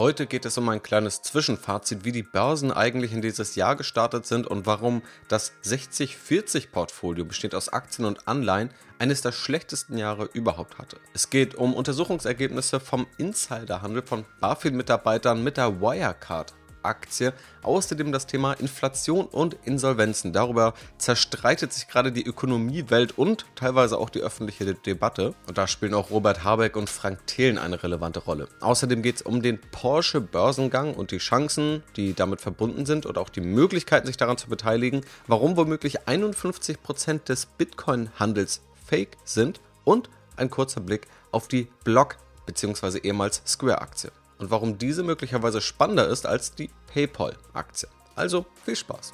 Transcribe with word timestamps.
Heute 0.00 0.26
geht 0.26 0.46
es 0.46 0.56
um 0.56 0.66
ein 0.70 0.82
kleines 0.82 1.20
Zwischenfazit, 1.20 2.06
wie 2.06 2.12
die 2.12 2.22
Börsen 2.22 2.72
eigentlich 2.72 3.12
in 3.12 3.20
dieses 3.20 3.54
Jahr 3.54 3.76
gestartet 3.76 4.24
sind 4.24 4.46
und 4.46 4.64
warum 4.64 5.02
das 5.28 5.52
60-40-Portfolio 5.62 7.26
besteht 7.26 7.54
aus 7.54 7.68
Aktien 7.68 8.06
und 8.06 8.26
Anleihen 8.26 8.70
eines 8.98 9.20
der 9.20 9.32
schlechtesten 9.32 9.98
Jahre 9.98 10.30
überhaupt 10.32 10.78
hatte. 10.78 10.96
Es 11.12 11.28
geht 11.28 11.54
um 11.54 11.74
Untersuchungsergebnisse 11.74 12.80
vom 12.80 13.06
Insiderhandel 13.18 14.00
von 14.00 14.24
BaFin-Mitarbeitern 14.40 15.44
mit 15.44 15.58
der 15.58 15.82
Wirecard 15.82 16.54
Aktie. 16.82 17.32
Außerdem 17.62 18.12
das 18.12 18.26
Thema 18.26 18.54
Inflation 18.54 19.26
und 19.26 19.56
Insolvenzen. 19.64 20.32
Darüber 20.32 20.74
zerstreitet 20.98 21.72
sich 21.72 21.88
gerade 21.88 22.12
die 22.12 22.24
Ökonomiewelt 22.24 23.16
und 23.18 23.46
teilweise 23.54 23.98
auch 23.98 24.10
die 24.10 24.20
öffentliche 24.20 24.74
Debatte. 24.74 25.34
Und 25.46 25.58
da 25.58 25.66
spielen 25.66 25.94
auch 25.94 26.10
Robert 26.10 26.44
Habeck 26.44 26.76
und 26.76 26.88
Frank 26.88 27.26
Thelen 27.26 27.58
eine 27.58 27.82
relevante 27.82 28.20
Rolle. 28.20 28.48
Außerdem 28.60 29.02
geht 29.02 29.16
es 29.16 29.22
um 29.22 29.42
den 29.42 29.60
Porsche 29.60 30.20
Börsengang 30.20 30.94
und 30.94 31.10
die 31.10 31.18
Chancen, 31.18 31.82
die 31.96 32.14
damit 32.14 32.40
verbunden 32.40 32.86
sind 32.86 33.06
und 33.06 33.18
auch 33.18 33.28
die 33.28 33.40
Möglichkeiten, 33.40 34.06
sich 34.06 34.16
daran 34.16 34.38
zu 34.38 34.48
beteiligen. 34.48 35.02
Warum 35.26 35.56
womöglich 35.56 36.02
51% 36.02 37.24
des 37.24 37.46
Bitcoin-Handels 37.46 38.62
fake 38.86 39.16
sind 39.24 39.60
und 39.84 40.08
ein 40.36 40.50
kurzer 40.50 40.80
Blick 40.80 41.06
auf 41.30 41.48
die 41.48 41.68
Block 41.84 42.16
bzw. 42.46 42.98
ehemals 42.98 43.42
Square-Aktie 43.46 44.10
und 44.40 44.50
warum 44.50 44.78
diese 44.78 45.02
möglicherweise 45.02 45.60
spannender 45.60 46.08
ist 46.08 46.26
als 46.26 46.54
die 46.54 46.70
PayPal-Aktie. 46.92 47.88
Also 48.16 48.46
viel 48.64 48.74
Spaß! 48.74 49.12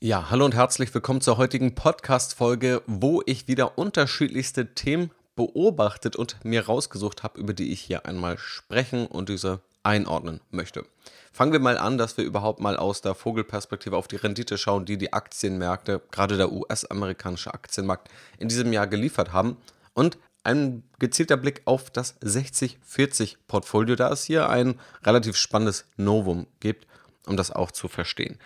Ja, 0.00 0.30
hallo 0.30 0.44
und 0.44 0.54
herzlich 0.54 0.94
willkommen 0.94 1.20
zur 1.20 1.38
heutigen 1.38 1.74
Podcast-Folge, 1.74 2.82
wo 2.86 3.20
ich 3.26 3.48
wieder 3.48 3.76
unterschiedlichste 3.76 4.72
Themen 4.74 5.10
beobachtet 5.34 6.14
und 6.14 6.44
mir 6.44 6.66
rausgesucht 6.66 7.24
habe, 7.24 7.40
über 7.40 7.52
die 7.52 7.72
ich 7.72 7.80
hier 7.80 8.06
einmal 8.06 8.38
sprechen 8.38 9.08
und 9.08 9.28
diese 9.28 9.60
einordnen 9.82 10.40
möchte. 10.50 10.84
Fangen 11.32 11.52
wir 11.52 11.60
mal 11.60 11.78
an, 11.78 11.98
dass 11.98 12.16
wir 12.16 12.24
überhaupt 12.24 12.60
mal 12.60 12.76
aus 12.76 13.00
der 13.00 13.14
Vogelperspektive 13.14 13.96
auf 13.96 14.08
die 14.08 14.16
Rendite 14.16 14.58
schauen, 14.58 14.84
die 14.84 14.98
die 14.98 15.12
Aktienmärkte, 15.12 16.02
gerade 16.10 16.36
der 16.36 16.52
US-amerikanische 16.52 17.54
Aktienmarkt, 17.54 18.08
in 18.38 18.48
diesem 18.48 18.72
Jahr 18.72 18.86
geliefert 18.86 19.32
haben. 19.32 19.56
Und 19.94 20.18
ein 20.44 20.82
gezielter 20.98 21.36
Blick 21.36 21.62
auf 21.64 21.90
das 21.90 22.20
60-40-Portfolio, 22.22 23.96
da 23.96 24.10
es 24.10 24.24
hier 24.24 24.48
ein 24.48 24.80
relativ 25.04 25.36
spannendes 25.36 25.84
Novum 25.96 26.46
gibt, 26.60 26.86
um 27.26 27.36
das 27.36 27.50
auch 27.50 27.70
zu 27.70 27.88
verstehen. 27.88 28.38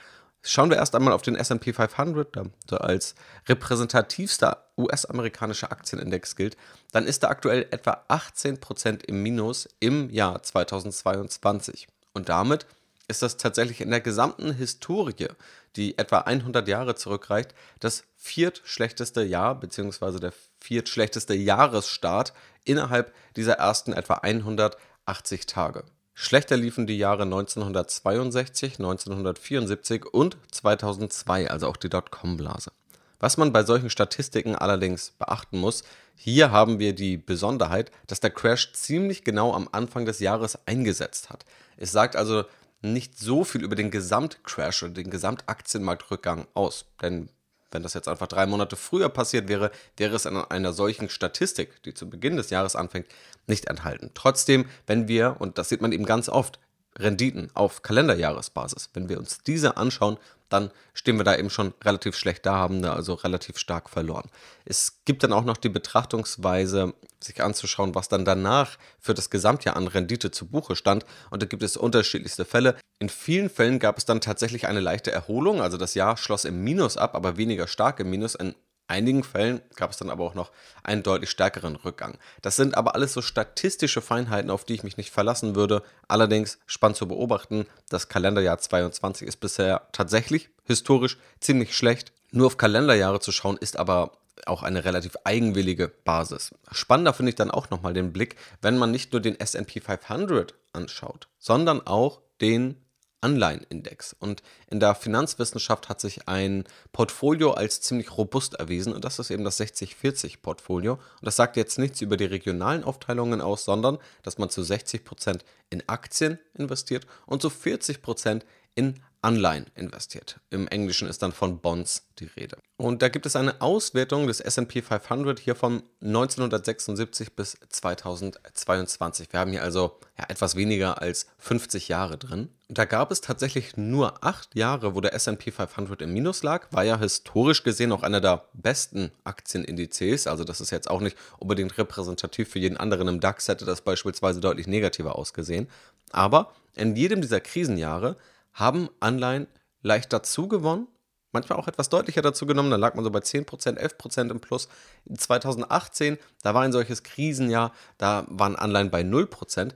Schauen 0.44 0.70
wir 0.70 0.76
erst 0.76 0.96
einmal 0.96 1.12
auf 1.12 1.22
den 1.22 1.36
SP 1.38 1.70
500, 1.70 2.50
der 2.68 2.80
als 2.82 3.14
repräsentativster 3.48 4.66
US-amerikanischer 4.76 5.70
Aktienindex 5.70 6.34
gilt. 6.34 6.56
Dann 6.90 7.06
ist 7.06 7.22
er 7.22 7.30
aktuell 7.30 7.68
etwa 7.70 8.04
18% 8.08 9.04
im 9.04 9.22
Minus 9.22 9.68
im 9.78 10.10
Jahr 10.10 10.42
2022. 10.42 11.86
Und 12.12 12.28
damit 12.28 12.66
ist 13.06 13.22
das 13.22 13.36
tatsächlich 13.36 13.80
in 13.80 13.90
der 13.90 14.00
gesamten 14.00 14.52
Historie, 14.52 15.28
die 15.76 15.96
etwa 15.96 16.18
100 16.18 16.66
Jahre 16.66 16.96
zurückreicht, 16.96 17.54
das 17.78 18.02
viertschlechteste 18.16 19.22
Jahr 19.22 19.54
bzw. 19.60 20.18
der 20.18 20.32
viertschlechteste 20.58 21.34
Jahresstart 21.34 22.32
innerhalb 22.64 23.14
dieser 23.36 23.54
ersten 23.54 23.92
etwa 23.92 24.14
180 24.14 25.46
Tage. 25.46 25.84
Schlechter 26.14 26.56
liefen 26.56 26.86
die 26.86 26.98
Jahre 26.98 27.22
1962, 27.22 28.78
1974 28.78 30.06
und 30.06 30.36
2002, 30.50 31.50
also 31.50 31.68
auch 31.68 31.76
die 31.76 31.88
Dotcom-Blase. 31.88 32.72
Was 33.18 33.36
man 33.36 33.52
bei 33.52 33.62
solchen 33.62 33.88
Statistiken 33.88 34.56
allerdings 34.56 35.12
beachten 35.12 35.58
muss, 35.58 35.84
hier 36.16 36.50
haben 36.50 36.78
wir 36.78 36.92
die 36.94 37.16
Besonderheit, 37.16 37.90
dass 38.06 38.20
der 38.20 38.30
Crash 38.30 38.72
ziemlich 38.72 39.24
genau 39.24 39.54
am 39.54 39.68
Anfang 39.72 40.06
des 40.06 40.18
Jahres 40.18 40.58
eingesetzt 40.66 41.30
hat. 41.30 41.44
Es 41.76 41.92
sagt 41.92 42.16
also 42.16 42.44
nicht 42.82 43.18
so 43.18 43.44
viel 43.44 43.62
über 43.62 43.76
den 43.76 43.90
Gesamtcrash 43.90 44.82
oder 44.82 44.94
den 44.94 45.10
Gesamtaktienmarktrückgang 45.10 46.46
aus. 46.54 46.86
Denn 47.00 47.28
wenn 47.72 47.82
das 47.82 47.94
jetzt 47.94 48.08
einfach 48.08 48.26
drei 48.26 48.46
Monate 48.46 48.76
früher 48.76 49.08
passiert 49.08 49.48
wäre, 49.48 49.70
wäre 49.96 50.14
es 50.14 50.26
in 50.26 50.36
einer 50.36 50.72
solchen 50.72 51.08
Statistik, 51.08 51.82
die 51.82 51.94
zu 51.94 52.08
Beginn 52.08 52.36
des 52.36 52.50
Jahres 52.50 52.76
anfängt, 52.76 53.06
nicht 53.46 53.66
enthalten. 53.66 54.10
Trotzdem, 54.14 54.66
wenn 54.86 55.08
wir, 55.08 55.36
und 55.40 55.58
das 55.58 55.68
sieht 55.68 55.80
man 55.80 55.92
eben 55.92 56.04
ganz 56.04 56.28
oft, 56.28 56.58
Renditen 56.98 57.50
auf 57.54 57.82
Kalenderjahresbasis, 57.82 58.90
wenn 58.92 59.08
wir 59.08 59.18
uns 59.18 59.38
diese 59.38 59.76
anschauen, 59.76 60.18
dann 60.52 60.70
stehen 60.94 61.16
wir 61.16 61.24
da 61.24 61.36
eben 61.36 61.50
schon 61.50 61.74
relativ 61.82 62.16
schlecht 62.16 62.46
da, 62.46 62.54
haben 62.54 62.82
da 62.82 62.94
also 62.94 63.14
relativ 63.14 63.58
stark 63.58 63.88
verloren. 63.88 64.30
Es 64.64 65.04
gibt 65.04 65.22
dann 65.22 65.32
auch 65.32 65.44
noch 65.44 65.56
die 65.56 65.68
Betrachtungsweise, 65.68 66.94
sich 67.20 67.42
anzuschauen, 67.42 67.94
was 67.94 68.08
dann 68.08 68.24
danach 68.24 68.78
für 68.98 69.14
das 69.14 69.30
Gesamtjahr 69.30 69.76
an 69.76 69.86
Rendite 69.86 70.30
zu 70.30 70.46
Buche 70.46 70.76
stand. 70.76 71.06
Und 71.30 71.42
da 71.42 71.46
gibt 71.46 71.62
es 71.62 71.76
unterschiedlichste 71.76 72.44
Fälle. 72.44 72.76
In 72.98 73.08
vielen 73.08 73.48
Fällen 73.48 73.78
gab 73.78 73.98
es 73.98 74.04
dann 74.04 74.20
tatsächlich 74.20 74.66
eine 74.66 74.80
leichte 74.80 75.10
Erholung, 75.12 75.60
also 75.60 75.76
das 75.76 75.94
Jahr 75.94 76.16
schloss 76.16 76.44
im 76.44 76.62
Minus 76.62 76.96
ab, 76.96 77.14
aber 77.14 77.36
weniger 77.36 77.66
stark 77.66 78.00
im 78.00 78.10
Minus. 78.10 78.34
In 78.34 78.54
einigen 78.92 79.24
Fällen 79.24 79.62
gab 79.74 79.90
es 79.90 79.96
dann 79.96 80.10
aber 80.10 80.24
auch 80.24 80.34
noch 80.34 80.52
einen 80.84 81.02
deutlich 81.02 81.30
stärkeren 81.30 81.76
Rückgang. 81.76 82.18
Das 82.42 82.56
sind 82.56 82.76
aber 82.76 82.94
alles 82.94 83.14
so 83.14 83.22
statistische 83.22 84.02
Feinheiten, 84.02 84.50
auf 84.50 84.64
die 84.64 84.74
ich 84.74 84.84
mich 84.84 84.98
nicht 84.98 85.10
verlassen 85.10 85.56
würde. 85.56 85.82
Allerdings 86.08 86.58
spannend 86.66 86.98
zu 86.98 87.08
beobachten, 87.08 87.66
das 87.88 88.08
Kalenderjahr 88.08 88.58
22 88.58 89.26
ist 89.26 89.38
bisher 89.38 89.88
tatsächlich 89.92 90.50
historisch 90.64 91.16
ziemlich 91.40 91.74
schlecht. 91.74 92.12
Nur 92.30 92.48
auf 92.48 92.58
Kalenderjahre 92.58 93.20
zu 93.20 93.32
schauen, 93.32 93.56
ist 93.56 93.78
aber 93.78 94.12
auch 94.46 94.62
eine 94.62 94.84
relativ 94.84 95.16
eigenwillige 95.24 95.88
Basis. 95.88 96.54
Spannender 96.70 97.14
finde 97.14 97.30
ich 97.30 97.36
dann 97.36 97.50
auch 97.50 97.70
nochmal 97.70 97.94
den 97.94 98.12
Blick, 98.12 98.36
wenn 98.60 98.76
man 98.76 98.90
nicht 98.90 99.12
nur 99.12 99.22
den 99.22 99.38
SP 99.40 99.80
500 99.80 100.54
anschaut, 100.72 101.28
sondern 101.38 101.86
auch 101.86 102.20
den 102.40 102.76
Anleihenindex. 103.22 104.14
Und 104.18 104.42
in 104.68 104.80
der 104.80 104.94
Finanzwissenschaft 104.94 105.88
hat 105.88 106.00
sich 106.00 106.28
ein 106.28 106.64
Portfolio 106.92 107.52
als 107.52 107.80
ziemlich 107.80 108.16
robust 108.16 108.54
erwiesen 108.54 108.92
und 108.92 109.04
das 109.04 109.18
ist 109.18 109.30
eben 109.30 109.44
das 109.44 109.60
60-40-Portfolio. 109.60 110.94
Und 110.94 111.02
das 111.22 111.36
sagt 111.36 111.56
jetzt 111.56 111.78
nichts 111.78 112.00
über 112.00 112.16
die 112.16 112.24
regionalen 112.24 112.84
Aufteilungen 112.84 113.40
aus, 113.40 113.64
sondern 113.64 113.98
dass 114.22 114.38
man 114.38 114.50
zu 114.50 114.62
60% 114.62 115.40
in 115.70 115.88
Aktien 115.88 116.38
investiert 116.54 117.06
und 117.26 117.42
zu 117.42 117.48
40% 117.48 118.42
in 118.74 119.00
Anleihen 119.22 119.66
investiert. 119.76 120.40
Im 120.50 120.66
Englischen 120.66 121.08
ist 121.08 121.22
dann 121.22 121.32
von 121.32 121.60
Bonds 121.60 122.08
die 122.18 122.24
Rede. 122.24 122.58
Und 122.76 123.02
da 123.02 123.08
gibt 123.08 123.24
es 123.24 123.36
eine 123.36 123.60
Auswertung 123.60 124.26
des 124.26 124.40
SP 124.42 124.82
500 124.82 125.38
hier 125.38 125.54
von 125.54 125.84
1976 126.02 127.36
bis 127.36 127.56
2022. 127.68 129.32
Wir 129.32 129.38
haben 129.38 129.52
hier 129.52 129.62
also 129.62 130.00
ja, 130.18 130.24
etwas 130.28 130.56
weniger 130.56 131.00
als 131.00 131.28
50 131.38 131.86
Jahre 131.86 132.18
drin. 132.18 132.48
Da 132.68 132.84
gab 132.84 133.12
es 133.12 133.20
tatsächlich 133.20 133.76
nur 133.76 134.24
acht 134.24 134.56
Jahre, 134.56 134.96
wo 134.96 135.00
der 135.00 135.14
SP 135.14 135.54
500 135.54 136.02
im 136.02 136.12
Minus 136.12 136.42
lag. 136.42 136.66
War 136.72 136.82
ja 136.82 136.98
historisch 136.98 137.62
gesehen 137.62 137.92
auch 137.92 138.02
einer 138.02 138.20
der 138.20 138.48
besten 138.54 139.12
Aktienindizes. 139.22 140.26
Also 140.26 140.42
das 140.42 140.60
ist 140.60 140.72
jetzt 140.72 140.90
auch 140.90 141.00
nicht 141.00 141.16
unbedingt 141.38 141.78
repräsentativ 141.78 142.48
für 142.48 142.58
jeden 142.58 142.76
anderen 142.76 143.06
im 143.06 143.20
DAX, 143.20 143.46
hätte 143.46 143.66
das 143.66 143.82
beispielsweise 143.82 144.40
deutlich 144.40 144.66
negativer 144.66 145.14
ausgesehen. 145.16 145.68
Aber 146.10 146.52
in 146.74 146.96
jedem 146.96 147.20
dieser 147.20 147.40
Krisenjahre 147.40 148.16
haben 148.52 148.88
Anleihen 149.00 149.46
leicht 149.82 150.12
dazu 150.12 150.48
gewonnen, 150.48 150.88
manchmal 151.32 151.58
auch 151.58 151.68
etwas 151.68 151.88
deutlicher 151.88 152.22
dazu 152.22 152.46
genommen. 152.46 152.70
Da 152.70 152.76
lag 152.76 152.94
man 152.94 153.04
so 153.04 153.10
bei 153.10 153.20
10%, 153.20 153.46
11% 153.78 154.30
im 154.30 154.40
Plus. 154.40 154.68
2018, 155.16 156.18
da 156.42 156.54
war 156.54 156.62
ein 156.62 156.72
solches 156.72 157.02
Krisenjahr, 157.02 157.72
da 157.98 158.24
waren 158.28 158.56
Anleihen 158.56 158.90
bei 158.90 159.02
0%. 159.02 159.72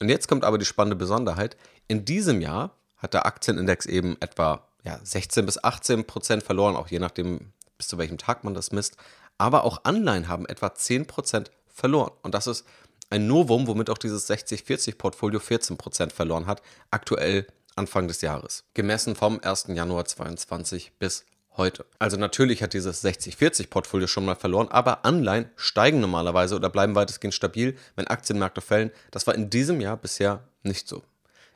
Und 0.00 0.08
jetzt 0.08 0.28
kommt 0.28 0.44
aber 0.44 0.58
die 0.58 0.64
spannende 0.64 0.96
Besonderheit. 0.96 1.56
In 1.88 2.04
diesem 2.04 2.40
Jahr 2.40 2.76
hat 2.96 3.14
der 3.14 3.26
Aktienindex 3.26 3.86
eben 3.86 4.16
etwa 4.20 4.66
ja, 4.84 4.98
16 5.02 5.46
bis 5.46 5.62
18% 5.62 6.40
verloren, 6.40 6.76
auch 6.76 6.88
je 6.88 6.98
nachdem, 6.98 7.52
bis 7.78 7.88
zu 7.88 7.98
welchem 7.98 8.18
Tag 8.18 8.44
man 8.44 8.54
das 8.54 8.72
misst. 8.72 8.96
Aber 9.38 9.64
auch 9.64 9.84
Anleihen 9.84 10.28
haben 10.28 10.46
etwa 10.46 10.68
10% 10.68 11.46
verloren. 11.68 12.12
Und 12.22 12.34
das 12.34 12.46
ist 12.46 12.64
ein 13.10 13.26
Novum, 13.26 13.66
womit 13.66 13.90
auch 13.90 13.98
dieses 13.98 14.28
60-40-Portfolio 14.30 15.38
14% 15.38 16.10
verloren 16.10 16.46
hat. 16.46 16.62
Aktuell 16.90 17.46
Anfang 17.76 18.08
des 18.08 18.20
Jahres, 18.20 18.64
gemessen 18.74 19.14
vom 19.14 19.40
1. 19.42 19.66
Januar 19.68 20.04
2022 20.04 20.92
bis 20.98 21.24
heute. 21.56 21.84
Also 21.98 22.16
natürlich 22.16 22.62
hat 22.62 22.72
dieses 22.72 23.04
60-40-Portfolio 23.04 24.06
schon 24.06 24.24
mal 24.24 24.34
verloren, 24.34 24.68
aber 24.68 25.04
Anleihen 25.04 25.50
steigen 25.56 26.00
normalerweise 26.00 26.56
oder 26.56 26.70
bleiben 26.70 26.94
weitestgehend 26.94 27.34
stabil, 27.34 27.76
wenn 27.96 28.06
Aktienmärkte 28.06 28.60
fällen. 28.60 28.90
Das 29.10 29.26
war 29.26 29.34
in 29.34 29.50
diesem 29.50 29.80
Jahr 29.80 29.96
bisher 29.96 30.42
nicht 30.62 30.88
so. 30.88 31.02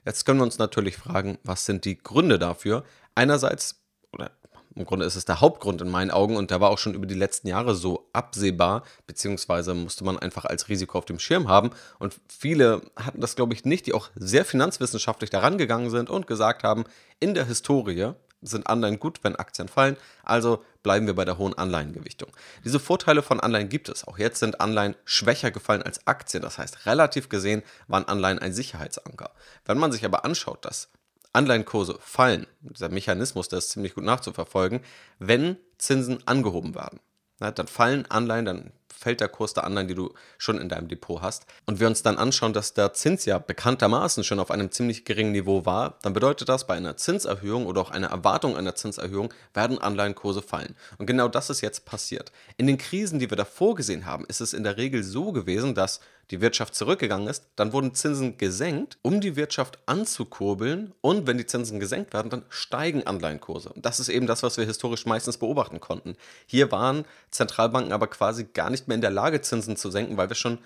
Jetzt 0.04 0.24
können 0.24 0.38
wir 0.38 0.44
uns 0.44 0.58
natürlich 0.58 0.96
fragen, 0.96 1.38
was 1.42 1.66
sind 1.66 1.84
die 1.84 1.98
Gründe 1.98 2.38
dafür? 2.38 2.84
Einerseits, 3.14 3.80
oder 4.12 4.30
im 4.76 4.84
Grunde 4.84 5.06
ist 5.06 5.16
es 5.16 5.24
der 5.24 5.40
Hauptgrund 5.40 5.80
in 5.80 5.88
meinen 5.88 6.10
Augen 6.10 6.36
und 6.36 6.50
der 6.50 6.60
war 6.60 6.70
auch 6.70 6.78
schon 6.78 6.94
über 6.94 7.06
die 7.06 7.14
letzten 7.14 7.48
Jahre 7.48 7.74
so 7.74 8.08
absehbar, 8.12 8.82
beziehungsweise 9.06 9.72
musste 9.74 10.04
man 10.04 10.18
einfach 10.18 10.44
als 10.44 10.68
Risiko 10.68 10.98
auf 10.98 11.06
dem 11.06 11.18
Schirm 11.18 11.48
haben. 11.48 11.70
Und 11.98 12.20
viele 12.28 12.82
hatten 12.94 13.20
das, 13.20 13.36
glaube 13.36 13.54
ich, 13.54 13.64
nicht, 13.64 13.86
die 13.86 13.94
auch 13.94 14.10
sehr 14.14 14.44
finanzwissenschaftlich 14.44 15.30
daran 15.30 15.56
gegangen 15.56 15.90
sind 15.90 16.10
und 16.10 16.26
gesagt 16.26 16.62
haben, 16.62 16.84
in 17.20 17.34
der 17.34 17.46
Historie 17.46 18.12
sind 18.42 18.66
Anleihen 18.66 19.00
gut, 19.00 19.20
wenn 19.22 19.34
Aktien 19.34 19.68
fallen. 19.68 19.96
Also 20.22 20.62
bleiben 20.82 21.06
wir 21.06 21.14
bei 21.14 21.24
der 21.24 21.38
hohen 21.38 21.56
Anleihengewichtung. 21.56 22.30
Diese 22.64 22.78
Vorteile 22.78 23.22
von 23.22 23.40
Anleihen 23.40 23.70
gibt 23.70 23.88
es. 23.88 24.06
Auch 24.06 24.18
jetzt 24.18 24.40
sind 24.40 24.60
Anleihen 24.60 24.94
schwächer 25.06 25.50
gefallen 25.50 25.82
als 25.82 26.06
Aktien. 26.06 26.42
Das 26.42 26.58
heißt, 26.58 26.84
relativ 26.84 27.30
gesehen 27.30 27.62
waren 27.88 28.06
Anleihen 28.06 28.38
ein 28.38 28.52
Sicherheitsanker. 28.52 29.30
Wenn 29.64 29.78
man 29.78 29.90
sich 29.90 30.04
aber 30.04 30.26
anschaut, 30.26 30.66
dass 30.66 30.90
Anleihenkurse 31.36 31.98
fallen, 32.00 32.46
dieser 32.60 32.88
Mechanismus, 32.88 33.48
der 33.48 33.58
ist 33.58 33.70
ziemlich 33.70 33.94
gut 33.94 34.04
nachzuverfolgen, 34.04 34.80
wenn 35.18 35.56
Zinsen 35.78 36.26
angehoben 36.26 36.74
werden. 36.74 36.98
Na, 37.38 37.50
dann 37.50 37.66
fallen 37.66 38.06
Anleihen, 38.10 38.46
dann 38.46 38.72
fällt 38.96 39.20
der 39.20 39.28
Kurs 39.28 39.52
der 39.52 39.64
Anleihen, 39.64 39.88
die 39.88 39.94
du 39.94 40.14
schon 40.38 40.58
in 40.58 40.70
deinem 40.70 40.88
Depot 40.88 41.20
hast. 41.20 41.44
Und 41.66 41.80
wir 41.80 41.86
uns 41.86 42.02
dann 42.02 42.16
anschauen, 42.16 42.54
dass 42.54 42.72
der 42.72 42.94
Zins 42.94 43.26
ja 43.26 43.38
bekanntermaßen 43.38 44.24
schon 44.24 44.40
auf 44.40 44.50
einem 44.50 44.70
ziemlich 44.70 45.04
geringen 45.04 45.32
Niveau 45.32 45.66
war, 45.66 45.98
dann 46.02 46.14
bedeutet 46.14 46.48
das, 46.48 46.66
bei 46.66 46.74
einer 46.74 46.96
Zinserhöhung 46.96 47.66
oder 47.66 47.82
auch 47.82 47.90
einer 47.90 48.08
Erwartung 48.08 48.56
einer 48.56 48.74
Zinserhöhung 48.74 49.32
werden 49.52 49.78
Anleihenkurse 49.78 50.40
fallen. 50.40 50.74
Und 50.96 51.06
genau 51.06 51.28
das 51.28 51.50
ist 51.50 51.60
jetzt 51.60 51.84
passiert. 51.84 52.32
In 52.56 52.66
den 52.66 52.78
Krisen, 52.78 53.18
die 53.18 53.30
wir 53.30 53.36
davor 53.36 53.74
gesehen 53.74 54.06
haben, 54.06 54.24
ist 54.26 54.40
es 54.40 54.54
in 54.54 54.64
der 54.64 54.78
Regel 54.78 55.02
so 55.02 55.32
gewesen, 55.32 55.74
dass 55.74 56.00
die 56.30 56.40
Wirtschaft 56.40 56.74
zurückgegangen 56.74 57.28
ist, 57.28 57.46
dann 57.56 57.72
wurden 57.72 57.94
Zinsen 57.94 58.36
gesenkt, 58.36 58.98
um 59.02 59.20
die 59.20 59.36
Wirtschaft 59.36 59.78
anzukurbeln. 59.86 60.92
Und 61.00 61.26
wenn 61.26 61.38
die 61.38 61.46
Zinsen 61.46 61.78
gesenkt 61.78 62.12
werden, 62.12 62.30
dann 62.30 62.44
steigen 62.48 63.06
Anleihenkurse. 63.06 63.70
Und 63.70 63.86
das 63.86 64.00
ist 64.00 64.08
eben 64.08 64.26
das, 64.26 64.42
was 64.42 64.56
wir 64.56 64.64
historisch 64.64 65.06
meistens 65.06 65.38
beobachten 65.38 65.80
konnten. 65.80 66.16
Hier 66.46 66.72
waren 66.72 67.04
Zentralbanken 67.30 67.92
aber 67.92 68.08
quasi 68.08 68.44
gar 68.44 68.70
nicht 68.70 68.88
mehr 68.88 68.96
in 68.96 69.00
der 69.00 69.10
Lage, 69.10 69.40
Zinsen 69.40 69.76
zu 69.76 69.90
senken, 69.90 70.16
weil 70.16 70.28
wir 70.28 70.36
schon 70.36 70.58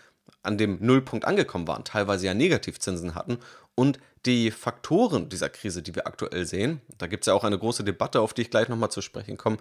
an 0.43 0.57
dem 0.57 0.79
Nullpunkt 0.81 1.25
angekommen 1.25 1.69
waren, 1.69 1.85
teilweise 1.85 2.27
ja 2.27 2.35
Negativzinsen 2.35 3.15
hatten. 3.15 3.39
Und 3.75 3.99
die 4.27 4.51
Faktoren 4.51 5.29
dieser 5.29 5.49
Krise, 5.49 5.83
die 5.83 5.95
wir 5.95 6.07
aktuell 6.07 6.45
sehen, 6.45 6.83
da 6.99 7.07
gibt 7.07 7.25
es 7.25 7.27
ja 7.27 7.35
auch 7.35 7.45
eine 7.45 7.59
große 7.59 7.85
Debatte, 7.85 8.21
auf 8.21 8.35
die 8.35 8.43
ich 8.43 8.51
gleich 8.51 8.69
nochmal 8.69 8.91
zu 8.91 9.01
sprechen 9.01 9.39
komme, 9.39 9.57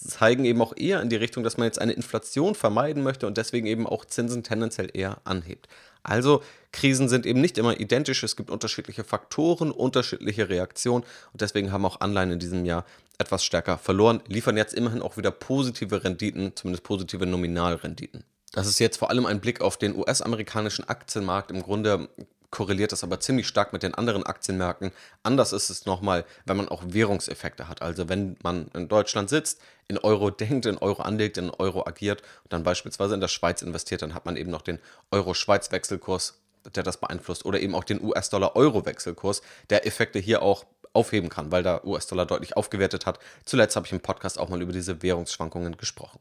zeigen 0.00 0.44
eben 0.44 0.62
auch 0.62 0.74
eher 0.76 1.02
in 1.02 1.10
die 1.10 1.16
Richtung, 1.16 1.44
dass 1.44 1.58
man 1.58 1.66
jetzt 1.66 1.80
eine 1.80 1.92
Inflation 1.92 2.54
vermeiden 2.54 3.02
möchte 3.02 3.26
und 3.26 3.36
deswegen 3.36 3.66
eben 3.66 3.86
auch 3.86 4.04
Zinsen 4.04 4.42
tendenziell 4.42 4.90
eher 4.92 5.18
anhebt. 5.24 5.68
Also 6.02 6.42
Krisen 6.72 7.08
sind 7.08 7.26
eben 7.26 7.40
nicht 7.40 7.58
immer 7.58 7.78
identisch, 7.78 8.22
es 8.22 8.36
gibt 8.36 8.50
unterschiedliche 8.50 9.04
Faktoren, 9.04 9.70
unterschiedliche 9.70 10.48
Reaktionen 10.48 11.04
und 11.32 11.42
deswegen 11.42 11.72
haben 11.72 11.84
auch 11.84 12.00
Anleihen 12.00 12.32
in 12.32 12.38
diesem 12.38 12.64
Jahr 12.64 12.86
etwas 13.18 13.44
stärker 13.44 13.76
verloren, 13.76 14.22
liefern 14.26 14.56
jetzt 14.56 14.72
immerhin 14.72 15.02
auch 15.02 15.18
wieder 15.18 15.30
positive 15.30 16.02
Renditen, 16.02 16.56
zumindest 16.56 16.84
positive 16.84 17.26
Nominalrenditen. 17.26 18.24
Das 18.52 18.66
ist 18.66 18.80
jetzt 18.80 18.96
vor 18.96 19.10
allem 19.10 19.26
ein 19.26 19.40
Blick 19.40 19.60
auf 19.60 19.76
den 19.76 19.94
US-amerikanischen 19.94 20.88
Aktienmarkt. 20.88 21.50
Im 21.50 21.62
Grunde 21.62 22.08
korreliert 22.50 22.92
das 22.92 23.04
aber 23.04 23.20
ziemlich 23.20 23.46
stark 23.46 23.72
mit 23.72 23.82
den 23.82 23.94
anderen 23.94 24.24
Aktienmärkten. 24.24 24.92
Anders 25.22 25.52
ist 25.52 25.70
es 25.70 25.86
nochmal, 25.86 26.24
wenn 26.44 26.56
man 26.56 26.68
auch 26.68 26.82
Währungseffekte 26.86 27.68
hat. 27.68 27.82
Also 27.82 28.08
wenn 28.08 28.36
man 28.42 28.68
in 28.74 28.88
Deutschland 28.88 29.30
sitzt, 29.30 29.60
in 29.88 29.98
Euro 29.98 30.30
denkt, 30.30 30.66
in 30.66 30.78
Euro 30.78 31.02
anlegt, 31.02 31.38
in 31.38 31.50
Euro 31.50 31.86
agiert 31.86 32.22
und 32.44 32.52
dann 32.52 32.62
beispielsweise 32.62 33.14
in 33.14 33.20
der 33.20 33.28
Schweiz 33.28 33.62
investiert, 33.62 34.02
dann 34.02 34.14
hat 34.14 34.26
man 34.26 34.36
eben 34.36 34.50
noch 34.50 34.62
den 34.62 34.78
Euro-Schweiz-Wechselkurs, 35.10 36.40
der 36.74 36.82
das 36.82 36.98
beeinflusst, 36.98 37.44
oder 37.44 37.60
eben 37.60 37.74
auch 37.74 37.84
den 37.84 38.02
US-Dollar-Euro-Wechselkurs, 38.02 39.42
der 39.70 39.86
Effekte 39.86 40.18
hier 40.18 40.42
auch 40.42 40.66
aufheben 40.92 41.28
kann, 41.28 41.52
weil 41.52 41.62
der 41.62 41.86
US-Dollar 41.86 42.26
deutlich 42.26 42.56
aufgewertet 42.56 43.06
hat. 43.06 43.20
Zuletzt 43.44 43.76
habe 43.76 43.86
ich 43.86 43.92
im 43.92 44.00
Podcast 44.00 44.38
auch 44.38 44.48
mal 44.48 44.60
über 44.60 44.72
diese 44.72 45.02
Währungsschwankungen 45.02 45.76
gesprochen. 45.76 46.18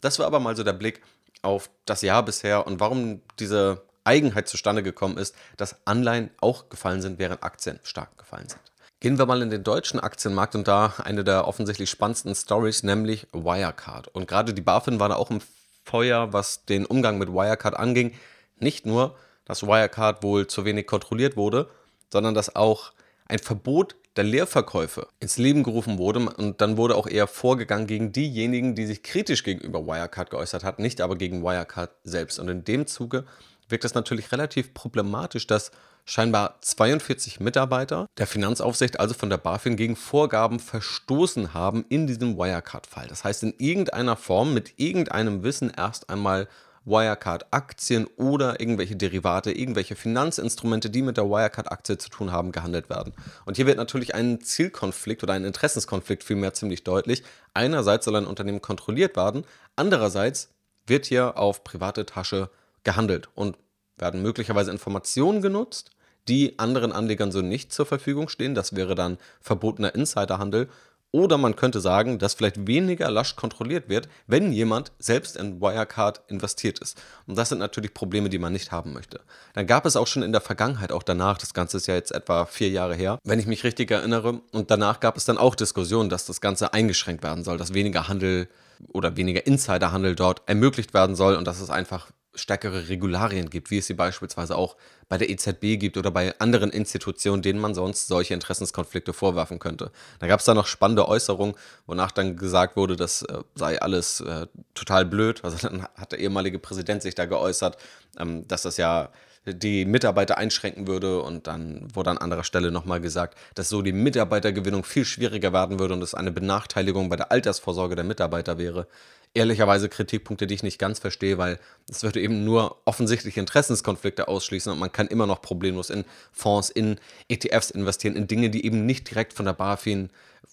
Das 0.00 0.18
war 0.18 0.26
aber 0.26 0.38
mal 0.38 0.54
so 0.54 0.62
der 0.62 0.72
Blick 0.72 1.02
auf 1.42 1.68
das 1.84 2.02
Jahr 2.02 2.24
bisher 2.24 2.66
und 2.66 2.78
warum 2.78 3.22
diese 3.38 3.82
Eigenheit 4.04 4.48
zustande 4.48 4.82
gekommen 4.82 5.18
ist, 5.18 5.34
dass 5.56 5.76
Anleihen 5.86 6.30
auch 6.40 6.68
gefallen 6.68 7.02
sind, 7.02 7.18
während 7.18 7.42
Aktien 7.42 7.80
stark 7.82 8.16
gefallen 8.18 8.48
sind. 8.48 8.60
Gehen 9.00 9.18
wir 9.18 9.26
mal 9.26 9.42
in 9.42 9.50
den 9.50 9.64
deutschen 9.64 10.00
Aktienmarkt 10.00 10.54
und 10.54 10.66
da 10.66 10.94
eine 11.02 11.24
der 11.24 11.46
offensichtlich 11.46 11.90
spannendsten 11.90 12.34
Stories, 12.34 12.82
nämlich 12.82 13.26
Wirecard. 13.32 14.08
Und 14.08 14.26
gerade 14.26 14.54
die 14.54 14.62
BaFin 14.62 15.00
war 15.00 15.08
da 15.08 15.16
auch 15.16 15.30
im 15.30 15.40
Feuer, 15.84 16.32
was 16.32 16.64
den 16.64 16.86
Umgang 16.86 17.18
mit 17.18 17.28
Wirecard 17.28 17.76
anging. 17.76 18.12
Nicht 18.56 18.86
nur, 18.86 19.16
dass 19.44 19.62
Wirecard 19.62 20.22
wohl 20.22 20.46
zu 20.46 20.64
wenig 20.64 20.86
kontrolliert 20.86 21.36
wurde, 21.36 21.68
sondern 22.10 22.34
dass 22.34 22.56
auch 22.56 22.92
ein 23.26 23.38
Verbot 23.38 23.96
der 24.16 24.24
Leerverkäufe 24.24 25.08
ins 25.18 25.38
Leben 25.38 25.64
gerufen 25.64 25.98
wurde 25.98 26.20
und 26.20 26.60
dann 26.60 26.76
wurde 26.76 26.94
auch 26.94 27.08
eher 27.08 27.26
vorgegangen 27.26 27.86
gegen 27.86 28.12
diejenigen, 28.12 28.74
die 28.74 28.86
sich 28.86 29.02
kritisch 29.02 29.42
gegenüber 29.42 29.86
Wirecard 29.86 30.30
geäußert 30.30 30.62
hatten, 30.62 30.82
nicht 30.82 31.00
aber 31.00 31.16
gegen 31.16 31.42
Wirecard 31.42 31.90
selbst. 32.04 32.38
Und 32.38 32.48
in 32.48 32.64
dem 32.64 32.86
Zuge 32.86 33.24
wirkt 33.68 33.84
es 33.84 33.94
natürlich 33.94 34.32
relativ 34.32 34.74
problematisch, 34.74 35.46
dass 35.46 35.70
scheinbar 36.04 36.58
42 36.60 37.40
Mitarbeiter 37.40 38.06
der 38.18 38.26
Finanzaufsicht, 38.26 39.00
also 39.00 39.14
von 39.14 39.30
der 39.30 39.38
BaFin, 39.38 39.76
gegen 39.76 39.96
Vorgaben 39.96 40.60
verstoßen 40.60 41.54
haben 41.54 41.84
in 41.88 42.06
diesem 42.06 42.36
Wirecard-Fall. 42.36 43.08
Das 43.08 43.24
heißt, 43.24 43.42
in 43.42 43.54
irgendeiner 43.58 44.16
Form 44.16 44.52
mit 44.52 44.74
irgendeinem 44.78 45.42
Wissen 45.42 45.72
erst 45.74 46.10
einmal 46.10 46.48
Wirecard-Aktien 46.84 48.06
oder 48.16 48.60
irgendwelche 48.60 48.96
Derivate, 48.96 49.52
irgendwelche 49.52 49.96
Finanzinstrumente, 49.96 50.90
die 50.90 51.02
mit 51.02 51.16
der 51.16 51.24
Wirecard-Aktie 51.24 51.96
zu 51.96 52.10
tun 52.10 52.30
haben, 52.30 52.52
gehandelt 52.52 52.90
werden. 52.90 53.14
Und 53.46 53.56
hier 53.56 53.66
wird 53.66 53.78
natürlich 53.78 54.14
ein 54.14 54.40
Zielkonflikt 54.40 55.22
oder 55.22 55.32
ein 55.32 55.44
Interessenskonflikt 55.44 56.22
vielmehr 56.24 56.52
ziemlich 56.52 56.84
deutlich. 56.84 57.22
Einerseits 57.54 58.04
soll 58.04 58.16
ein 58.16 58.26
Unternehmen 58.26 58.60
kontrolliert 58.60 59.16
werden, 59.16 59.44
andererseits 59.76 60.50
wird 60.86 61.06
hier 61.06 61.38
auf 61.38 61.64
private 61.64 62.04
Tasche 62.04 62.50
gehandelt 62.84 63.28
und 63.34 63.56
werden 63.96 64.22
möglicherweise 64.22 64.70
Informationen 64.70 65.42
genutzt, 65.42 65.90
die 66.28 66.58
anderen 66.58 66.92
Anlegern 66.92 67.32
so 67.32 67.42
nicht 67.42 67.72
zur 67.72 67.86
Verfügung 67.86 68.28
stehen. 68.28 68.54
Das 68.54 68.74
wäre 68.74 68.94
dann 68.94 69.18
verbotener 69.40 69.94
Insiderhandel. 69.94 70.68
Oder 71.10 71.38
man 71.38 71.54
könnte 71.54 71.80
sagen, 71.80 72.18
dass 72.18 72.34
vielleicht 72.34 72.66
weniger 72.66 73.08
lasch 73.08 73.36
kontrolliert 73.36 73.88
wird, 73.88 74.08
wenn 74.26 74.52
jemand 74.52 74.90
selbst 74.98 75.36
in 75.36 75.60
Wirecard 75.60 76.22
investiert 76.26 76.80
ist. 76.80 77.00
Und 77.28 77.38
das 77.38 77.50
sind 77.50 77.58
natürlich 77.58 77.94
Probleme, 77.94 78.28
die 78.28 78.40
man 78.40 78.52
nicht 78.52 78.72
haben 78.72 78.92
möchte. 78.92 79.20
Dann 79.52 79.68
gab 79.68 79.86
es 79.86 79.94
auch 79.94 80.08
schon 80.08 80.24
in 80.24 80.32
der 80.32 80.40
Vergangenheit, 80.40 80.90
auch 80.90 81.04
danach, 81.04 81.38
das 81.38 81.54
Ganze 81.54 81.76
ist 81.76 81.86
ja 81.86 81.94
jetzt 81.94 82.10
etwa 82.10 82.46
vier 82.46 82.70
Jahre 82.70 82.96
her, 82.96 83.20
wenn 83.22 83.38
ich 83.38 83.46
mich 83.46 83.62
richtig 83.62 83.92
erinnere. 83.92 84.40
Und 84.50 84.72
danach 84.72 84.98
gab 84.98 85.16
es 85.16 85.24
dann 85.24 85.38
auch 85.38 85.54
Diskussionen, 85.54 86.10
dass 86.10 86.26
das 86.26 86.40
Ganze 86.40 86.74
eingeschränkt 86.74 87.22
werden 87.22 87.44
soll, 87.44 87.58
dass 87.58 87.74
weniger 87.74 88.08
Handel 88.08 88.48
oder 88.88 89.16
weniger 89.16 89.46
Insiderhandel 89.46 90.16
dort 90.16 90.42
ermöglicht 90.46 90.94
werden 90.94 91.14
soll 91.14 91.36
und 91.36 91.46
dass 91.46 91.60
es 91.60 91.70
einfach 91.70 92.10
stärkere 92.34 92.88
Regularien 92.88 93.50
gibt, 93.50 93.70
wie 93.70 93.78
es 93.78 93.86
sie 93.86 93.94
beispielsweise 93.94 94.56
auch 94.56 94.76
bei 95.08 95.18
der 95.18 95.30
EZB 95.30 95.78
gibt 95.78 95.96
oder 95.96 96.10
bei 96.10 96.38
anderen 96.40 96.70
Institutionen, 96.70 97.42
denen 97.42 97.60
man 97.60 97.74
sonst 97.74 98.08
solche 98.08 98.34
Interessenskonflikte 98.34 99.12
vorwerfen 99.12 99.58
könnte. 99.58 99.90
Da 100.18 100.26
gab 100.26 100.40
es 100.40 100.46
dann 100.46 100.56
noch 100.56 100.66
spannende 100.66 101.08
Äußerungen, 101.08 101.54
wonach 101.86 102.10
dann 102.10 102.36
gesagt 102.36 102.76
wurde, 102.76 102.96
das 102.96 103.22
äh, 103.22 103.42
sei 103.54 103.80
alles 103.80 104.20
äh, 104.20 104.46
total 104.74 105.04
blöd. 105.04 105.44
Also 105.44 105.56
dann 105.66 105.82
hat 105.96 106.12
der 106.12 106.18
ehemalige 106.18 106.58
Präsident 106.58 107.02
sich 107.02 107.14
da 107.14 107.26
geäußert, 107.26 107.76
ähm, 108.18 108.46
dass 108.48 108.62
das 108.62 108.76
ja 108.76 109.10
die 109.46 109.84
Mitarbeiter 109.84 110.38
einschränken 110.38 110.86
würde 110.86 111.20
und 111.20 111.46
dann 111.46 111.86
wurde 111.94 112.10
an 112.10 112.18
anderer 112.18 112.44
Stelle 112.44 112.70
nochmal 112.70 113.00
gesagt, 113.00 113.36
dass 113.54 113.68
so 113.68 113.82
die 113.82 113.92
Mitarbeitergewinnung 113.92 114.84
viel 114.84 115.04
schwieriger 115.04 115.52
werden 115.52 115.78
würde 115.78 115.94
und 115.94 116.02
es 116.02 116.14
eine 116.14 116.32
Benachteiligung 116.32 117.10
bei 117.10 117.16
der 117.16 117.30
Altersvorsorge 117.30 117.94
der 117.94 118.04
Mitarbeiter 118.04 118.56
wäre 118.56 118.86
ehrlicherweise 119.34 119.88
Kritikpunkte, 119.88 120.46
die 120.46 120.54
ich 120.54 120.62
nicht 120.62 120.78
ganz 120.78 121.00
verstehe, 121.00 121.38
weil 121.38 121.58
es 121.90 122.02
würde 122.04 122.20
eben 122.20 122.44
nur 122.44 122.76
offensichtliche 122.84 123.40
Interessenskonflikte 123.40 124.28
ausschließen 124.28 124.72
und 124.72 124.78
man 124.78 124.92
kann 124.92 125.08
immer 125.08 125.26
noch 125.26 125.42
problemlos 125.42 125.90
in 125.90 126.04
Fonds, 126.32 126.70
in 126.70 126.98
ETFs 127.28 127.70
investieren, 127.70 128.16
in 128.16 128.28
Dinge, 128.28 128.48
die 128.48 128.64
eben 128.64 128.86
nicht 128.86 129.10
direkt 129.10 129.32
von 129.32 129.44
der 129.44 129.52
BaFin 129.52 130.10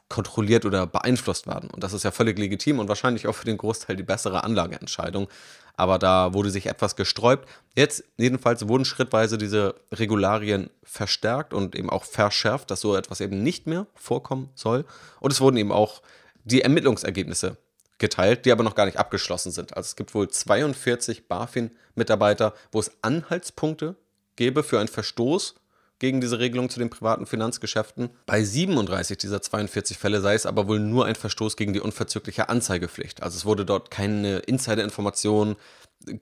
kontrolliert 0.10 0.66
oder 0.66 0.88
beeinflusst 0.88 1.48
werden. 1.48 1.70
Und 1.70 1.84
das 1.84 1.94
ist 1.94 2.04
ja 2.04 2.12
völlig 2.12 2.38
legitim 2.38 2.80
und 2.80 2.90
wahrscheinlich 2.90 3.28
auch 3.28 3.36
für 3.36 3.46
den 3.46 3.58
Großteil 3.58 3.96
die 3.96 4.04
bessere 4.04 4.44
Anlageentscheidung. 4.44 5.28
Aber 5.76 6.00
da 6.00 6.34
wurde 6.34 6.50
sich 6.50 6.68
etwas 6.68 6.96
gesträubt. 6.96 7.48
Jetzt 7.76 8.04
jedenfalls 8.18 8.68
wurden 8.68 8.84
schrittweise 8.84 9.38
diese 9.38 9.76
Regularien 9.92 10.70
verstärkt 10.84 11.54
und 11.54 11.76
eben 11.76 11.90
auch 11.90 12.04
verschärft, 12.04 12.72
dass 12.72 12.82
so 12.82 12.96
etwas 12.96 13.22
eben 13.22 13.42
nicht 13.42 13.68
mehr 13.68 13.88
vorkommen 13.96 14.50
soll. 14.54 14.86
Und 15.20 15.32
es 15.32 15.40
wurden 15.40 15.58
eben 15.58 15.72
auch 15.72 16.02
die 16.44 16.62
Ermittlungsergebnisse 16.62 17.58
geteilt, 18.02 18.46
die 18.46 18.52
aber 18.52 18.64
noch 18.64 18.76
gar 18.76 18.86
nicht 18.86 18.98
abgeschlossen 18.98 19.54
sind. 19.54 19.78
Also 19.78 19.88
es 19.88 19.96
gibt 19.96 20.14
wohl 20.14 20.30
42 20.30 21.30
BaFin-Mitarbeiter, 21.30 22.54
wo 22.74 22.80
es 22.80 22.92
Anhaltspunkte 23.02 23.96
gäbe 24.36 24.64
für 24.64 24.80
einen 24.80 24.90
Verstoß 24.90 25.56
gegen 26.00 26.20
diese 26.20 26.40
Regelung 26.40 26.70
zu 26.70 26.80
den 26.80 26.90
privaten 26.90 27.28
Finanzgeschäften. 27.28 28.10
Bei 28.26 28.44
37 28.44 29.20
dieser 29.20 29.42
42 29.42 30.00
Fälle 30.00 30.20
sei 30.20 30.34
es 30.34 30.48
aber 30.48 30.68
wohl 30.68 30.80
nur 30.80 31.06
ein 31.06 31.16
Verstoß 31.16 31.56
gegen 31.56 31.74
die 31.74 31.80
unverzügliche 31.80 32.50
Anzeigepflicht. 32.50 33.22
Also 33.22 33.38
es 33.38 33.46
wurde 33.46 33.66
dort 33.66 33.92
keine 33.92 34.40
Insider-Information 34.40 35.56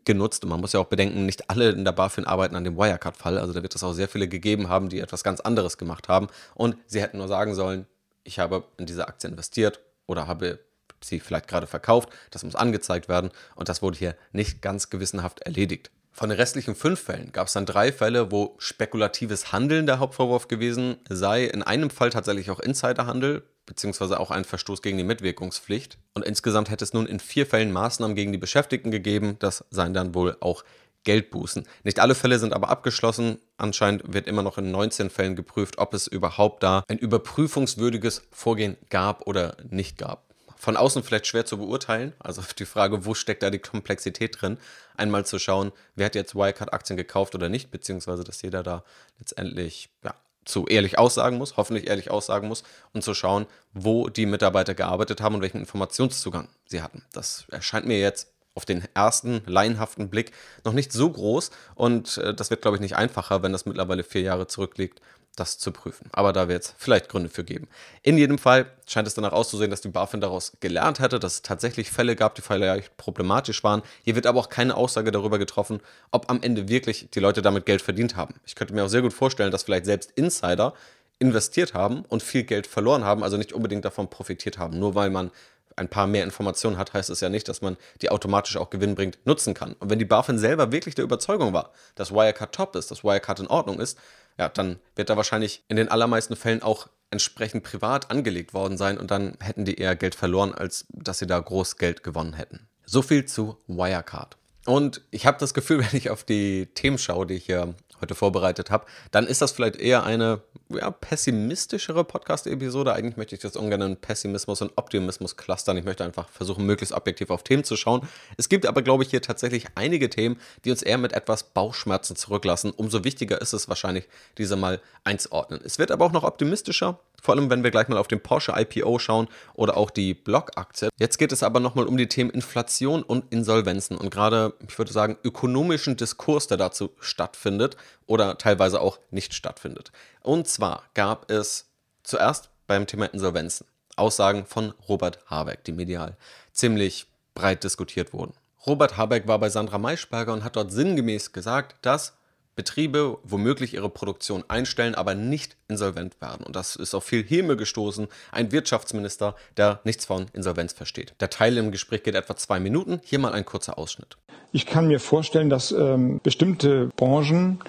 genutzt. 0.04 0.44
Und 0.44 0.50
man 0.50 0.60
muss 0.60 0.74
ja 0.74 0.82
auch 0.82 0.88
bedenken, 0.88 1.26
nicht 1.26 1.50
alle 1.50 1.70
in 1.70 1.86
der 1.86 1.94
BaFin 1.94 2.26
arbeiten 2.26 2.58
an 2.58 2.66
dem 2.66 2.78
Wirecard-Fall. 2.78 3.38
Also 3.38 3.54
da 3.54 3.64
wird 3.64 3.74
es 3.74 3.84
auch 3.84 3.94
sehr 3.94 4.10
viele 4.10 4.28
gegeben 4.28 4.68
haben, 4.68 4.90
die 4.90 5.00
etwas 5.00 5.24
ganz 5.24 5.40
anderes 5.40 5.78
gemacht 5.78 6.10
haben. 6.10 6.28
Und 6.56 6.76
sie 6.86 7.02
hätten 7.02 7.18
nur 7.18 7.30
sagen 7.30 7.56
sollen, 7.56 7.88
ich 8.26 8.38
habe 8.38 8.66
in 8.78 8.86
diese 8.86 9.08
Aktie 9.08 9.30
investiert 9.30 9.80
oder 10.08 10.28
habe 10.28 10.60
sie 11.04 11.20
vielleicht 11.20 11.48
gerade 11.48 11.68
verkauft, 11.68 12.10
das 12.32 12.44
muss 12.44 12.56
angezeigt 12.56 13.10
werden 13.10 13.32
und 13.56 13.70
das 13.70 13.82
wurde 13.82 13.98
hier 13.98 14.16
nicht 14.32 14.62
ganz 14.62 14.90
gewissenhaft 14.90 15.42
erledigt. 15.42 15.92
Von 16.12 16.30
den 16.30 16.38
restlichen 16.38 16.76
fünf 16.76 17.00
Fällen 17.00 17.32
gab 17.32 17.48
es 17.48 17.54
dann 17.54 17.66
drei 17.66 17.94
Fälle, 17.94 18.30
wo 18.32 18.56
spekulatives 18.58 19.54
Handeln 19.54 19.86
der 19.86 20.00
Hauptvorwurf 20.00 20.50
gewesen 20.50 20.98
sei. 21.08 21.46
In 21.46 21.64
einem 21.64 21.90
Fall 21.90 22.10
tatsächlich 22.10 22.52
auch 22.52 22.60
Insiderhandel, 22.60 23.44
beziehungsweise 23.66 24.20
auch 24.20 24.30
ein 24.30 24.44
Verstoß 24.44 24.82
gegen 24.82 24.98
die 24.98 25.06
Mitwirkungspflicht. 25.06 25.98
Und 26.14 26.26
insgesamt 26.26 26.70
hätte 26.70 26.84
es 26.84 26.92
nun 26.92 27.06
in 27.06 27.22
vier 27.22 27.46
Fällen 27.46 27.72
Maßnahmen 27.72 28.16
gegen 28.18 28.34
die 28.34 28.38
Beschäftigten 28.38 28.92
gegeben. 28.92 29.38
Das 29.40 29.64
seien 29.70 29.94
dann 29.94 30.14
wohl 30.14 30.36
auch 30.42 30.66
Geldbußen. 31.06 31.66
Nicht 31.84 32.00
alle 32.00 32.16
Fälle 32.16 32.40
sind 32.40 32.54
aber 32.54 32.70
abgeschlossen. 32.70 33.40
Anscheinend 33.58 34.14
wird 34.14 34.28
immer 34.28 34.44
noch 34.44 34.58
in 34.58 34.72
19 34.72 35.10
Fällen 35.10 35.36
geprüft, 35.36 35.78
ob 35.78 35.94
es 35.94 36.08
überhaupt 36.08 36.64
da 36.64 36.84
ein 36.90 36.98
überprüfungswürdiges 36.98 38.24
Vorgehen 38.32 38.76
gab 38.90 39.26
oder 39.28 39.56
nicht 39.70 39.98
gab. 39.98 40.29
Von 40.62 40.76
außen 40.76 41.04
vielleicht 41.04 41.26
schwer 41.26 41.46
zu 41.46 41.58
beurteilen, 41.58 42.14
also 42.20 42.44
die 42.60 42.66
Frage, 42.66 43.06
wo 43.06 43.14
steckt 43.14 43.42
da 43.42 43.50
die 43.50 43.60
Komplexität 43.60 44.42
drin, 44.42 44.58
einmal 44.98 45.26
zu 45.26 45.40
schauen, 45.40 45.72
wer 45.96 46.08
hat 46.08 46.16
jetzt 46.16 46.36
Wirecard-Aktien 46.36 46.98
gekauft 46.98 47.34
oder 47.34 47.48
nicht, 47.48 47.72
beziehungsweise 47.72 48.26
dass 48.26 48.42
jeder 48.42 48.62
da 48.62 48.84
letztendlich 49.20 49.90
ja, 50.04 50.14
zu 50.44 50.68
ehrlich 50.68 51.00
aussagen 51.00 51.38
muss, 51.38 51.56
hoffentlich 51.56 51.88
ehrlich 51.88 52.12
aussagen 52.12 52.50
muss 52.50 52.64
und 52.94 53.04
zu 53.04 53.14
schauen, 53.14 53.46
wo 53.74 54.10
die 54.10 54.26
Mitarbeiter 54.26 54.76
gearbeitet 54.76 55.22
haben 55.22 55.36
und 55.36 55.42
welchen 55.42 55.62
Informationszugang 55.62 56.50
sie 56.66 56.82
hatten. 56.82 57.06
Das 57.14 57.46
erscheint 57.50 57.88
mir 57.88 58.00
jetzt 58.00 58.34
auf 58.54 58.66
den 58.66 58.84
ersten 58.94 59.42
laienhaften 59.46 60.10
Blick 60.10 60.34
noch 60.66 60.74
nicht 60.74 60.92
so 60.92 61.10
groß 61.10 61.52
und 61.76 62.18
äh, 62.18 62.34
das 62.34 62.50
wird, 62.50 62.62
glaube 62.62 62.76
ich, 62.76 62.82
nicht 62.82 62.98
einfacher, 62.98 63.42
wenn 63.44 63.54
das 63.54 63.66
mittlerweile 63.66 64.04
vier 64.04 64.24
Jahre 64.24 64.48
zurückliegt, 64.48 65.00
das 65.40 65.58
zu 65.58 65.72
prüfen. 65.72 66.10
Aber 66.12 66.34
da 66.34 66.48
wird 66.48 66.64
es 66.64 66.76
vielleicht 66.78 67.10
Gründe 67.10 67.30
für 67.30 67.44
geben. 67.44 67.68
In 68.04 68.18
jedem 68.18 68.38
Fall 68.38 68.66
scheint 68.88 69.08
es 69.08 69.14
danach 69.14 69.32
auszusehen, 69.32 69.72
dass 69.72 69.82
die 69.82 69.90
BaFin 69.90 70.22
daraus 70.22 70.54
gelernt 70.60 71.00
hatte, 71.00 71.20
dass 71.20 71.36
es 71.36 71.42
tatsächlich 71.42 71.92
Fälle 71.92 72.16
gab, 72.16 72.36
die 72.36 72.42
vielleicht 72.42 72.96
problematisch 72.98 73.64
waren. 73.64 73.82
Hier 74.04 74.16
wird 74.16 74.26
aber 74.26 74.40
auch 74.40 74.50
keine 74.50 74.76
Aussage 74.76 75.12
darüber 75.12 75.40
getroffen, 75.40 75.80
ob 76.12 76.30
am 76.30 76.42
Ende 76.42 76.68
wirklich 76.70 77.10
die 77.12 77.20
Leute 77.20 77.42
damit 77.42 77.66
Geld 77.66 77.82
verdient 77.82 78.16
haben. 78.16 78.36
Ich 78.46 78.56
könnte 78.56 78.74
mir 78.74 78.84
auch 78.84 78.90
sehr 78.90 79.02
gut 79.02 79.14
vorstellen, 79.14 79.52
dass 79.52 79.64
vielleicht 79.64 79.86
selbst 79.86 80.12
Insider 80.12 80.74
investiert 81.20 81.74
haben 81.74 82.06
und 82.08 82.24
viel 82.24 82.44
Geld 82.44 82.66
verloren 82.66 83.04
haben, 83.04 83.24
also 83.24 83.38
nicht 83.38 83.54
unbedingt 83.54 83.86
davon 83.86 84.10
profitiert 84.10 84.58
haben, 84.58 84.80
nur 84.80 84.96
weil 84.96 85.10
man 85.10 85.32
ein 85.80 85.90
paar 85.90 86.06
mehr 86.06 86.24
Informationen 86.24 86.78
hat, 86.78 86.94
heißt 86.94 87.10
es 87.10 87.22
ja 87.22 87.30
nicht, 87.30 87.48
dass 87.48 87.62
man 87.62 87.78
die 88.02 88.12
automatisch 88.12 88.58
auch 88.58 88.70
gewinnbringend 88.70 89.18
nutzen 89.26 89.54
kann. 89.54 89.74
Und 89.80 89.90
wenn 89.90 90.00
die 90.00 90.06
BaFin 90.06 90.38
selber 90.38 90.72
wirklich 90.72 90.96
der 90.96 91.06
Überzeugung 91.06 91.54
war, 91.54 91.72
dass 91.96 92.12
Wirecard 92.12 92.54
top 92.54 92.76
ist, 92.76 92.92
dass 92.92 93.04
Wirecard 93.04 93.40
in 93.40 93.48
Ordnung 93.48 93.80
ist, 93.80 93.98
ja, 94.38 94.50
dann 94.50 94.80
wird 94.96 95.10
da 95.10 95.18
wahrscheinlich 95.18 95.64
in 95.68 95.78
den 95.78 95.90
allermeisten 95.90 96.36
Fällen 96.36 96.62
auch 96.62 96.88
entsprechend 97.12 97.64
privat 97.64 98.12
angelegt 98.12 98.54
worden 98.54 98.78
sein 98.78 98.98
und 98.98 99.10
dann 99.10 99.36
hätten 99.40 99.66
die 99.66 99.76
eher 99.76 99.96
Geld 99.96 100.16
verloren, 100.16 100.54
als 100.54 100.86
dass 100.90 101.20
sie 101.20 101.28
da 101.28 101.40
groß 101.40 101.78
Geld 101.78 102.04
gewonnen 102.04 102.34
hätten. 102.34 102.68
So 102.86 103.02
viel 103.02 103.26
zu 103.26 103.58
Wirecard. 103.68 104.38
Und 104.70 105.02
ich 105.10 105.26
habe 105.26 105.40
das 105.40 105.56
Gefühl, 105.56 105.80
wenn 105.92 105.98
ich 105.98 106.12
auf 106.12 106.24
die 106.24 106.68
Themen 106.68 107.00
schaue, 107.00 107.26
die 107.26 107.34
ich 107.34 107.48
hier 107.48 107.74
heute 108.02 108.14
vorbereitet 108.14 108.70
habe, 108.70 108.86
dann 109.12 109.26
ist 109.26 109.42
das 109.42 109.52
vielleicht 109.52 109.76
eher 109.78 110.04
eine 110.04 110.42
ja, 110.70 110.92
pessimistischere 110.92 112.04
Podcast-Episode. 112.04 112.94
Eigentlich 112.94 113.18
möchte 113.18 113.34
ich 113.34 113.42
das 113.42 113.56
ungern 113.56 113.82
in 113.82 113.98
Pessimismus 113.98 114.62
und 114.62 114.72
Optimismus 114.76 115.36
clustern. 115.36 115.76
Ich 115.78 115.86
möchte 115.86 116.06
einfach 116.06 116.30
versuchen, 116.30 116.66
möglichst 116.66 116.94
objektiv 116.94 117.32
auf 117.32 117.44
Themen 117.44 117.64
zu 117.64 117.76
schauen. 117.76 118.08
Es 118.38 118.48
gibt 118.48 118.68
aber, 118.68 118.84
glaube 118.84 119.04
ich, 119.04 119.10
hier 119.10 119.24
tatsächlich 119.24 119.66
einige 119.74 120.10
Themen, 120.10 120.40
die 120.64 120.72
uns 120.72 120.84
eher 120.84 121.00
mit 121.00 121.14
etwas 121.14 121.44
Bauchschmerzen 121.44 122.16
zurücklassen. 122.16 122.72
Umso 122.72 123.04
wichtiger 123.04 123.42
ist 123.42 123.54
es 123.54 123.68
wahrscheinlich, 123.68 124.08
diese 124.38 124.56
mal 124.56 124.80
einzuordnen. 125.04 125.60
Es 125.64 125.80
wird 125.80 125.92
aber 125.92 126.06
auch 126.06 126.12
noch 126.12 126.24
optimistischer. 126.24 127.00
Vor 127.22 127.36
allem, 127.36 127.50
wenn 127.50 127.64
wir 127.64 127.72
gleich 127.72 127.88
mal 127.88 127.98
auf 127.98 128.08
den 128.08 128.22
Porsche 128.22 128.54
IPO 128.56 129.00
schauen 129.00 129.28
oder 129.54 129.76
auch 129.76 129.90
die 129.90 130.14
Block-Aktie. 130.14 130.90
Jetzt 130.98 131.18
geht 131.18 131.32
es 131.32 131.44
aber 131.44 131.60
nochmal 131.60 131.86
um 131.86 131.98
die 131.98 132.08
Themen 132.08 132.30
Inflation 132.30 133.04
und 133.04 133.32
Insolvenzen 133.32 133.98
und 133.98 134.10
gerade, 134.10 134.54
ich 134.68 134.78
würde 134.78 134.92
sagen, 134.92 135.18
ökonomischen 135.24 135.98
Diskurs, 135.98 136.48
der 136.48 136.58
dazu 136.58 136.92
stattfindet 137.00 137.78
oder 138.06 138.38
teilweise 138.38 138.82
auch 138.82 139.00
nicht 139.12 139.34
stattfindet. 139.34 139.92
Und 140.22 140.48
zwar 140.48 140.84
gab 140.94 141.30
es 141.32 141.70
zuerst 142.04 142.50
beim 142.68 142.88
Thema 142.88 143.06
Insolvenzen 143.06 143.66
Aussagen 143.96 144.46
von 144.46 144.74
Robert 144.88 145.20
Habeck, 145.28 145.64
die 145.66 145.74
medial 145.74 146.16
ziemlich 146.52 147.08
breit 147.36 147.64
diskutiert 147.64 148.14
wurden. 148.14 148.34
Robert 148.66 148.98
Habeck 148.98 149.28
war 149.28 149.40
bei 149.40 149.50
Sandra 149.50 149.78
Maischberger 149.78 150.34
und 150.34 150.44
hat 150.44 150.56
dort 150.56 150.72
sinngemäß 150.72 151.32
gesagt, 151.32 151.76
dass 151.82 152.14
Betriebe 152.60 153.18
womöglich 153.24 153.74
ihre 153.74 153.90
Produktion 153.90 154.44
einstellen, 154.50 154.94
aber 154.94 155.16
nicht 155.16 155.56
insolvent 155.70 156.20
werden. 156.20 156.46
Und 156.46 156.58
das 156.58 156.76
ist 156.76 156.94
auf 156.94 157.06
viel 157.06 157.24
Himmel 157.24 157.56
gestoßen. 157.56 158.10
Ein 158.34 158.52
Wirtschaftsminister, 158.52 159.34
der 159.56 159.80
nichts 159.86 160.04
von 160.04 160.26
Insolvenz 160.34 160.74
versteht. 160.74 161.14
Der 161.22 161.30
Teil 161.30 161.56
im 161.56 161.72
Gespräch 161.72 162.04
geht 162.04 162.16
etwa 162.16 162.36
zwei 162.36 162.60
Minuten. 162.60 163.00
Hier 163.06 163.18
mal 163.18 163.32
ein 163.32 163.46
kurzer 163.46 163.78
Ausschnitt. 163.78 164.18
Ich 164.52 164.66
kann 164.66 164.90
mir 164.90 165.00
vorstellen, 165.00 165.50
dass 165.50 165.72
ähm, 165.72 166.20
bestimmte 166.22 166.90
Branchen 166.98 167.60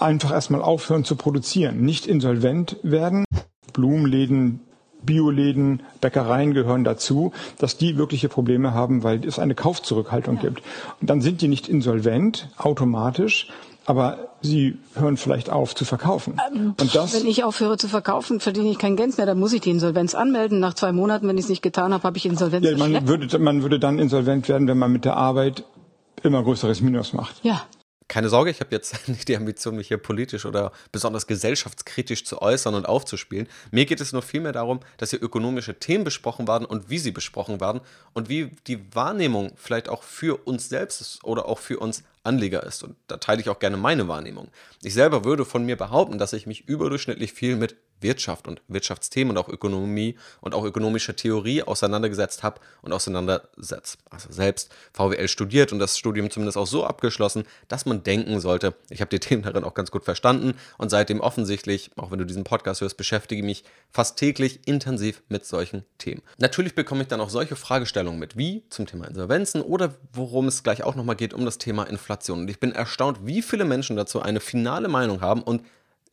einfach 0.00 0.32
erstmal 0.32 0.60
aufhören 0.60 1.04
zu 1.04 1.14
produzieren, 1.14 1.84
nicht 1.84 2.08
insolvent 2.08 2.78
werden. 2.82 3.24
Blumenläden, 3.72 4.58
Bioläden, 5.02 5.84
Bäckereien 6.00 6.52
gehören 6.52 6.82
dazu, 6.82 7.32
dass 7.58 7.76
die 7.76 7.96
wirkliche 7.96 8.28
Probleme 8.28 8.74
haben, 8.74 9.04
weil 9.04 9.24
es 9.24 9.38
eine 9.38 9.54
Kaufzurückhaltung 9.54 10.36
ja. 10.36 10.42
gibt. 10.42 10.62
Und 11.00 11.10
dann 11.10 11.20
sind 11.20 11.42
die 11.42 11.48
nicht 11.48 11.68
insolvent 11.68 12.48
automatisch, 12.56 13.50
aber 13.86 14.30
sie 14.40 14.78
hören 14.94 15.16
vielleicht 15.16 15.50
auf 15.50 15.74
zu 15.74 15.84
verkaufen. 15.84 16.40
Ähm, 16.52 16.74
und 16.80 16.94
das, 16.94 17.14
wenn 17.14 17.26
ich 17.26 17.44
aufhöre 17.44 17.76
zu 17.76 17.88
verkaufen, 17.88 18.40
verdiene 18.40 18.70
ich 18.70 18.78
kein 18.78 18.96
Geld 18.96 19.16
mehr, 19.16 19.26
dann 19.26 19.38
muss 19.38 19.52
ich 19.52 19.60
die 19.60 19.70
Insolvenz 19.70 20.14
anmelden. 20.14 20.60
Nach 20.60 20.74
zwei 20.74 20.92
Monaten, 20.92 21.28
wenn 21.28 21.36
ich 21.36 21.44
es 21.44 21.50
nicht 21.50 21.62
getan 21.62 21.92
habe, 21.92 22.04
habe 22.04 22.16
ich 22.16 22.26
Insolvenz. 22.26 22.66
Ja, 22.66 22.76
man 22.76 23.06
würde, 23.06 23.38
man 23.38 23.62
würde 23.62 23.78
dann 23.78 23.98
insolvent 23.98 24.48
werden, 24.48 24.68
wenn 24.68 24.78
man 24.78 24.92
mit 24.92 25.04
der 25.04 25.16
Arbeit 25.16 25.64
immer 26.22 26.42
größeres 26.42 26.80
Minus 26.80 27.12
macht. 27.12 27.36
Ja. 27.42 27.62
Keine 28.14 28.28
Sorge, 28.28 28.52
ich 28.52 28.60
habe 28.60 28.70
jetzt 28.70 29.08
nicht 29.08 29.26
die 29.26 29.36
Ambition, 29.36 29.74
mich 29.74 29.88
hier 29.88 29.98
politisch 29.98 30.46
oder 30.46 30.70
besonders 30.92 31.26
gesellschaftskritisch 31.26 32.24
zu 32.24 32.40
äußern 32.40 32.76
und 32.76 32.86
aufzuspielen. 32.86 33.48
Mir 33.72 33.86
geht 33.86 34.00
es 34.00 34.12
nur 34.12 34.22
vielmehr 34.22 34.52
darum, 34.52 34.78
dass 34.98 35.10
hier 35.10 35.20
ökonomische 35.20 35.80
Themen 35.80 36.04
besprochen 36.04 36.46
werden 36.46 36.64
und 36.64 36.88
wie 36.88 36.98
sie 36.98 37.10
besprochen 37.10 37.60
werden 37.60 37.80
und 38.12 38.28
wie 38.28 38.52
die 38.68 38.94
Wahrnehmung 38.94 39.50
vielleicht 39.56 39.88
auch 39.88 40.04
für 40.04 40.46
uns 40.46 40.68
selbst 40.68 41.24
oder 41.24 41.46
auch 41.46 41.58
für 41.58 41.80
uns 41.80 42.04
Anleger 42.22 42.62
ist. 42.62 42.84
Und 42.84 42.94
da 43.08 43.16
teile 43.16 43.40
ich 43.40 43.48
auch 43.48 43.58
gerne 43.58 43.76
meine 43.76 44.06
Wahrnehmung. 44.06 44.46
Ich 44.84 44.94
selber 44.94 45.24
würde 45.24 45.44
von 45.44 45.66
mir 45.66 45.76
behaupten, 45.76 46.16
dass 46.16 46.34
ich 46.34 46.46
mich 46.46 46.68
überdurchschnittlich 46.68 47.32
viel 47.32 47.56
mit 47.56 47.74
Wirtschaft 48.04 48.46
und 48.46 48.62
Wirtschaftsthemen 48.68 49.36
und 49.36 49.38
auch 49.42 49.48
Ökonomie 49.48 50.16
und 50.40 50.54
auch 50.54 50.64
ökonomischer 50.64 51.16
Theorie 51.16 51.64
auseinandergesetzt 51.64 52.44
habe 52.44 52.60
und 52.82 52.92
auseinandersetzt. 52.92 53.98
Also 54.10 54.30
selbst 54.30 54.72
VWL 54.92 55.26
studiert 55.26 55.72
und 55.72 55.80
das 55.80 55.98
Studium 55.98 56.30
zumindest 56.30 56.56
auch 56.56 56.68
so 56.68 56.84
abgeschlossen, 56.84 57.44
dass 57.66 57.86
man 57.86 58.04
denken 58.04 58.38
sollte, 58.38 58.74
ich 58.90 59.00
habe 59.00 59.08
die 59.08 59.18
Themen 59.24 59.42
darin 59.42 59.64
auch 59.64 59.74
ganz 59.74 59.90
gut 59.90 60.04
verstanden 60.04 60.54
und 60.78 60.90
seitdem 60.90 61.20
offensichtlich, 61.20 61.90
auch 61.96 62.12
wenn 62.12 62.18
du 62.18 62.24
diesen 62.26 62.44
Podcast 62.44 62.80
hörst, 62.80 62.96
beschäftige 62.96 63.40
ich 63.40 63.44
mich 63.44 63.64
fast 63.90 64.18
täglich 64.18 64.68
intensiv 64.68 65.22
mit 65.28 65.46
solchen 65.46 65.84
Themen. 65.98 66.22
Natürlich 66.38 66.74
bekomme 66.74 67.02
ich 67.02 67.08
dann 67.08 67.20
auch 67.20 67.30
solche 67.30 67.56
Fragestellungen 67.56 68.20
mit, 68.20 68.36
wie 68.36 68.64
zum 68.68 68.86
Thema 68.86 69.06
Insolvenzen 69.06 69.62
oder 69.62 69.94
worum 70.12 70.46
es 70.46 70.62
gleich 70.62 70.84
auch 70.84 70.94
nochmal 70.94 71.16
geht, 71.16 71.34
um 71.34 71.44
das 71.44 71.58
Thema 71.58 71.84
Inflation. 71.84 72.40
Und 72.40 72.50
ich 72.50 72.60
bin 72.60 72.72
erstaunt, 72.72 73.20
wie 73.22 73.40
viele 73.40 73.64
Menschen 73.64 73.96
dazu 73.96 74.20
eine 74.20 74.40
finale 74.40 74.88
Meinung 74.88 75.20
haben 75.22 75.42
und 75.42 75.62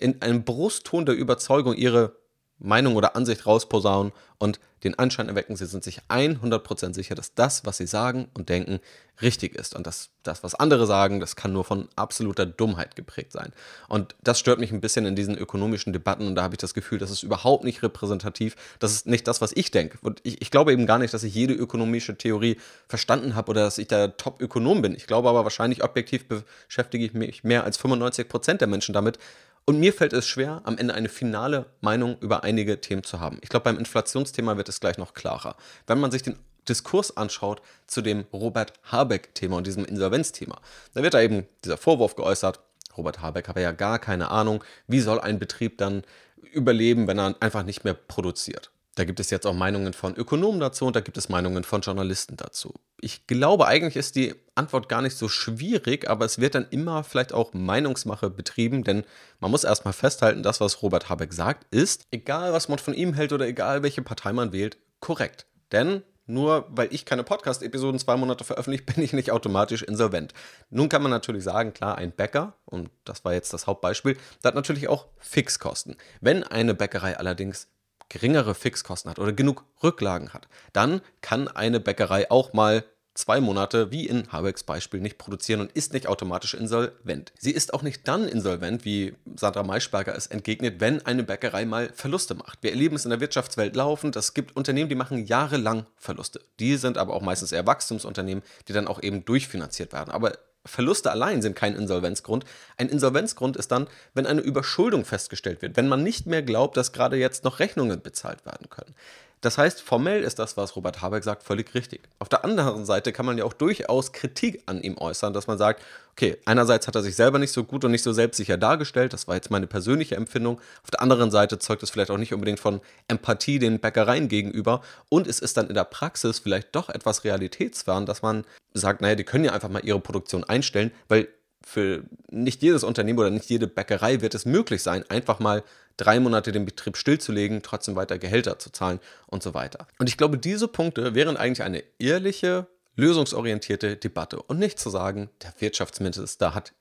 in 0.02 0.22
einem 0.22 0.44
Brustton 0.44 1.06
der 1.06 1.16
Überzeugung 1.16 1.76
ihre 1.76 2.16
Meinung 2.62 2.96
oder 2.96 3.16
Ansicht 3.16 3.46
rausposaunen 3.46 4.12
und 4.38 4.60
den 4.84 4.98
Anschein 4.98 5.30
erwecken, 5.30 5.56
sie 5.56 5.66
sind 5.66 5.84
sich 5.84 6.02
100% 6.10 6.94
sicher, 6.94 7.14
dass 7.14 7.36
das, 7.36 7.66
was 7.66 7.78
sie 7.78 7.86
sagen 7.86 8.30
und 8.34 8.50
denken, 8.50 8.80
richtig 9.22 9.56
ist. 9.56 9.76
Und 9.76 9.86
dass 9.86 10.10
das, 10.24 10.44
was 10.44 10.56
andere 10.56 10.88
sagen, 10.88 11.20
das 11.20 11.36
kann 11.36 11.54
nur 11.54 11.64
von 11.64 11.88
absoluter 11.96 12.48
Dummheit 12.48 12.96
geprägt 12.96 13.32
sein. 13.32 13.54
Und 13.88 14.16
das 14.24 14.40
stört 14.40 14.60
mich 14.60 14.72
ein 14.72 14.82
bisschen 14.82 15.06
in 15.06 15.16
diesen 15.16 15.38
ökonomischen 15.38 15.94
Debatten 15.94 16.26
und 16.26 16.36
da 16.36 16.44
habe 16.44 16.56
ich 16.56 16.60
das 16.60 16.74
Gefühl, 16.74 16.98
das 16.98 17.12
ist 17.12 17.22
überhaupt 17.22 17.64
nicht 17.64 17.84
repräsentativ. 17.84 18.56
Das 18.80 18.92
ist 18.94 19.08
nicht 19.08 19.28
das, 19.28 19.42
was 19.42 19.52
ich 19.56 19.70
denke. 19.70 20.00
Und 20.02 20.20
ich, 20.24 20.42
ich 20.42 20.50
glaube 20.50 20.74
eben 20.74 20.88
gar 20.88 20.98
nicht, 20.98 21.14
dass 21.14 21.24
ich 21.24 21.36
jede 21.36 21.54
ökonomische 21.54 22.18
Theorie 22.18 22.58
verstanden 22.88 23.36
habe 23.36 23.52
oder 23.52 23.62
dass 23.62 23.78
ich 23.78 23.88
der 23.88 24.18
Top-Ökonom 24.18 24.82
bin. 24.82 24.96
Ich 24.96 25.06
glaube 25.06 25.30
aber 25.30 25.44
wahrscheinlich 25.44 25.84
objektiv 25.84 26.26
beschäftige 26.28 27.06
ich 27.06 27.14
mich 27.14 27.44
mehr 27.44 27.64
als 27.64 27.80
95% 27.80 28.56
der 28.56 28.68
Menschen 28.68 28.94
damit, 28.94 29.20
und 29.66 29.80
mir 29.80 29.94
fällt 29.94 30.14
es 30.14 30.28
schwer, 30.28 30.62
am 30.64 30.78
Ende 30.78 30.94
eine 30.94 31.10
finale 31.10 31.68
Meinung 31.82 32.18
über 32.20 32.44
einige 32.44 32.82
Themen 32.82 33.04
zu 33.04 33.20
haben. 33.20 33.40
Ich 33.42 33.50
glaube, 33.50 33.66
beim 33.66 33.78
Inflationsthema 33.78 34.58
wird 34.58 34.70
es 34.70 34.80
gleich 34.80 34.98
noch 34.98 35.14
klarer. 35.14 35.56
Wenn 35.88 36.00
man 36.00 36.12
sich 36.12 36.24
den 36.24 36.38
Diskurs 36.68 37.16
anschaut 37.18 37.62
zu 37.88 38.02
dem 38.02 38.26
Robert 38.34 38.74
Habeck-Thema 38.92 39.58
und 39.58 39.68
diesem 39.68 39.86
Insolvenzthema, 39.86 40.60
dann 40.94 41.04
wird 41.04 41.14
da 41.14 41.22
eben 41.22 41.48
dieser 41.64 41.78
Vorwurf 41.78 42.16
geäußert, 42.16 42.60
Robert 42.98 43.22
Habeck 43.22 43.48
habe 43.48 43.62
ja 43.62 43.72
gar 43.72 44.00
keine 44.00 44.32
Ahnung, 44.32 44.64
wie 44.88 45.00
soll 45.00 45.20
ein 45.20 45.40
Betrieb 45.40 45.78
dann 45.78 46.04
überleben, 46.52 47.08
wenn 47.08 47.20
er 47.20 47.36
einfach 47.40 47.64
nicht 47.64 47.84
mehr 47.84 47.94
produziert. 47.94 48.72
Da 48.96 49.06
gibt 49.06 49.22
es 49.22 49.30
jetzt 49.30 49.48
auch 49.48 49.54
Meinungen 49.54 49.94
von 49.94 50.16
Ökonomen 50.16 50.60
dazu 50.60 50.86
und 50.86 50.96
da 50.96 51.00
gibt 51.00 51.18
es 51.18 51.30
Meinungen 51.30 51.64
von 51.64 51.80
Journalisten 51.80 52.36
dazu. 52.36 52.74
Ich 53.00 53.26
glaube, 53.26 53.68
eigentlich 53.68 53.96
ist 53.96 54.18
die 54.18 54.36
Antwort 54.54 54.90
gar 54.90 55.02
nicht 55.02 55.16
so 55.16 55.30
schwierig, 55.30 56.10
aber 56.10 56.26
es 56.26 56.40
wird 56.40 56.56
dann 56.56 56.68
immer 56.72 57.06
vielleicht 57.06 57.34
auch 57.34 57.54
Meinungsmache 57.54 58.30
betrieben, 58.30 58.84
denn 58.84 59.06
man 59.40 59.50
muss 59.50 59.64
erstmal 59.64 59.94
festhalten, 59.94 60.44
das, 60.44 60.60
was 60.60 60.82
Robert 60.82 61.08
Habeck 61.08 61.32
sagt, 61.32 61.74
ist, 61.74 62.06
egal 62.12 62.52
was 62.52 62.68
man 62.68 62.80
von 62.80 62.94
ihm 62.94 63.14
hält 63.14 63.32
oder 63.32 63.48
egal 63.48 63.82
welche 63.82 64.02
Partei 64.02 64.34
man 64.34 64.52
wählt, 64.52 64.78
korrekt. 65.00 65.46
Denn 65.72 66.04
nur 66.26 66.68
weil 66.70 66.94
ich 66.94 67.06
keine 67.06 67.24
Podcast-Episoden 67.24 68.00
zwei 68.00 68.18
Monate 68.18 68.44
veröffentliche, 68.44 68.84
bin 68.94 69.04
ich 69.04 69.14
nicht 69.14 69.32
automatisch 69.32 69.84
insolvent. 69.84 70.34
Nun 70.70 70.90
kann 70.90 71.02
man 71.02 71.12
natürlich 71.12 71.44
sagen, 71.44 71.74
klar, 71.74 71.98
ein 71.98 72.12
Bäcker, 72.12 72.56
und 72.66 72.90
das 73.06 73.24
war 73.24 73.34
jetzt 73.34 73.54
das 73.54 73.68
Hauptbeispiel, 73.68 74.18
hat 74.44 74.56
natürlich 74.56 74.88
auch 74.88 75.08
Fixkosten. 75.18 75.96
Wenn 76.20 76.44
eine 76.44 76.74
Bäckerei 76.74 77.18
allerdings 77.18 77.68
geringere 78.12 78.56
Fixkosten 78.56 79.10
hat 79.10 79.20
oder 79.20 79.32
genug 79.32 79.64
Rücklagen 79.82 80.34
hat, 80.34 80.50
dann 80.74 81.02
kann 81.22 81.48
eine 81.48 81.80
Bäckerei 81.80 82.30
auch 82.30 82.52
mal 82.52 82.84
zwei 83.14 83.40
Monate, 83.40 83.92
wie 83.92 84.06
in 84.06 84.32
Habecks 84.32 84.64
Beispiel, 84.64 85.00
nicht 85.00 85.18
produzieren 85.18 85.62
und 85.62 85.72
ist 85.72 85.94
nicht 85.94 86.08
automatisch 86.08 86.54
insolvent. 86.54 87.32
Sie 87.38 87.52
ist 87.52 87.74
auch 87.74 87.84
nicht 87.84 88.08
dann 88.08 88.28
insolvent, 88.28 88.84
wie 88.86 89.16
Sandra 89.36 89.64
Maischberger 89.64 90.16
es 90.16 90.28
entgegnet, 90.28 90.80
wenn 90.80 91.06
eine 91.06 91.24
Bäckerei 91.24 91.66
mal 91.66 91.90
Verluste 91.94 92.36
macht. 92.36 92.60
Wir 92.62 92.72
erleben 92.72 92.96
es 92.96 93.06
in 93.06 93.12
der 93.12 93.20
Wirtschaftswelt 93.20 93.76
laufend. 93.76 94.16
Es 94.16 94.34
gibt 94.34 94.56
Unternehmen, 94.56 94.90
die 94.90 94.96
machen 94.96 95.26
jahrelang 95.26 95.86
Verluste. 95.96 96.42
Die 96.60 96.76
sind 96.76 96.98
aber 96.98 97.14
auch 97.14 97.22
meistens 97.22 97.52
eher 97.52 97.66
Wachstumsunternehmen, 97.66 98.44
die 98.68 98.74
dann 98.74 98.88
auch 98.88 99.02
eben 99.02 99.24
durchfinanziert 99.26 99.94
werden. 99.94 100.12
Aber 100.12 100.34
Verluste 100.66 101.12
allein 101.12 101.42
sind 101.42 101.56
kein 101.56 101.76
Insolvenzgrund. 101.76 102.46
Ein 102.78 102.90
Insolvenzgrund 102.90 103.58
ist 103.58 103.72
dann, 103.72 103.88
wenn 104.14 104.28
eine 104.28 104.42
Überschuldung 104.42 105.06
festgestellt 105.06 105.62
wird, 105.62 105.76
wenn 105.76 105.88
man 105.88 106.04
nicht 106.04 106.28
mehr 106.28 106.44
glaubt, 106.44 106.78
dass 106.78 106.92
gerade 106.92 107.18
jetzt 107.18 107.44
noch 107.44 107.60
Rechnungen 107.60 108.02
bezahlt 108.02 108.46
werden 108.46 108.70
können. 108.70 108.94
Das 109.42 109.58
heißt, 109.58 109.82
formell 109.82 110.22
ist 110.22 110.38
das, 110.38 110.56
was 110.56 110.76
Robert 110.76 111.02
Habeck 111.02 111.24
sagt, 111.24 111.42
völlig 111.42 111.74
richtig. 111.74 112.02
Auf 112.20 112.30
der 112.30 112.46
anderen 112.46 112.86
Seite 112.86 113.12
kann 113.12 113.26
man 113.26 113.40
ja 113.40 113.44
auch 113.44 113.54
durchaus 113.54 114.14
Kritik 114.14 114.62
an 114.68 114.82
ihm 114.82 115.00
äußern, 115.00 115.34
dass 115.34 115.48
man 115.48 115.58
sagt, 115.58 115.82
okay, 116.12 116.38
einerseits 116.46 116.88
hat 116.88 116.94
er 116.94 117.02
sich 117.02 117.16
selber 117.16 117.40
nicht 117.40 117.52
so 117.52 117.64
gut 117.64 117.84
und 117.84 117.90
nicht 117.90 118.04
so 118.04 118.14
selbstsicher 118.14 118.58
dargestellt, 118.58 119.14
das 119.14 119.28
war 119.28 119.36
jetzt 119.36 119.50
meine 119.50 119.66
persönliche 119.66 120.16
Empfindung. 120.16 120.62
Auf 120.84 120.92
der 120.92 121.02
anderen 121.02 121.32
Seite 121.32 121.58
zeugt 121.58 121.82
es 121.82 121.90
vielleicht 121.90 122.12
auch 122.12 122.18
nicht 122.18 122.34
unbedingt 122.36 122.60
von 122.60 122.82
Empathie 123.08 123.58
den 123.58 123.80
Bäckereien 123.80 124.28
gegenüber 124.28 124.82
und 125.10 125.26
es 125.26 125.40
ist 125.40 125.58
dann 125.58 125.68
in 125.68 125.74
der 125.74 125.86
Praxis 125.86 126.38
vielleicht 126.38 126.76
doch 126.76 126.90
etwas 126.90 127.24
realitätsfern, 127.24 128.06
dass 128.06 128.22
man 128.22 128.46
sagt, 128.76 129.02
naja, 129.02 129.16
die 129.16 129.24
können 129.24 129.46
ja 129.46 129.54
einfach 129.54 129.70
mal 129.70 129.84
ihre 129.84 130.00
Produktion 130.00 130.44
einstellen, 130.44 130.92
weil 131.08 131.28
für 131.64 132.04
nicht 132.30 132.62
jedes 132.62 132.84
Unternehmen 132.84 133.20
oder 133.20 133.30
nicht 133.30 133.50
jede 133.50 133.68
Bäckerei 133.68 134.22
wird 134.22 134.36
es 134.36 134.46
möglich 134.46 134.84
sein, 134.84 135.04
einfach 135.10 135.40
mal 135.40 135.64
drei 136.02 136.20
Monate 136.20 136.52
den 136.52 136.66
Betrieb 136.66 136.98
stillzulegen, 136.98 137.62
trotzdem 137.62 137.96
weiter 137.96 138.18
Gehälter 138.18 138.58
zu 138.58 138.72
zahlen 138.72 139.00
und 139.28 139.44
so 139.44 139.54
weiter. 139.54 139.88
Und 140.00 140.10
ich 140.10 140.18
glaube, 140.18 140.38
diese 140.38 140.68
Punkte 140.68 141.14
wären 141.14 141.38
eigentlich 141.38 141.64
eine 141.64 141.84
ehrliche, 142.00 142.68
lösungsorientierte 142.96 143.96
Debatte 143.96 144.42
und 144.42 144.60
nicht 144.60 144.80
zu 144.80 144.90
sagen, 144.90 145.30
der 145.44 145.54
Wirtschaftsminister 145.60 146.54
hat 146.54 146.74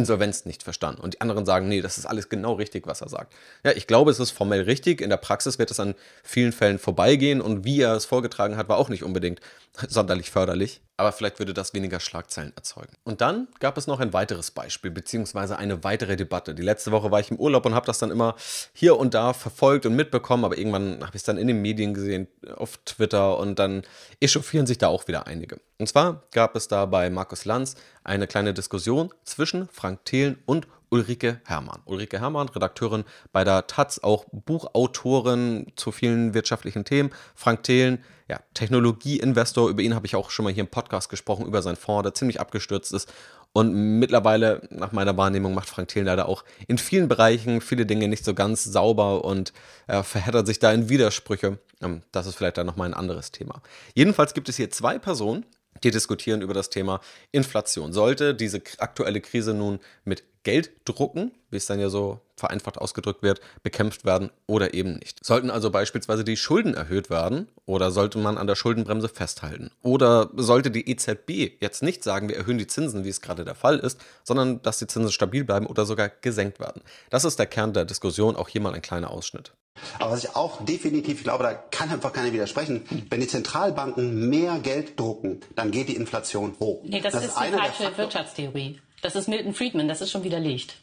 Insolvenz 0.00 0.44
nicht 0.44 0.62
verstanden. 0.62 1.00
Und 1.00 1.14
die 1.14 1.20
anderen 1.20 1.46
sagen, 1.46 1.68
nee, 1.68 1.80
das 1.80 1.98
ist 1.98 2.06
alles 2.06 2.28
genau 2.28 2.54
richtig, 2.54 2.86
was 2.86 3.00
er 3.00 3.08
sagt. 3.08 3.32
Ja, 3.64 3.72
ich 3.72 3.86
glaube, 3.86 4.10
es 4.10 4.18
ist 4.18 4.30
formell 4.30 4.62
richtig. 4.62 5.00
In 5.00 5.10
der 5.10 5.16
Praxis 5.16 5.58
wird 5.58 5.70
es 5.70 5.78
an 5.80 5.94
vielen 6.24 6.52
Fällen 6.52 6.78
vorbeigehen 6.78 7.40
und 7.40 7.64
wie 7.64 7.80
er 7.80 7.94
es 7.94 8.04
vorgetragen 8.04 8.56
hat, 8.56 8.68
war 8.68 8.78
auch 8.78 8.88
nicht 8.88 9.04
unbedingt 9.04 9.40
sonderlich 9.88 10.30
förderlich. 10.30 10.80
Aber 10.96 11.12
vielleicht 11.12 11.38
würde 11.38 11.54
das 11.54 11.72
weniger 11.72 11.98
Schlagzeilen 11.98 12.52
erzeugen. 12.56 12.92
Und 13.04 13.22
dann 13.22 13.48
gab 13.58 13.78
es 13.78 13.86
noch 13.86 14.00
ein 14.00 14.12
weiteres 14.12 14.50
Beispiel, 14.50 14.90
beziehungsweise 14.90 15.56
eine 15.56 15.82
weitere 15.82 16.16
Debatte. 16.16 16.54
Die 16.54 16.62
letzte 16.62 16.92
Woche 16.92 17.10
war 17.10 17.20
ich 17.20 17.30
im 17.30 17.38
Urlaub 17.38 17.64
und 17.64 17.74
habe 17.74 17.86
das 17.86 17.98
dann 17.98 18.10
immer 18.10 18.34
hier 18.74 18.98
und 18.98 19.14
da 19.14 19.32
verfolgt 19.32 19.86
und 19.86 19.96
mitbekommen, 19.96 20.44
aber 20.44 20.58
irgendwann 20.58 21.00
habe 21.00 21.12
ich 21.16 21.20
es 21.20 21.22
dann 21.22 21.38
in 21.38 21.46
den 21.46 21.62
Medien 21.62 21.94
gesehen, 21.94 22.28
auf 22.54 22.78
Twitter 22.84 23.38
und 23.38 23.58
dann 23.58 23.82
echauffieren 24.20 24.66
sich 24.66 24.76
da 24.76 24.88
auch 24.88 25.08
wieder 25.08 25.26
einige. 25.26 25.58
Und 25.78 25.88
zwar 25.88 26.24
gab 26.32 26.54
es 26.54 26.68
da 26.68 26.84
bei 26.84 27.08
Markus 27.08 27.46
Lanz 27.46 27.76
eine 28.04 28.26
kleine 28.26 28.54
Diskussion 28.54 29.10
zwischen 29.24 29.68
Frank 29.68 30.04
Thelen 30.04 30.38
und 30.46 30.66
Ulrike 30.90 31.40
Hermann. 31.44 31.80
Ulrike 31.84 32.20
Hermann, 32.20 32.48
Redakteurin 32.48 33.04
bei 33.32 33.44
der 33.44 33.66
Taz, 33.66 34.00
auch 34.00 34.26
Buchautorin 34.32 35.66
zu 35.76 35.92
vielen 35.92 36.34
wirtschaftlichen 36.34 36.84
Themen. 36.84 37.10
Frank 37.34 37.62
Thelen, 37.62 38.02
ja, 38.28 38.40
Technologieinvestor, 38.54 39.70
über 39.70 39.82
ihn 39.82 39.94
habe 39.94 40.06
ich 40.06 40.16
auch 40.16 40.30
schon 40.30 40.44
mal 40.44 40.52
hier 40.52 40.64
im 40.64 40.70
Podcast 40.70 41.08
gesprochen, 41.08 41.46
über 41.46 41.62
seinen 41.62 41.76
Fonds, 41.76 42.02
der 42.02 42.14
ziemlich 42.14 42.40
abgestürzt 42.40 42.92
ist. 42.92 43.12
Und 43.52 43.72
mittlerweile, 43.98 44.62
nach 44.70 44.92
meiner 44.92 45.16
Wahrnehmung, 45.16 45.54
macht 45.54 45.68
Frank 45.68 45.88
Thelen 45.88 46.06
leider 46.06 46.28
auch 46.28 46.44
in 46.68 46.78
vielen 46.78 47.08
Bereichen 47.08 47.60
viele 47.60 47.86
Dinge 47.86 48.06
nicht 48.06 48.24
so 48.24 48.34
ganz 48.34 48.62
sauber 48.64 49.24
und 49.24 49.52
äh, 49.88 50.02
verheddert 50.02 50.46
sich 50.46 50.58
da 50.60 50.72
in 50.72 50.88
Widersprüche. 50.88 51.58
Ähm, 51.80 52.02
das 52.12 52.26
ist 52.26 52.36
vielleicht 52.36 52.58
dann 52.58 52.66
nochmal 52.66 52.88
ein 52.88 52.94
anderes 52.94 53.32
Thema. 53.32 53.62
Jedenfalls 53.94 54.34
gibt 54.34 54.48
es 54.48 54.56
hier 54.56 54.70
zwei 54.70 54.98
Personen, 54.98 55.46
die 55.82 55.90
diskutieren 55.90 56.42
über 56.42 56.54
das 56.54 56.70
Thema 56.70 57.00
Inflation. 57.32 57.92
Sollte 57.92 58.34
diese 58.34 58.62
aktuelle 58.78 59.20
Krise 59.20 59.54
nun 59.54 59.80
mit 60.04 60.24
Gelddrucken, 60.42 61.32
wie 61.50 61.56
es 61.56 61.66
dann 61.66 61.80
ja 61.80 61.88
so 61.88 62.20
vereinfacht 62.40 62.78
ausgedrückt 62.78 63.22
wird, 63.22 63.40
bekämpft 63.62 64.04
werden 64.04 64.30
oder 64.46 64.74
eben 64.74 64.94
nicht. 64.94 65.24
Sollten 65.24 65.50
also 65.50 65.70
beispielsweise 65.70 66.24
die 66.24 66.36
Schulden 66.36 66.74
erhöht 66.74 67.10
werden 67.10 67.48
oder 67.66 67.92
sollte 67.92 68.18
man 68.18 68.36
an 68.36 68.48
der 68.48 68.56
Schuldenbremse 68.56 69.08
festhalten? 69.08 69.70
Oder 69.82 70.30
sollte 70.34 70.70
die 70.70 70.90
EZB 70.90 71.60
jetzt 71.60 71.82
nicht 71.82 72.02
sagen, 72.02 72.28
wir 72.28 72.36
erhöhen 72.36 72.58
die 72.58 72.66
Zinsen, 72.66 73.04
wie 73.04 73.08
es 73.08 73.20
gerade 73.20 73.44
der 73.44 73.54
Fall 73.54 73.78
ist, 73.78 74.00
sondern 74.24 74.62
dass 74.62 74.78
die 74.78 74.86
Zinsen 74.88 75.12
stabil 75.12 75.44
bleiben 75.44 75.66
oder 75.66 75.86
sogar 75.86 76.08
gesenkt 76.08 76.58
werden? 76.58 76.82
Das 77.10 77.24
ist 77.24 77.38
der 77.38 77.46
Kern 77.46 77.72
der 77.72 77.84
Diskussion, 77.84 78.34
auch 78.34 78.48
hier 78.48 78.60
mal 78.60 78.74
ein 78.74 78.82
kleiner 78.82 79.10
Ausschnitt. 79.10 79.52
Aber 79.98 80.12
was 80.12 80.24
ich 80.24 80.36
auch 80.36 80.64
definitiv, 80.64 81.18
ich 81.18 81.24
glaube, 81.24 81.44
da 81.44 81.54
kann 81.54 81.90
einfach 81.90 82.12
keiner 82.12 82.32
widersprechen, 82.32 82.84
wenn 83.08 83.20
die 83.20 83.28
Zentralbanken 83.28 84.28
mehr 84.28 84.58
Geld 84.58 84.98
drucken, 84.98 85.40
dann 85.54 85.70
geht 85.70 85.88
die 85.88 85.96
Inflation 85.96 86.56
hoch. 86.58 86.82
Nee, 86.84 87.00
das, 87.00 87.12
das 87.12 87.24
ist, 87.24 87.30
ist 87.30 87.40
die 87.40 87.56
falsche 87.56 87.96
Wirtschaftstheorie. 87.96 88.80
Das 89.02 89.16
ist 89.16 89.28
Milton 89.28 89.54
Friedman, 89.54 89.88
das 89.88 90.00
ist 90.00 90.10
schon 90.10 90.24
widerlegt. 90.24 90.76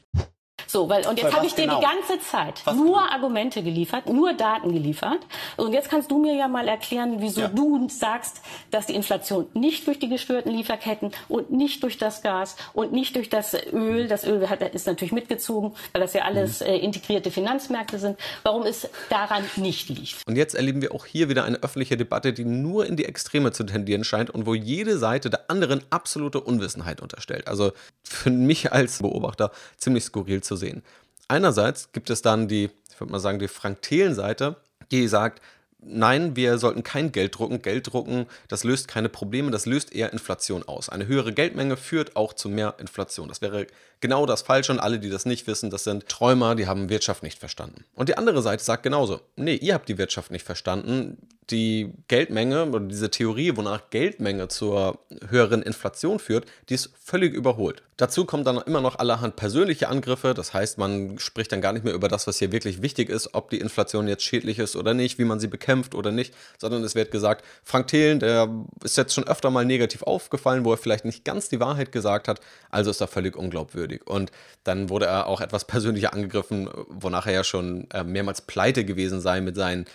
So, 0.66 0.90
weil, 0.90 1.06
und 1.08 1.20
jetzt 1.20 1.34
habe 1.36 1.46
ich 1.46 1.54
dir 1.54 1.64
genau? 1.64 1.80
die 1.80 1.86
ganze 1.86 2.20
Zeit 2.20 2.62
was 2.66 2.76
nur 2.76 2.86
genau? 2.86 3.14
Argumente 3.14 3.62
geliefert, 3.62 4.08
nur 4.10 4.34
Daten 4.34 4.74
geliefert. 4.74 5.20
Und 5.56 5.74
jetzt 5.74 5.90
kannst 5.90 6.10
du 6.10 6.18
mir 6.18 6.36
ja 6.36 6.48
mal 6.48 6.68
erklären, 6.68 7.18
wieso 7.20 7.42
ja. 7.42 7.48
du 7.48 7.88
sagst, 7.90 8.42
dass 8.72 8.88
die 8.88 8.96
Inflation 8.96 9.48
nicht 9.54 9.86
durch 9.88 10.00
die 10.00 10.10
gestörten 10.10 10.52
Lieferketten 10.52 11.12
und 11.30 11.52
nicht 11.52 11.84
durch 11.84 11.98
das 11.98 12.22
Gas 12.24 12.56
und 12.74 12.92
nicht 12.92 13.16
durch 13.16 13.30
das 13.30 13.54
Öl, 13.72 14.08
das 14.08 14.26
Öl 14.26 14.50
hat, 14.50 14.62
ist 14.74 14.88
natürlich 14.88 15.12
mitgezogen, 15.12 15.74
weil 15.94 16.02
das 16.02 16.14
ja 16.14 16.24
alles 16.24 16.60
mhm. 16.60 16.68
äh, 16.68 16.78
integrierte 16.78 17.32
Finanzmärkte 17.32 18.00
sind, 18.00 18.18
warum 18.44 18.64
es 18.64 18.90
daran 19.10 19.44
nicht 19.56 19.90
liegt. 19.90 20.28
Und 20.28 20.36
jetzt 20.36 20.56
erleben 20.56 20.82
wir 20.82 20.94
auch 20.94 21.06
hier 21.06 21.30
wieder 21.30 21.44
eine 21.44 21.58
öffentliche 21.58 21.98
Debatte, 21.98 22.34
die 22.34 22.46
nur 22.46 22.88
in 22.88 22.98
die 22.98 23.06
Extreme 23.06 23.52
zu 23.52 23.64
tendieren 23.64 24.04
scheint 24.04 24.32
und 24.32 24.46
wo 24.46 24.56
jede 24.56 24.98
Seite 24.98 25.30
der 25.30 25.50
anderen 25.50 25.84
absolute 25.92 26.42
Unwissenheit 26.42 27.02
unterstellt. 27.02 27.48
Also 27.48 27.72
für 28.04 28.32
mich 28.32 28.72
als 28.72 29.00
Beobachter 29.00 29.52
ziemlich 29.78 30.04
skurril 30.04 30.42
zu 30.48 30.56
sehen. 30.56 30.84
Einerseits 31.28 31.92
gibt 31.92 32.10
es 32.10 32.22
dann 32.22 32.48
die, 32.48 32.70
ich 32.92 33.00
würde 33.00 33.12
mal 33.12 33.20
sagen, 33.20 33.40
die 33.40 33.48
Frank-Thelen-Seite, 33.48 34.56
die 34.92 35.08
sagt, 35.08 35.42
nein, 35.80 36.36
wir 36.36 36.58
sollten 36.58 36.84
kein 36.84 37.12
Geld 37.12 37.38
drucken. 37.38 37.62
Geld 37.62 37.92
drucken, 37.92 38.26
das 38.48 38.64
löst 38.64 38.88
keine 38.88 39.10
Probleme, 39.10 39.52
das 39.52 39.66
löst 39.66 39.94
eher 39.94 40.12
Inflation 40.14 40.64
aus. 40.64 40.90
Eine 40.90 41.08
höhere 41.08 41.34
Geldmenge 41.34 41.78
führt 41.78 42.16
auch 42.16 42.34
zu 42.34 42.50
mehr 42.50 42.76
Inflation. 42.80 43.28
Das 43.28 43.42
wäre 43.42 43.68
genau 44.00 44.26
das 44.26 44.42
Falsche 44.42 44.72
und 44.72 44.80
alle, 44.80 45.00
die 45.00 45.10
das 45.10 45.26
nicht 45.26 45.48
wissen, 45.48 45.70
das 45.70 45.84
sind 45.84 46.08
Träumer, 46.08 46.56
die 46.56 46.68
haben 46.68 46.90
Wirtschaft 46.90 47.24
nicht 47.24 47.40
verstanden. 47.40 47.84
Und 47.96 48.10
die 48.10 48.18
andere 48.18 48.42
Seite 48.42 48.64
sagt 48.64 48.84
genauso, 48.84 49.22
nee, 49.36 49.56
ihr 49.56 49.74
habt 49.74 49.90
die 49.90 49.98
Wirtschaft 49.98 50.32
nicht 50.32 50.46
verstanden. 50.46 51.18
Die 51.50 51.94
Geldmenge 52.10 52.66
oder 52.66 52.82
diese 52.82 53.10
Theorie, 53.10 53.56
wonach 53.56 53.90
Geldmenge 53.90 54.50
zur 54.50 55.00
höheren 55.30 55.62
Inflation 55.62 56.20
führt, 56.20 56.46
die 56.68 56.74
ist 56.74 56.90
völlig 57.02 57.34
überholt. 57.34 57.84
Dazu 57.96 58.26
kommen 58.26 58.44
dann 58.44 58.58
immer 58.58 58.82
noch 58.82 59.00
allerhand 59.00 59.38
persönliche 59.38 59.88
Angriffe. 59.88 60.34
Das 60.34 60.54
heißt, 60.54 60.78
man 60.78 61.18
spricht 61.20 61.54
dann 61.54 61.62
gar 61.62 61.72
nicht 61.72 61.86
mehr 61.86 61.94
über 61.94 62.10
das, 62.10 62.28
was 62.28 62.38
hier 62.38 62.52
wirklich 62.52 62.82
wichtig 62.82 63.10
ist, 63.10 63.34
ob 63.34 63.50
die 63.50 63.60
Inflation 63.60 64.10
jetzt 64.10 64.24
schädlich 64.24 64.60
ist 64.60 64.76
oder 64.76 64.94
nicht, 64.94 65.20
wie 65.20 65.24
man 65.24 65.40
sie 65.40 65.48
bekämpft 65.48 65.96
oder 65.96 66.12
nicht, 66.12 66.34
sondern 66.58 66.84
es 66.84 66.96
wird 66.96 67.12
gesagt, 67.12 67.46
Frank 67.64 67.88
Thelen, 67.88 68.20
der 68.20 68.50
ist 68.84 68.98
jetzt 68.98 69.14
schon 69.14 69.26
öfter 69.26 69.50
mal 69.50 69.64
negativ 69.64 70.04
aufgefallen, 70.04 70.66
wo 70.66 70.74
er 70.74 70.78
vielleicht 70.78 71.06
nicht 71.06 71.24
ganz 71.24 71.48
die 71.48 71.62
Wahrheit 71.62 71.94
gesagt 71.94 72.28
hat, 72.28 72.42
also 72.70 72.92
ist 72.92 73.00
er 73.00 73.08
völlig 73.08 73.38
unglaubwürdig 73.38 73.87
unglaubwürdig. 73.88 74.08
Und 74.08 74.32
dann 74.64 74.90
wurde 74.90 75.06
er 75.06 75.28
auch 75.28 75.42
etwas 75.42 75.66
persönlicher 75.66 76.14
angegriffen, 76.14 76.70
wonach 76.90 77.26
er 77.26 77.34
ja 77.34 77.44
schon 77.44 77.90
äh, 77.92 78.04
mehrmals 78.04 78.42
pleite 78.42 78.86
gewesen 78.86 79.22
sei 79.22 79.42
mit 79.42 79.56
seinen 79.56 79.86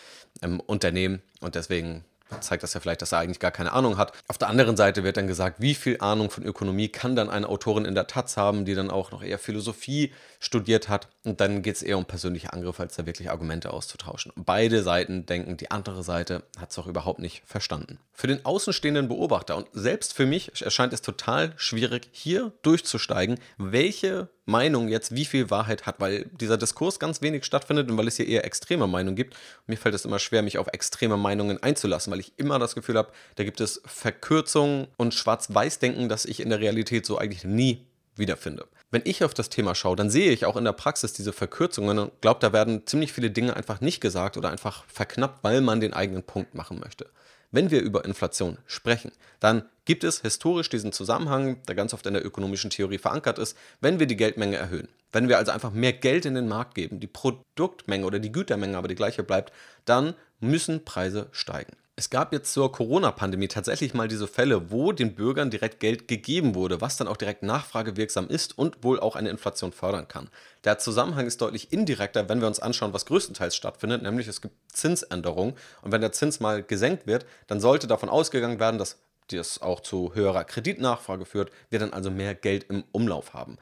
ähm, 0.43 0.61
Unternehmen. 0.61 1.23
Und 1.41 1.55
deswegen 1.55 2.05
zeigt 2.41 2.63
das 2.63 2.75
ja 2.75 2.81
vielleicht, 2.81 3.03
dass 3.03 3.13
er 3.13 3.19
eigentlich 3.19 3.41
gar 3.41 3.51
keine 3.51 3.73
Ahnung 3.73 3.99
hat. 3.99 4.13
Auf 4.29 4.39
der 4.39 4.49
anderen 4.49 4.77
Seite 4.77 5.05
wird 5.05 5.17
dann 5.17 5.27
gesagt, 5.27 5.61
wie 5.61 5.75
viel 5.75 5.99
Ahnung 6.01 6.31
von 6.31 6.45
Ökonomie 6.45 6.89
kann 6.89 7.17
dann 7.17 7.31
eine 7.31 7.49
Autorin 7.49 7.85
in 7.85 7.95
der 7.95 8.07
Taz 8.07 8.37
haben, 8.37 8.65
die 8.65 8.75
dann 8.75 8.91
auch 8.91 9.11
noch 9.11 9.23
eher 9.23 9.39
Philosophie 9.39 10.13
studiert 10.41 10.89
hat. 10.89 11.09
Und 11.25 11.41
dann 11.41 11.63
geht 11.63 11.77
es 11.77 11.83
eher 11.83 11.99
um 11.99 12.05
persönliche 12.05 12.53
Angriffe, 12.53 12.83
als 12.83 12.97
da 12.97 13.07
wirklich 13.07 13.31
Argumente 13.31 13.73
auszutauschen. 13.73 14.33
Beide 14.37 14.83
Seiten 14.83 15.27
denken, 15.27 15.57
die 15.57 15.71
andere 15.71 16.03
Seite 16.03 16.43
hat 16.59 16.71
es 16.71 16.79
auch 16.79 16.87
überhaupt 16.87 17.21
nicht 17.21 17.43
verstanden. 17.47 17.99
Für 18.13 18.27
den 18.27 18.45
außenstehenden 18.45 19.09
Beobachter 19.09 19.57
und 19.57 19.69
selbst 19.73 20.13
für 20.13 20.27
mich 20.27 20.63
erscheint 20.63 20.93
es 20.93 21.03
total 21.03 21.53
schwierig, 21.57 22.09
hier 22.13 22.53
durchzusteigen, 22.63 23.39
welche 23.59 24.29
Meinung 24.45 24.89
jetzt 24.89 25.15
wie 25.15 25.25
viel 25.25 25.51
Wahrheit 25.51 25.87
hat, 25.87 26.01
weil 26.01 26.25
dieser 26.33 26.57
Diskurs 26.57 26.99
ganz 26.99 27.23
wenig 27.23 27.45
stattfindet 27.45 27.91
und 27.91 27.97
weil 27.97 28.09
es 28.09 28.17
hier 28.17 28.27
eher 28.27 28.45
extreme 28.45 28.87
Meinungen 28.87 29.17
gibt. 29.17 29.37
Mir 29.67 29.77
fällt 29.77 29.95
es 29.95 30.05
immer 30.05 30.19
schwer, 30.19 30.43
mich 30.43 30.59
auf 30.59 30.67
extreme 30.73 31.17
Meinungen 31.17 31.63
einzulassen, 31.63 32.13
weil 32.13 32.21
ich 32.21 32.33
immer 32.39 32.59
das 32.59 32.75
Gefühl 32.75 32.97
habe, 32.97 33.13
da 33.37 33.45
gibt 33.45 33.61
es 33.61 33.81
Verkürzungen 33.85 34.89
und 34.97 35.15
Schwarz-Weiß-Denken, 35.15 36.09
das 36.09 36.25
ich 36.25 36.41
in 36.41 36.51
der 36.51 36.61
Realität 36.61 37.07
so 37.07 37.19
eigentlich 37.19 37.45
nie 37.45 37.87
wiederfinde. 38.17 38.67
wenn 38.91 39.03
ich 39.07 39.25
auf 39.25 39.33
das 39.33 39.49
Thema 39.49 39.75
schaue, 39.75 39.97
dann 39.97 40.11
sehe 40.11 40.33
ich 40.33 40.45
auch 40.45 40.57
in 40.57 40.65
der 40.65 40.73
Praxis 40.73 41.15
diese 41.15 41.33
Verkürzungen 41.33 41.99
und 41.99 42.21
glaube, 42.21 42.41
da 42.41 42.53
werden 42.53 42.87
ziemlich 42.87 43.11
viele 43.11 43.31
Dinge 43.31 43.57
einfach 43.57 43.81
nicht 43.81 44.03
gesagt 44.03 44.37
oder 44.37 44.51
einfach 44.51 44.85
verknappt, 44.87 45.43
weil 45.43 45.63
man 45.63 45.81
den 45.81 45.95
eigenen 45.95 46.23
Punkt 46.23 46.55
machen 46.55 46.79
möchte. 46.79 47.07
Wenn 47.53 47.71
wir 47.71 47.83
über 47.83 48.07
Inflation 48.07 48.57
sprechen, 48.67 49.13
dann 49.39 49.65
gibt 49.85 50.05
es 50.05 50.23
historisch 50.23 50.71
diesen 50.71 50.91
Zusammenhang, 50.91 51.63
der 51.69 51.75
ganz 51.75 51.93
oft 51.93 52.07
in 52.07 52.15
der 52.15 52.25
ökonomischen 52.25 52.71
Theorie 52.71 52.97
verankert 52.97 53.39
ist, 53.39 53.59
wenn 53.83 53.99
wir 53.99 54.07
die 54.07 54.17
Geldmenge 54.17 54.57
erhöhen. 54.57 54.89
Wenn 55.13 55.29
wir 55.29 55.37
also 55.37 55.53
einfach 55.53 55.71
mehr 55.71 55.93
Geld 55.93 56.25
in 56.25 56.35
den 56.35 56.49
Markt 56.49 56.75
geben, 56.75 56.99
die 56.99 57.07
Produktmenge 57.07 58.07
oder 58.07 58.19
die 58.19 58.33
Gütermenge 58.33 58.79
aber 58.79 58.89
die 58.89 58.95
gleiche 58.95 59.23
bleibt, 59.23 59.53
dann 59.85 60.15
müssen 60.41 60.87
Preise 60.87 61.29
steigen. 61.33 61.77
Es 62.03 62.11
gab 62.11 62.33
jetzt 62.33 62.53
zur 62.53 62.73
Corona-Pandemie 62.73 63.47
tatsächlich 63.47 63.95
mal 63.95 64.09
diese 64.09 64.27
Fälle, 64.27 64.73
wo 64.73 64.91
den 64.91 65.15
Bürgern 65.15 65.51
direkt 65.51 65.79
Geld 65.79 66.09
gegeben 66.09 66.57
wurde, 66.57 66.81
was 66.81 66.97
dann 66.97 67.07
auch 67.07 67.17
direkt 67.17 67.45
nachfragewirksam 67.45 68.27
ist 68.27 68.59
und 68.59 68.83
wohl 68.83 68.99
auch 68.99 69.15
eine 69.15 69.31
Inflation 69.31 69.71
fördern 69.71 70.09
kann. 70.09 70.29
Der 70.65 70.81
Zusammenhang 70.81 71.29
ist 71.29 71.41
deutlich 71.41 71.73
indirekter, 71.73 72.29
wenn 72.29 72.41
wir 72.41 72.49
uns 72.49 72.59
anschauen, 72.59 72.93
was 72.93 73.07
größtenteils 73.07 73.55
stattfindet, 73.55 74.03
nämlich 74.03 74.27
es 74.27 74.41
gibt 74.41 74.57
Zinsänderungen 74.73 75.55
und 75.83 75.93
wenn 75.93 76.01
der 76.01 76.11
Zins 76.11 76.41
mal 76.41 76.65
gesenkt 76.65 77.07
wird, 77.07 77.25
dann 77.47 77.61
sollte 77.61 77.87
davon 77.87 78.09
ausgegangen 78.09 78.59
werden, 78.59 78.79
dass 78.79 78.99
das 79.29 79.63
auch 79.63 79.79
zu 79.79 80.13
höherer 80.13 80.43
Kreditnachfrage 80.43 81.25
führt, 81.25 81.53
wir 81.71 81.79
dann 81.79 81.93
also 81.93 82.11
mehr 82.11 82.35
Geld 82.35 82.65
im 82.69 82.83
Umlauf 82.91 83.33
haben. 83.33 83.59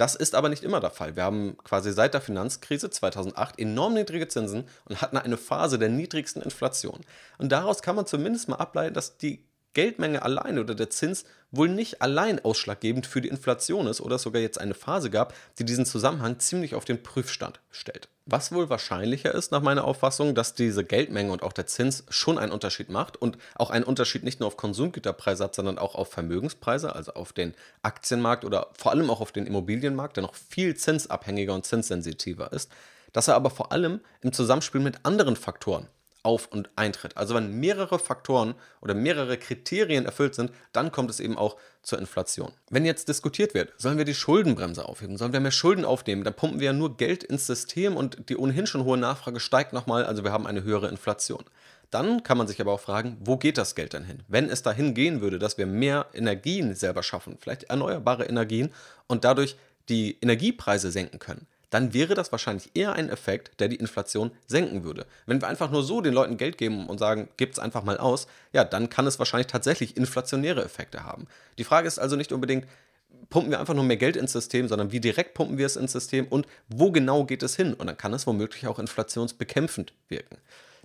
Das 0.00 0.14
ist 0.14 0.34
aber 0.34 0.48
nicht 0.48 0.62
immer 0.62 0.80
der 0.80 0.88
Fall. 0.88 1.14
Wir 1.14 1.24
haben 1.24 1.58
quasi 1.62 1.92
seit 1.92 2.14
der 2.14 2.22
Finanzkrise 2.22 2.88
2008 2.88 3.58
enorm 3.58 3.92
niedrige 3.92 4.28
Zinsen 4.28 4.64
und 4.86 5.02
hatten 5.02 5.18
eine 5.18 5.36
Phase 5.36 5.78
der 5.78 5.90
niedrigsten 5.90 6.40
Inflation. 6.40 7.00
Und 7.36 7.52
daraus 7.52 7.82
kann 7.82 7.96
man 7.96 8.06
zumindest 8.06 8.48
mal 8.48 8.56
ableiten, 8.56 8.94
dass 8.94 9.18
die 9.18 9.44
Geldmenge 9.74 10.22
allein 10.22 10.58
oder 10.58 10.74
der 10.74 10.88
Zins 10.88 11.24
wohl 11.50 11.68
nicht 11.68 12.00
allein 12.00 12.42
ausschlaggebend 12.42 13.06
für 13.06 13.20
die 13.20 13.28
Inflation 13.28 13.86
ist 13.88 14.00
oder 14.00 14.16
es 14.16 14.22
sogar 14.22 14.40
jetzt 14.40 14.58
eine 14.58 14.72
Phase 14.72 15.10
gab, 15.10 15.34
die 15.58 15.66
diesen 15.66 15.84
Zusammenhang 15.84 16.38
ziemlich 16.38 16.74
auf 16.74 16.86
den 16.86 17.02
Prüfstand 17.02 17.60
stellt. 17.70 18.08
Was 18.32 18.52
wohl 18.52 18.70
wahrscheinlicher 18.70 19.34
ist 19.34 19.50
nach 19.50 19.60
meiner 19.60 19.82
Auffassung, 19.82 20.36
dass 20.36 20.54
diese 20.54 20.84
Geldmenge 20.84 21.32
und 21.32 21.42
auch 21.42 21.52
der 21.52 21.66
Zins 21.66 22.04
schon 22.10 22.38
einen 22.38 22.52
Unterschied 22.52 22.88
macht 22.88 23.16
und 23.16 23.36
auch 23.56 23.70
einen 23.70 23.84
Unterschied 23.84 24.22
nicht 24.22 24.38
nur 24.38 24.46
auf 24.46 24.56
Konsumgüterpreise 24.56 25.42
hat, 25.42 25.56
sondern 25.56 25.78
auch 25.78 25.96
auf 25.96 26.12
Vermögenspreise, 26.12 26.94
also 26.94 27.14
auf 27.14 27.32
den 27.32 27.54
Aktienmarkt 27.82 28.44
oder 28.44 28.68
vor 28.78 28.92
allem 28.92 29.10
auch 29.10 29.20
auf 29.20 29.32
den 29.32 29.46
Immobilienmarkt, 29.46 30.16
der 30.16 30.22
noch 30.22 30.36
viel 30.36 30.76
zinsabhängiger 30.76 31.54
und 31.54 31.66
zinssensitiver 31.66 32.52
ist, 32.52 32.70
dass 33.12 33.26
er 33.26 33.34
aber 33.34 33.50
vor 33.50 33.72
allem 33.72 33.98
im 34.20 34.32
Zusammenspiel 34.32 34.80
mit 34.80 35.04
anderen 35.04 35.34
Faktoren 35.34 35.88
auf 36.22 36.48
und 36.48 36.70
eintritt. 36.76 37.16
Also 37.16 37.34
wenn 37.34 37.60
mehrere 37.60 37.98
Faktoren 37.98 38.54
oder 38.80 38.94
mehrere 38.94 39.36
Kriterien 39.38 40.04
erfüllt 40.04 40.34
sind, 40.34 40.52
dann 40.72 40.92
kommt 40.92 41.10
es 41.10 41.20
eben 41.20 41.38
auch 41.38 41.56
zur 41.82 41.98
Inflation. 41.98 42.52
Wenn 42.68 42.84
jetzt 42.84 43.08
diskutiert 43.08 43.54
wird, 43.54 43.72
sollen 43.78 43.98
wir 43.98 44.04
die 44.04 44.14
Schuldenbremse 44.14 44.86
aufheben, 44.86 45.16
sollen 45.16 45.32
wir 45.32 45.40
mehr 45.40 45.50
Schulden 45.50 45.84
aufnehmen, 45.84 46.24
dann 46.24 46.34
pumpen 46.34 46.60
wir 46.60 46.66
ja 46.66 46.72
nur 46.72 46.96
Geld 46.96 47.24
ins 47.24 47.46
System 47.46 47.96
und 47.96 48.28
die 48.28 48.36
ohnehin 48.36 48.66
schon 48.66 48.84
hohe 48.84 48.98
Nachfrage 48.98 49.40
steigt 49.40 49.72
nochmal, 49.72 50.04
also 50.04 50.24
wir 50.24 50.32
haben 50.32 50.46
eine 50.46 50.62
höhere 50.62 50.88
Inflation. 50.88 51.44
Dann 51.90 52.22
kann 52.22 52.38
man 52.38 52.46
sich 52.46 52.60
aber 52.60 52.72
auch 52.72 52.80
fragen, 52.80 53.16
wo 53.20 53.36
geht 53.36 53.58
das 53.58 53.74
Geld 53.74 53.94
denn 53.94 54.04
hin? 54.04 54.22
Wenn 54.28 54.48
es 54.48 54.62
dahin 54.62 54.94
gehen 54.94 55.20
würde, 55.20 55.38
dass 55.38 55.58
wir 55.58 55.66
mehr 55.66 56.06
Energien 56.14 56.74
selber 56.74 57.02
schaffen, 57.02 57.36
vielleicht 57.40 57.64
erneuerbare 57.64 58.24
Energien 58.26 58.70
und 59.08 59.24
dadurch 59.24 59.56
die 59.88 60.16
Energiepreise 60.20 60.92
senken 60.92 61.18
können, 61.18 61.46
dann 61.70 61.94
wäre 61.94 62.14
das 62.14 62.32
wahrscheinlich 62.32 62.70
eher 62.74 62.92
ein 62.92 63.08
Effekt, 63.08 63.60
der 63.60 63.68
die 63.68 63.76
Inflation 63.76 64.32
senken 64.46 64.84
würde. 64.84 65.06
Wenn 65.26 65.40
wir 65.40 65.48
einfach 65.48 65.70
nur 65.70 65.82
so 65.82 66.00
den 66.00 66.12
Leuten 66.12 66.36
Geld 66.36 66.58
geben 66.58 66.86
und 66.88 66.98
sagen, 66.98 67.28
gebt 67.36 67.54
es 67.54 67.58
einfach 67.58 67.84
mal 67.84 67.96
aus, 67.96 68.26
ja, 68.52 68.64
dann 68.64 68.90
kann 68.90 69.06
es 69.06 69.18
wahrscheinlich 69.18 69.46
tatsächlich 69.46 69.96
inflationäre 69.96 70.64
Effekte 70.64 71.04
haben. 71.04 71.26
Die 71.58 71.64
Frage 71.64 71.88
ist 71.88 71.98
also 71.98 72.16
nicht 72.16 72.32
unbedingt, 72.32 72.66
pumpen 73.28 73.50
wir 73.50 73.60
einfach 73.60 73.74
nur 73.74 73.84
mehr 73.84 73.96
Geld 73.96 74.16
ins 74.16 74.32
System, 74.32 74.68
sondern 74.68 74.92
wie 74.92 75.00
direkt 75.00 75.34
pumpen 75.34 75.58
wir 75.58 75.66
es 75.66 75.76
ins 75.76 75.92
System 75.92 76.26
und 76.26 76.46
wo 76.68 76.90
genau 76.90 77.24
geht 77.24 77.42
es 77.42 77.56
hin? 77.56 77.74
Und 77.74 77.86
dann 77.86 77.96
kann 77.96 78.12
es 78.12 78.26
womöglich 78.26 78.66
auch 78.66 78.78
inflationsbekämpfend 78.78 79.92
wirken. 80.08 80.38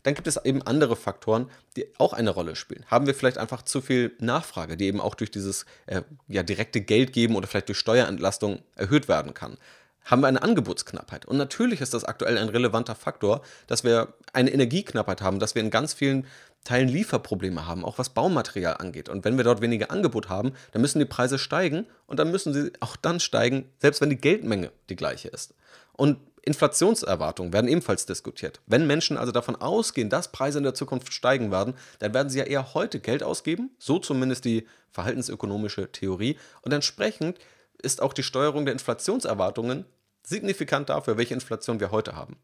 Dann 0.03 0.13
gibt 0.13 0.27
es 0.27 0.37
eben 0.45 0.61
andere 0.61 0.95
Faktoren, 0.95 1.49
die 1.75 1.87
auch 1.97 2.13
eine 2.13 2.29
Rolle 2.29 2.55
spielen. 2.55 2.85
Haben 2.85 3.07
wir 3.07 3.15
vielleicht 3.15 3.39
einfach 3.39 3.63
zu 3.63 3.81
viel 3.81 4.13
Nachfrage, 4.19 4.77
die 4.77 4.85
eben 4.85 5.01
auch 5.01 5.15
durch 5.15 5.31
dieses 5.31 5.65
äh, 5.87 6.03
ja, 6.27 6.43
direkte 6.43 6.79
Geld 6.79 7.11
geben 7.11 7.35
oder 7.35 7.47
vielleicht 7.47 7.69
durch 7.69 7.79
Steuerentlastung 7.79 8.61
erhöht 8.75 9.07
werden 9.07 9.33
kann? 9.33 9.57
Haben 10.05 10.21
wir 10.21 10.27
eine 10.27 10.41
Angebotsknappheit. 10.41 11.25
Und 11.25 11.37
natürlich 11.37 11.81
ist 11.81 11.93
das 11.93 12.05
aktuell 12.05 12.37
ein 12.37 12.49
relevanter 12.49 12.95
Faktor, 12.95 13.41
dass 13.67 13.83
wir 13.83 14.13
eine 14.33 14.51
Energieknappheit 14.51 15.21
haben, 15.21 15.39
dass 15.39 15.55
wir 15.55 15.61
in 15.61 15.71
ganz 15.71 15.93
vielen 15.93 16.25
Teilen 16.63 16.89
Lieferprobleme 16.89 17.67
haben, 17.67 17.83
auch 17.83 17.97
was 17.97 18.09
Baumaterial 18.09 18.77
angeht. 18.77 19.09
Und 19.09 19.23
wenn 19.23 19.37
wir 19.37 19.43
dort 19.43 19.61
weniger 19.61 19.91
Angebot 19.91 20.29
haben, 20.29 20.53
dann 20.71 20.81
müssen 20.81 20.99
die 20.99 21.05
Preise 21.05 21.37
steigen 21.37 21.85
und 22.07 22.19
dann 22.19 22.31
müssen 22.31 22.53
sie 22.53 22.71
auch 22.79 22.95
dann 22.95 23.19
steigen, 23.19 23.69
selbst 23.79 24.01
wenn 24.01 24.09
die 24.09 24.17
Geldmenge 24.17 24.71
die 24.89 24.95
gleiche 24.95 25.27
ist. 25.27 25.53
Und 25.93 26.17
Inflationserwartungen 26.41 27.53
werden 27.53 27.67
ebenfalls 27.67 28.05
diskutiert. 28.05 28.61
Wenn 28.67 28.85
Menschen 28.85 29.17
also 29.17 29.31
davon 29.31 29.55
ausgehen, 29.55 30.09
dass 30.09 30.31
Preise 30.31 30.59
in 30.59 30.63
der 30.63 30.75
Zukunft 30.75 31.11
steigen 31.11 31.51
werden, 31.51 31.73
dann 31.99 32.13
werden 32.13 32.29
sie 32.29 32.37
ja 32.37 32.45
eher 32.45 32.75
heute 32.75 32.99
Geld 32.99 33.23
ausgeben, 33.23 33.71
so 33.79 33.97
zumindest 33.97 34.45
die 34.45 34.67
verhaltensökonomische 34.91 35.91
Theorie. 35.91 36.37
Und 36.61 36.71
entsprechend 36.71 37.39
ist 37.81 38.01
auch 38.01 38.13
die 38.13 38.23
Steuerung 38.23 38.65
der 38.65 38.73
Inflationserwartungen 38.73 39.85
signifikant 40.23 40.89
dafür, 40.89 41.17
welche 41.17 41.33
Inflation 41.33 41.79
wir 41.79 41.91
heute 41.91 42.15
haben. 42.15 42.37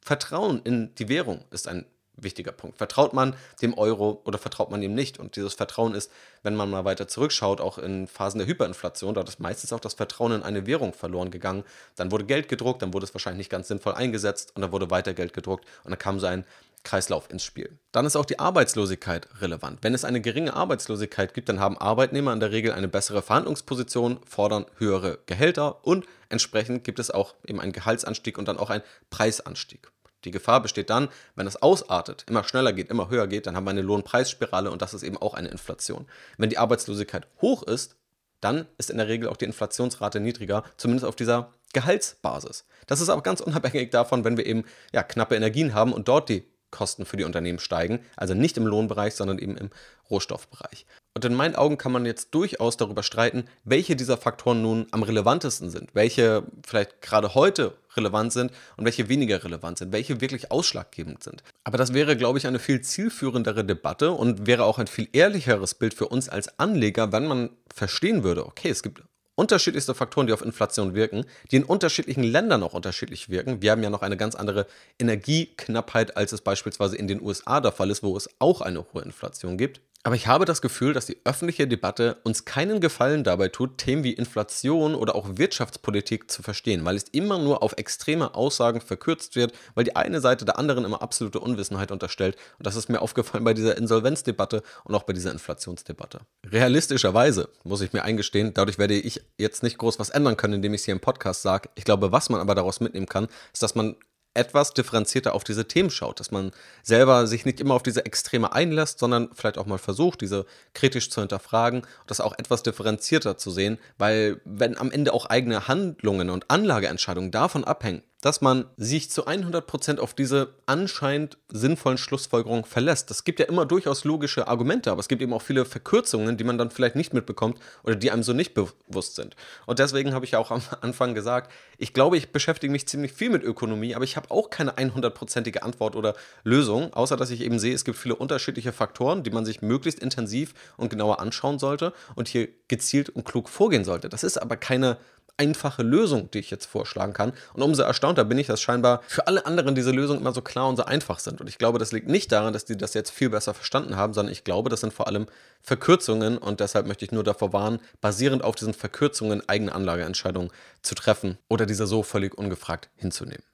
Vertrauen 0.00 0.60
in 0.64 0.94
die 0.94 1.08
Währung 1.08 1.44
ist 1.50 1.68
ein 1.68 1.84
wichtiger 2.22 2.52
Punkt. 2.52 2.78
Vertraut 2.78 3.12
man 3.12 3.34
dem 3.62 3.74
Euro 3.74 4.20
oder 4.24 4.38
vertraut 4.38 4.70
man 4.70 4.82
ihm 4.82 4.94
nicht? 4.94 5.18
Und 5.18 5.36
dieses 5.36 5.54
Vertrauen 5.54 5.94
ist, 5.94 6.10
wenn 6.42 6.56
man 6.56 6.70
mal 6.70 6.84
weiter 6.84 7.08
zurückschaut, 7.08 7.60
auch 7.60 7.78
in 7.78 8.06
Phasen 8.06 8.38
der 8.38 8.48
Hyperinflation, 8.48 9.14
da 9.14 9.22
ist 9.22 9.40
meistens 9.40 9.72
auch 9.72 9.80
das 9.80 9.94
Vertrauen 9.94 10.32
in 10.32 10.42
eine 10.42 10.66
Währung 10.66 10.92
verloren 10.92 11.30
gegangen. 11.30 11.64
Dann 11.96 12.10
wurde 12.10 12.24
Geld 12.24 12.48
gedruckt, 12.48 12.82
dann 12.82 12.92
wurde 12.92 13.04
es 13.04 13.14
wahrscheinlich 13.14 13.38
nicht 13.38 13.50
ganz 13.50 13.68
sinnvoll 13.68 13.94
eingesetzt 13.94 14.52
und 14.54 14.62
dann 14.62 14.72
wurde 14.72 14.90
weiter 14.90 15.14
Geld 15.14 15.32
gedruckt 15.32 15.64
und 15.84 15.90
dann 15.90 15.98
kam 15.98 16.20
so 16.20 16.26
ein 16.26 16.44
Kreislauf 16.84 17.30
ins 17.30 17.44
Spiel. 17.44 17.78
Dann 17.92 18.06
ist 18.06 18.16
auch 18.16 18.24
die 18.24 18.38
Arbeitslosigkeit 18.38 19.28
relevant. 19.40 19.80
Wenn 19.82 19.94
es 19.94 20.04
eine 20.04 20.20
geringe 20.20 20.54
Arbeitslosigkeit 20.54 21.34
gibt, 21.34 21.48
dann 21.48 21.60
haben 21.60 21.78
Arbeitnehmer 21.78 22.32
in 22.32 22.40
der 22.40 22.52
Regel 22.52 22.72
eine 22.72 22.88
bessere 22.88 23.22
Verhandlungsposition, 23.22 24.20
fordern 24.24 24.66
höhere 24.76 25.18
Gehälter 25.26 25.84
und 25.84 26.06
entsprechend 26.28 26.84
gibt 26.84 26.98
es 26.98 27.10
auch 27.10 27.34
eben 27.46 27.60
einen 27.60 27.72
Gehaltsanstieg 27.72 28.38
und 28.38 28.48
dann 28.48 28.58
auch 28.58 28.70
einen 28.70 28.84
Preisanstieg. 29.10 29.90
Die 30.24 30.30
Gefahr 30.30 30.60
besteht 30.60 30.90
dann, 30.90 31.08
wenn 31.36 31.46
es 31.46 31.62
ausartet, 31.62 32.24
immer 32.28 32.42
schneller 32.44 32.72
geht, 32.72 32.90
immer 32.90 33.08
höher 33.08 33.28
geht, 33.28 33.46
dann 33.46 33.54
haben 33.54 33.64
wir 33.64 33.70
eine 33.70 33.82
Lohnpreisspirale 33.82 34.70
und 34.70 34.82
das 34.82 34.94
ist 34.94 35.04
eben 35.04 35.16
auch 35.16 35.34
eine 35.34 35.48
Inflation. 35.48 36.06
Wenn 36.38 36.50
die 36.50 36.58
Arbeitslosigkeit 36.58 37.28
hoch 37.40 37.62
ist, 37.62 37.96
dann 38.40 38.66
ist 38.78 38.90
in 38.90 38.98
der 38.98 39.08
Regel 39.08 39.28
auch 39.28 39.36
die 39.36 39.44
Inflationsrate 39.44 40.20
niedriger, 40.20 40.64
zumindest 40.76 41.06
auf 41.06 41.16
dieser 41.16 41.54
Gehaltsbasis. 41.72 42.66
Das 42.86 43.00
ist 43.00 43.08
aber 43.08 43.22
ganz 43.22 43.40
unabhängig 43.40 43.90
davon, 43.90 44.24
wenn 44.24 44.36
wir 44.36 44.46
eben 44.46 44.64
ja, 44.92 45.02
knappe 45.02 45.36
Energien 45.36 45.74
haben 45.74 45.92
und 45.92 46.08
dort 46.08 46.28
die 46.28 46.44
Kosten 46.70 47.04
für 47.04 47.16
die 47.16 47.24
Unternehmen 47.24 47.58
steigen. 47.58 48.00
Also 48.16 48.34
nicht 48.34 48.56
im 48.56 48.66
Lohnbereich, 48.66 49.14
sondern 49.14 49.38
eben 49.38 49.56
im 49.56 49.70
Rohstoffbereich. 50.10 50.86
Und 51.14 51.24
in 51.24 51.34
meinen 51.34 51.56
Augen 51.56 51.78
kann 51.78 51.92
man 51.92 52.06
jetzt 52.06 52.34
durchaus 52.34 52.76
darüber 52.76 53.02
streiten, 53.02 53.44
welche 53.64 53.96
dieser 53.96 54.16
Faktoren 54.16 54.62
nun 54.62 54.86
am 54.92 55.02
relevantesten 55.02 55.70
sind, 55.70 55.94
welche 55.94 56.44
vielleicht 56.64 57.02
gerade 57.02 57.34
heute 57.34 57.76
relevant 57.96 58.32
sind 58.32 58.52
und 58.76 58.84
welche 58.84 59.08
weniger 59.08 59.42
relevant 59.42 59.78
sind, 59.78 59.92
welche 59.92 60.20
wirklich 60.20 60.52
ausschlaggebend 60.52 61.22
sind. 61.22 61.42
Aber 61.64 61.76
das 61.76 61.92
wäre, 61.92 62.16
glaube 62.16 62.38
ich, 62.38 62.46
eine 62.46 62.58
viel 62.58 62.80
zielführendere 62.80 63.64
Debatte 63.64 64.12
und 64.12 64.46
wäre 64.46 64.64
auch 64.64 64.78
ein 64.78 64.86
viel 64.86 65.08
ehrlicheres 65.12 65.74
Bild 65.74 65.94
für 65.94 66.08
uns 66.08 66.28
als 66.28 66.58
Anleger, 66.58 67.10
wenn 67.12 67.26
man 67.26 67.50
verstehen 67.74 68.22
würde, 68.22 68.46
okay, 68.46 68.70
es 68.70 68.82
gibt 68.82 69.02
unterschiedlichste 69.38 69.94
Faktoren, 69.94 70.26
die 70.26 70.32
auf 70.32 70.44
Inflation 70.44 70.94
wirken, 70.94 71.24
die 71.50 71.56
in 71.56 71.64
unterschiedlichen 71.64 72.24
Ländern 72.24 72.62
auch 72.64 72.74
unterschiedlich 72.74 73.28
wirken. 73.28 73.62
Wir 73.62 73.70
haben 73.70 73.82
ja 73.84 73.90
noch 73.90 74.02
eine 74.02 74.16
ganz 74.16 74.34
andere 74.34 74.66
Energieknappheit, 74.98 76.16
als 76.16 76.32
es 76.32 76.40
beispielsweise 76.40 76.96
in 76.96 77.06
den 77.06 77.22
USA 77.22 77.60
der 77.60 77.70
Fall 77.70 77.90
ist, 77.90 78.02
wo 78.02 78.16
es 78.16 78.28
auch 78.40 78.60
eine 78.60 78.84
hohe 78.92 79.02
Inflation 79.02 79.56
gibt. 79.56 79.80
Aber 80.04 80.14
ich 80.14 80.28
habe 80.28 80.44
das 80.44 80.62
Gefühl, 80.62 80.92
dass 80.92 81.06
die 81.06 81.18
öffentliche 81.24 81.66
Debatte 81.66 82.18
uns 82.22 82.44
keinen 82.44 82.80
Gefallen 82.80 83.24
dabei 83.24 83.48
tut, 83.48 83.78
Themen 83.78 84.04
wie 84.04 84.12
Inflation 84.12 84.94
oder 84.94 85.14
auch 85.14 85.26
Wirtschaftspolitik 85.36 86.30
zu 86.30 86.42
verstehen, 86.42 86.84
weil 86.84 86.96
es 86.96 87.04
immer 87.10 87.38
nur 87.38 87.62
auf 87.62 87.74
extreme 87.76 88.34
Aussagen 88.34 88.80
verkürzt 88.80 89.34
wird, 89.34 89.52
weil 89.74 89.84
die 89.84 89.96
eine 89.96 90.20
Seite 90.20 90.44
der 90.44 90.58
anderen 90.58 90.84
immer 90.84 91.02
absolute 91.02 91.40
Unwissenheit 91.40 91.90
unterstellt. 91.90 92.36
Und 92.58 92.66
das 92.66 92.76
ist 92.76 92.88
mir 92.88 93.02
aufgefallen 93.02 93.44
bei 93.44 93.54
dieser 93.54 93.76
Insolvenzdebatte 93.76 94.62
und 94.84 94.94
auch 94.94 95.02
bei 95.02 95.12
dieser 95.12 95.32
Inflationsdebatte. 95.32 96.20
Realistischerweise, 96.46 97.48
muss 97.64 97.80
ich 97.80 97.92
mir 97.92 98.04
eingestehen, 98.04 98.54
dadurch 98.54 98.78
werde 98.78 98.94
ich 98.94 99.20
jetzt 99.36 99.64
nicht 99.64 99.78
groß 99.78 99.98
was 99.98 100.10
ändern 100.10 100.36
können, 100.36 100.54
indem 100.54 100.74
ich 100.74 100.82
es 100.82 100.84
hier 100.84 100.94
im 100.94 101.00
Podcast 101.00 101.42
sage. 101.42 101.70
Ich 101.74 101.84
glaube, 101.84 102.12
was 102.12 102.30
man 102.30 102.40
aber 102.40 102.54
daraus 102.54 102.80
mitnehmen 102.80 103.06
kann, 103.06 103.26
ist, 103.52 103.62
dass 103.64 103.74
man 103.74 103.96
etwas 104.38 104.72
differenzierter 104.72 105.34
auf 105.34 105.44
diese 105.44 105.66
Themen 105.66 105.90
schaut, 105.90 106.20
dass 106.20 106.30
man 106.30 106.52
selber 106.82 107.26
sich 107.26 107.44
nicht 107.44 107.60
immer 107.60 107.74
auf 107.74 107.82
diese 107.82 108.06
Extreme 108.06 108.52
einlässt, 108.52 108.98
sondern 109.00 109.30
vielleicht 109.34 109.58
auch 109.58 109.66
mal 109.66 109.78
versucht, 109.78 110.20
diese 110.20 110.46
kritisch 110.74 111.10
zu 111.10 111.20
hinterfragen, 111.20 111.82
das 112.06 112.20
auch 112.20 112.38
etwas 112.38 112.62
differenzierter 112.62 113.36
zu 113.36 113.50
sehen, 113.50 113.78
weil 113.98 114.40
wenn 114.44 114.78
am 114.78 114.90
Ende 114.90 115.12
auch 115.12 115.26
eigene 115.26 115.68
Handlungen 115.68 116.30
und 116.30 116.50
Anlageentscheidungen 116.50 117.30
davon 117.30 117.64
abhängen, 117.64 118.02
dass 118.20 118.40
man 118.40 118.64
sich 118.76 119.10
zu 119.10 119.26
100% 119.26 119.98
auf 119.98 120.12
diese 120.12 120.54
anscheinend 120.66 121.38
sinnvollen 121.48 121.98
Schlussfolgerungen 121.98 122.64
verlässt. 122.64 123.10
Es 123.10 123.22
gibt 123.22 123.38
ja 123.38 123.46
immer 123.46 123.64
durchaus 123.64 124.04
logische 124.04 124.48
Argumente, 124.48 124.90
aber 124.90 125.00
es 125.00 125.08
gibt 125.08 125.22
eben 125.22 125.32
auch 125.32 125.42
viele 125.42 125.64
Verkürzungen, 125.64 126.36
die 126.36 126.44
man 126.44 126.58
dann 126.58 126.70
vielleicht 126.70 126.96
nicht 126.96 127.14
mitbekommt 127.14 127.58
oder 127.84 127.94
die 127.94 128.10
einem 128.10 128.24
so 128.24 128.32
nicht 128.32 128.54
bewusst 128.54 129.14
sind. 129.14 129.36
Und 129.66 129.78
deswegen 129.78 130.14
habe 130.14 130.24
ich 130.24 130.32
ja 130.32 130.40
auch 130.40 130.50
am 130.50 130.62
Anfang 130.80 131.14
gesagt, 131.14 131.52
ich 131.78 131.92
glaube, 131.94 132.16
ich 132.16 132.32
beschäftige 132.32 132.72
mich 132.72 132.88
ziemlich 132.88 133.12
viel 133.12 133.30
mit 133.30 133.44
Ökonomie, 133.44 133.94
aber 133.94 134.04
ich 134.04 134.16
habe 134.16 134.30
auch 134.32 134.50
keine 134.50 134.72
100%ige 134.72 135.62
Antwort 135.62 135.94
oder 135.94 136.14
Lösung, 136.42 136.92
außer 136.92 137.16
dass 137.16 137.30
ich 137.30 137.42
eben 137.42 137.60
sehe, 137.60 137.74
es 137.74 137.84
gibt 137.84 137.98
viele 137.98 138.16
unterschiedliche 138.16 138.72
Faktoren, 138.72 139.22
die 139.22 139.30
man 139.30 139.44
sich 139.44 139.62
möglichst 139.62 140.00
intensiv 140.00 140.54
und 140.76 140.90
genauer 140.90 141.20
anschauen 141.20 141.60
sollte 141.60 141.92
und 142.16 142.26
hier 142.26 142.48
gezielt 142.66 143.10
und 143.10 143.24
klug 143.24 143.48
vorgehen 143.48 143.84
sollte. 143.84 144.08
Das 144.08 144.24
ist 144.24 144.38
aber 144.38 144.56
keine 144.56 144.98
einfache 145.38 145.82
Lösung, 145.82 146.30
die 146.30 146.40
ich 146.40 146.50
jetzt 146.50 146.66
vorschlagen 146.66 147.12
kann. 147.12 147.32
Und 147.54 147.62
umso 147.62 147.82
erstaunter 147.82 148.24
bin 148.24 148.38
ich, 148.38 148.48
dass 148.48 148.60
scheinbar 148.60 149.02
für 149.06 149.26
alle 149.26 149.46
anderen 149.46 149.74
diese 149.74 149.90
Lösungen 149.90 150.20
immer 150.20 150.32
so 150.32 150.42
klar 150.42 150.68
und 150.68 150.76
so 150.76 150.84
einfach 150.84 151.18
sind. 151.20 151.40
Und 151.40 151.48
ich 151.48 151.58
glaube, 151.58 151.78
das 151.78 151.92
liegt 151.92 152.08
nicht 152.08 152.30
daran, 152.32 152.52
dass 152.52 152.64
die 152.64 152.76
das 152.76 152.94
jetzt 152.94 153.10
viel 153.10 153.30
besser 153.30 153.54
verstanden 153.54 153.96
haben, 153.96 154.12
sondern 154.12 154.32
ich 154.32 154.44
glaube, 154.44 154.68
das 154.68 154.80
sind 154.80 154.92
vor 154.92 155.06
allem 155.06 155.26
Verkürzungen. 155.62 156.38
Und 156.38 156.60
deshalb 156.60 156.86
möchte 156.86 157.04
ich 157.04 157.12
nur 157.12 157.24
davor 157.24 157.52
warnen, 157.52 157.80
basierend 158.00 158.42
auf 158.42 158.56
diesen 158.56 158.74
Verkürzungen 158.74 159.48
eigene 159.48 159.72
Anlageentscheidungen 159.72 160.50
zu 160.82 160.94
treffen 160.94 161.38
oder 161.48 161.66
diese 161.66 161.86
so 161.86 162.02
völlig 162.02 162.36
ungefragt 162.36 162.90
hinzunehmen. 162.96 163.44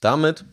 Damit 0.00 0.44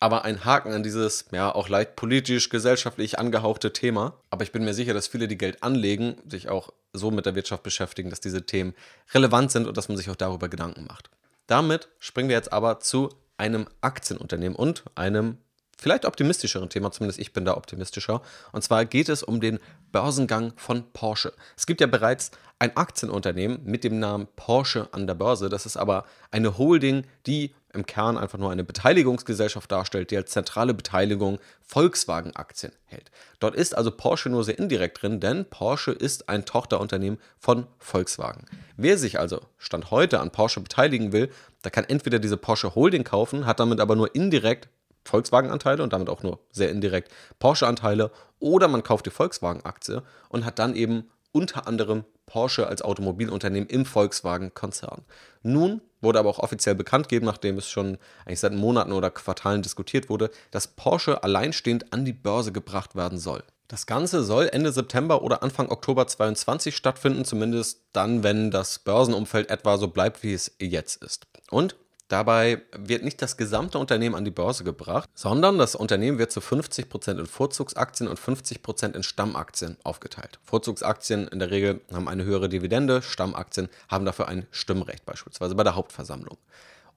aber 0.00 0.24
ein 0.24 0.46
Haken 0.46 0.72
an 0.72 0.82
dieses, 0.82 1.26
ja, 1.30 1.54
auch 1.54 1.68
leicht 1.68 1.94
politisch, 1.94 2.48
gesellschaftlich 2.48 3.18
angehauchte 3.18 3.72
Thema. 3.72 4.14
Aber 4.30 4.42
ich 4.42 4.50
bin 4.50 4.64
mir 4.64 4.72
sicher, 4.72 4.94
dass 4.94 5.06
viele, 5.06 5.28
die 5.28 5.38
Geld 5.38 5.62
anlegen, 5.62 6.16
sich 6.26 6.48
auch 6.48 6.72
so 6.94 7.10
mit 7.10 7.26
der 7.26 7.34
Wirtschaft 7.34 7.62
beschäftigen, 7.62 8.08
dass 8.08 8.20
diese 8.20 8.46
Themen 8.46 8.74
relevant 9.12 9.52
sind 9.52 9.68
und 9.68 9.76
dass 9.76 9.88
man 9.88 9.98
sich 9.98 10.08
auch 10.08 10.16
darüber 10.16 10.48
Gedanken 10.48 10.86
macht. 10.86 11.10
Damit 11.46 11.88
springen 11.98 12.30
wir 12.30 12.36
jetzt 12.36 12.52
aber 12.52 12.80
zu 12.80 13.10
einem 13.36 13.66
Aktienunternehmen 13.82 14.56
und 14.56 14.84
einem 14.94 15.36
vielleicht 15.80 16.04
optimistischeren 16.04 16.68
Thema, 16.68 16.92
zumindest 16.92 17.18
ich 17.18 17.32
bin 17.32 17.44
da 17.44 17.56
optimistischer. 17.56 18.22
Und 18.52 18.62
zwar 18.62 18.84
geht 18.84 19.08
es 19.08 19.22
um 19.22 19.40
den 19.40 19.58
Börsengang 19.92 20.52
von 20.56 20.84
Porsche. 20.92 21.32
Es 21.56 21.66
gibt 21.66 21.80
ja 21.80 21.86
bereits 21.86 22.30
ein 22.58 22.76
Aktienunternehmen 22.76 23.60
mit 23.64 23.84
dem 23.84 23.98
Namen 23.98 24.28
Porsche 24.36 24.88
an 24.92 25.06
der 25.06 25.14
Börse. 25.14 25.48
Das 25.48 25.64
ist 25.64 25.78
aber 25.78 26.04
eine 26.30 26.58
Holding, 26.58 27.04
die 27.26 27.54
im 27.72 27.86
Kern 27.86 28.18
einfach 28.18 28.38
nur 28.38 28.50
eine 28.50 28.64
Beteiligungsgesellschaft 28.64 29.70
darstellt, 29.70 30.10
die 30.10 30.16
als 30.16 30.32
zentrale 30.32 30.74
Beteiligung 30.74 31.38
Volkswagen-Aktien 31.62 32.72
hält. 32.84 33.10
Dort 33.38 33.54
ist 33.54 33.76
also 33.76 33.90
Porsche 33.90 34.28
nur 34.28 34.44
sehr 34.44 34.58
indirekt 34.58 35.02
drin, 35.02 35.20
denn 35.20 35.46
Porsche 35.46 35.92
ist 35.92 36.28
ein 36.28 36.44
Tochterunternehmen 36.44 37.18
von 37.38 37.66
Volkswagen. 37.78 38.44
Wer 38.76 38.98
sich 38.98 39.18
also 39.18 39.40
Stand 39.56 39.90
heute 39.90 40.20
an 40.20 40.30
Porsche 40.30 40.60
beteiligen 40.60 41.12
will, 41.12 41.30
der 41.64 41.70
kann 41.70 41.84
entweder 41.84 42.18
diese 42.18 42.36
Porsche 42.36 42.74
Holding 42.74 43.04
kaufen, 43.04 43.46
hat 43.46 43.60
damit 43.60 43.80
aber 43.80 43.96
nur 43.96 44.14
indirekt 44.14 44.68
Volkswagen-Anteile 45.10 45.82
und 45.82 45.92
damit 45.92 46.08
auch 46.08 46.22
nur 46.22 46.40
sehr 46.50 46.70
indirekt 46.70 47.12
Porsche-Anteile, 47.38 48.10
oder 48.38 48.68
man 48.68 48.82
kauft 48.82 49.06
die 49.06 49.10
Volkswagen-Aktie 49.10 50.02
und 50.30 50.44
hat 50.44 50.58
dann 50.58 50.74
eben 50.74 51.10
unter 51.32 51.66
anderem 51.66 52.04
Porsche 52.26 52.66
als 52.66 52.82
Automobilunternehmen 52.82 53.68
im 53.68 53.84
Volkswagen-Konzern. 53.84 55.02
Nun 55.42 55.80
wurde 56.00 56.18
aber 56.18 56.30
auch 56.30 56.38
offiziell 56.38 56.74
bekannt 56.74 57.08
gegeben, 57.08 57.26
nachdem 57.26 57.58
es 57.58 57.68
schon 57.68 57.98
eigentlich 58.24 58.40
seit 58.40 58.54
Monaten 58.54 58.92
oder 58.92 59.10
Quartalen 59.10 59.62
diskutiert 59.62 60.08
wurde, 60.08 60.30
dass 60.50 60.68
Porsche 60.68 61.22
alleinstehend 61.22 61.92
an 61.92 62.04
die 62.04 62.12
Börse 62.12 62.52
gebracht 62.52 62.94
werden 62.94 63.18
soll. 63.18 63.42
Das 63.68 63.86
Ganze 63.86 64.24
soll 64.24 64.48
Ende 64.50 64.72
September 64.72 65.22
oder 65.22 65.42
Anfang 65.42 65.70
Oktober 65.70 66.06
2022 66.06 66.74
stattfinden, 66.74 67.24
zumindest 67.24 67.82
dann, 67.92 68.24
wenn 68.24 68.50
das 68.50 68.80
Börsenumfeld 68.80 69.48
etwa 69.50 69.78
so 69.78 69.88
bleibt, 69.88 70.22
wie 70.22 70.34
es 70.34 70.52
jetzt 70.58 71.02
ist. 71.04 71.26
Und 71.50 71.76
Dabei 72.10 72.62
wird 72.76 73.04
nicht 73.04 73.22
das 73.22 73.36
gesamte 73.36 73.78
Unternehmen 73.78 74.16
an 74.16 74.24
die 74.24 74.32
Börse 74.32 74.64
gebracht, 74.64 75.08
sondern 75.14 75.58
das 75.58 75.76
Unternehmen 75.76 76.18
wird 76.18 76.32
zu 76.32 76.40
50% 76.40 77.20
in 77.20 77.26
Vorzugsaktien 77.26 78.08
und 78.08 78.18
50% 78.18 78.96
in 78.96 79.04
Stammaktien 79.04 79.76
aufgeteilt. 79.84 80.40
Vorzugsaktien 80.42 81.28
in 81.28 81.38
der 81.38 81.52
Regel 81.52 81.80
haben 81.92 82.08
eine 82.08 82.24
höhere 82.24 82.48
Dividende, 82.48 83.00
Stammaktien 83.00 83.68
haben 83.88 84.04
dafür 84.04 84.26
ein 84.26 84.48
Stimmrecht 84.50 85.06
beispielsweise 85.06 85.54
bei 85.54 85.62
der 85.62 85.76
Hauptversammlung. 85.76 86.36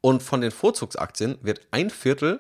Und 0.02 0.24
von 0.24 0.42
den 0.42 0.50
Vorzugsaktien 0.50 1.38
wird 1.44 1.62
ein 1.70 1.92
Viertel 1.92 2.40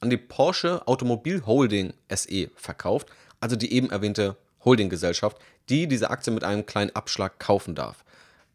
an 0.00 0.08
die 0.08 0.16
Porsche 0.16 0.88
Automobil 0.88 1.44
Holding 1.44 1.92
SE 2.08 2.48
verkauft, 2.56 3.08
also 3.40 3.56
die 3.56 3.74
eben 3.74 3.90
erwähnte 3.90 4.36
Holdinggesellschaft, 4.64 5.36
die 5.68 5.86
diese 5.86 6.08
Aktien 6.08 6.32
mit 6.32 6.44
einem 6.44 6.64
kleinen 6.64 6.96
Abschlag 6.96 7.38
kaufen 7.38 7.74
darf 7.74 8.05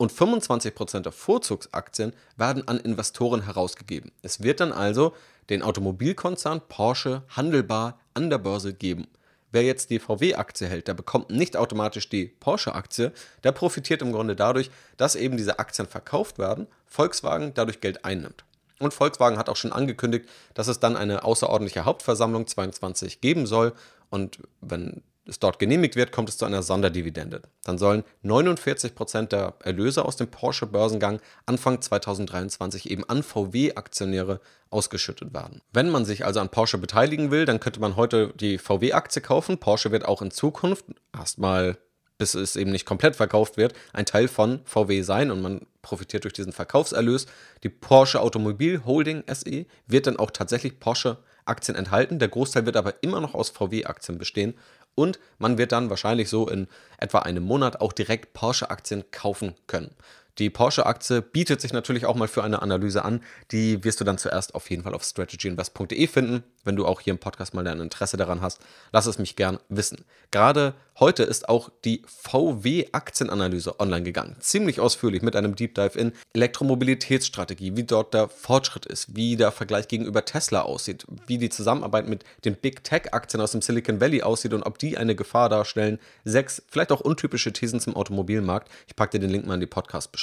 und 0.02 0.12
25% 0.12 1.02
der 1.02 1.12
Vorzugsaktien 1.12 2.14
werden 2.36 2.68
an 2.68 2.80
Investoren 2.80 3.46
herausgegeben. 3.46 4.12
Es 4.24 4.42
wird 4.42 4.60
dann 4.60 4.72
also 4.72 5.14
den 5.52 5.62
Automobilkonzern 5.62 6.62
Porsche 6.68 7.22
handelbar 7.30 8.00
an 8.16 8.32
der 8.32 8.40
Börse 8.40 8.74
geben. 8.74 9.08
Wer 9.52 9.62
jetzt 9.62 9.92
die 9.92 10.00
VW-Aktie 10.00 10.66
hält, 10.66 10.88
der 10.88 10.96
bekommt 10.96 11.30
nicht 11.30 11.56
automatisch 11.56 12.10
die 12.10 12.26
Porsche-Aktie, 12.26 13.12
der 13.44 13.52
profitiert 13.52 14.02
im 14.02 14.12
Grunde 14.12 14.36
dadurch, 14.36 14.72
dass 14.98 15.16
eben 15.16 15.38
diese 15.38 15.60
Aktien 15.60 15.88
verkauft 15.88 16.40
werden, 16.40 16.66
Volkswagen 16.88 17.54
dadurch 17.54 17.80
Geld 17.80 18.04
einnimmt. 18.04 18.44
Und 18.80 18.96
Volkswagen 18.96 19.38
hat 19.38 19.50
auch 19.50 19.56
schon 19.56 19.72
angekündigt, 19.72 20.28
dass 20.56 20.68
es 20.68 20.80
dann 20.80 20.98
eine 20.98 21.24
außerordentliche 21.24 21.86
Hauptversammlung 21.86 22.48
22 22.48 23.22
geben 23.22 23.46
soll. 23.46 23.74
Und 24.10 24.40
wenn 24.62 25.04
es 25.26 25.40
dort 25.40 25.60
genehmigt 25.60 25.96
wird, 25.96 26.12
kommt 26.12 26.30
es 26.30 26.38
zu 26.38 26.46
einer 26.46 26.64
Sonderdividende. 26.64 27.42
Dann 27.64 27.78
sollen 27.78 28.04
49 28.24 28.96
Prozent 28.96 29.32
der 29.32 29.54
Erlöse 29.64 30.04
aus 30.04 30.16
dem 30.16 30.28
Porsche-Börsengang 30.28 31.22
Anfang 31.46 31.82
2023 31.82 32.90
eben 32.90 33.08
an 33.08 33.22
VW-Aktionäre 33.24 34.42
ausgeschüttet 34.70 35.34
werden. 35.34 35.62
Wenn 35.72 35.90
man 35.90 36.06
sich 36.06 36.26
also 36.26 36.40
an 36.40 36.50
Porsche 36.50 36.78
beteiligen 36.78 37.30
will, 37.30 37.46
dann 37.46 37.60
könnte 37.60 37.80
man 37.80 37.96
heute 37.96 38.34
die 38.40 38.58
VW-Aktie 38.58 39.22
kaufen. 39.22 39.60
Porsche 39.60 39.92
wird 39.92 40.06
auch 40.06 40.22
in 40.22 40.32
Zukunft 40.32 40.86
erstmal 41.14 41.78
bis 42.22 42.36
es 42.36 42.56
eben 42.56 42.70
nicht 42.70 42.86
komplett 42.86 43.16
verkauft 43.16 43.58
wird, 43.58 43.74
ein 43.94 44.06
Teil 44.06 44.28
von 44.28 44.60
VW 44.64 45.02
sein 45.02 45.32
und 45.32 45.42
man 45.42 45.66
profitiert 45.82 46.24
durch 46.24 46.36
diesen 46.36 46.54
Verkaufserlös. 46.54 47.26
Die 47.64 47.70
Porsche 47.70 48.22
Automobil 48.22 48.86
Holding 48.86 49.24
SE 49.28 49.66
wird 49.88 50.06
dann 50.06 50.18
auch 50.18 50.30
tatsächlich 50.30 50.80
Porsche 50.80 51.18
Aktien 51.46 51.76
enthalten. 51.76 52.20
Der 52.20 52.28
Großteil 52.28 52.68
wird 52.68 52.78
aber 52.78 53.02
immer 53.02 53.22
noch 53.22 53.34
aus 53.34 53.50
VW-Aktien 53.50 54.20
bestehen 54.20 54.54
und 54.96 55.20
man 55.38 55.58
wird 55.58 55.72
dann 55.72 55.90
wahrscheinlich 55.90 56.30
so 56.30 56.48
in 56.48 56.68
etwa 56.98 57.20
einem 57.20 57.44
Monat 57.44 57.82
auch 57.82 57.94
direkt 57.94 58.34
Porsche-Aktien 58.34 59.06
kaufen 59.12 59.56
können. 59.68 59.92
Die 60.38 60.50
Porsche-Aktie 60.50 61.22
bietet 61.22 61.62
sich 61.62 61.74
natürlich 61.74 62.06
auch 62.06 62.16
mal 62.16 62.28
für 62.28 62.44
eine 62.44 62.62
Analyse 62.62 63.04
an. 63.04 63.22
Die 63.52 63.84
wirst 63.84 64.00
du 64.00 64.04
dann 64.04 64.18
zuerst 64.18 64.56
auf 64.56 64.70
jeden 64.70 64.84
Fall 64.84 64.94
auf 64.94 65.04
strategyinvest.de 65.04 66.08
finden. 66.08 66.44
Wenn 66.64 66.76
du 66.76 66.86
auch 66.86 67.02
hier 67.02 67.12
im 67.12 67.20
Podcast 67.20 67.54
mal 67.54 67.64
dein 67.64 67.80
Interesse 67.80 68.18
daran 68.18 68.42
hast, 68.42 68.60
lass 68.92 69.08
es 69.08 69.18
mich 69.18 69.36
gern 69.36 69.60
wissen. 69.70 70.06
Gerade 70.30 70.76
heute 71.00 71.24
ist 71.24 71.50
auch 71.50 71.70
die 71.84 72.04
VW-Aktienanalyse 72.06 73.80
online 73.80 74.04
gegangen. 74.04 74.36
Ziemlich 74.40 74.80
ausführlich 74.80 75.22
mit 75.24 75.36
einem 75.36 75.56
Deep 75.56 75.76
Dive 75.76 75.98
in 75.98 76.14
Elektromobilitätsstrategie, 76.34 77.76
wie 77.76 77.84
dort 77.84 78.14
der 78.14 78.30
Fortschritt 78.30 78.86
ist, 78.86 79.16
wie 79.16 79.36
der 79.36 79.52
Vergleich 79.52 79.88
gegenüber 79.88 80.24
Tesla 80.24 80.62
aussieht, 80.62 81.06
wie 81.28 81.40
die 81.40 81.50
Zusammenarbeit 81.50 82.08
mit 82.08 82.24
den 82.46 82.56
Big 82.56 82.84
Tech-Aktien 82.84 83.42
aus 83.42 83.52
dem 83.52 83.62
Silicon 83.62 84.00
Valley 84.00 84.22
aussieht 84.22 84.54
und 84.54 84.64
ob 84.64 84.78
die 84.78 84.98
eine 84.98 85.16
Gefahr 85.16 85.50
darstellen. 85.50 86.00
Sechs, 86.24 86.62
vielleicht 86.70 86.92
auch 86.92 87.02
untypische 87.02 87.52
Thesen 87.52 87.80
zum 87.80 87.96
Automobilmarkt. 87.96 88.72
Ich 88.88 88.96
packe 88.96 89.18
dir 89.18 89.20
den 89.20 89.32
Link 89.32 89.48
mal 89.48 89.56
in 89.56 89.60
die 89.60 89.66
Podcast-Beschreibung. 89.66 90.21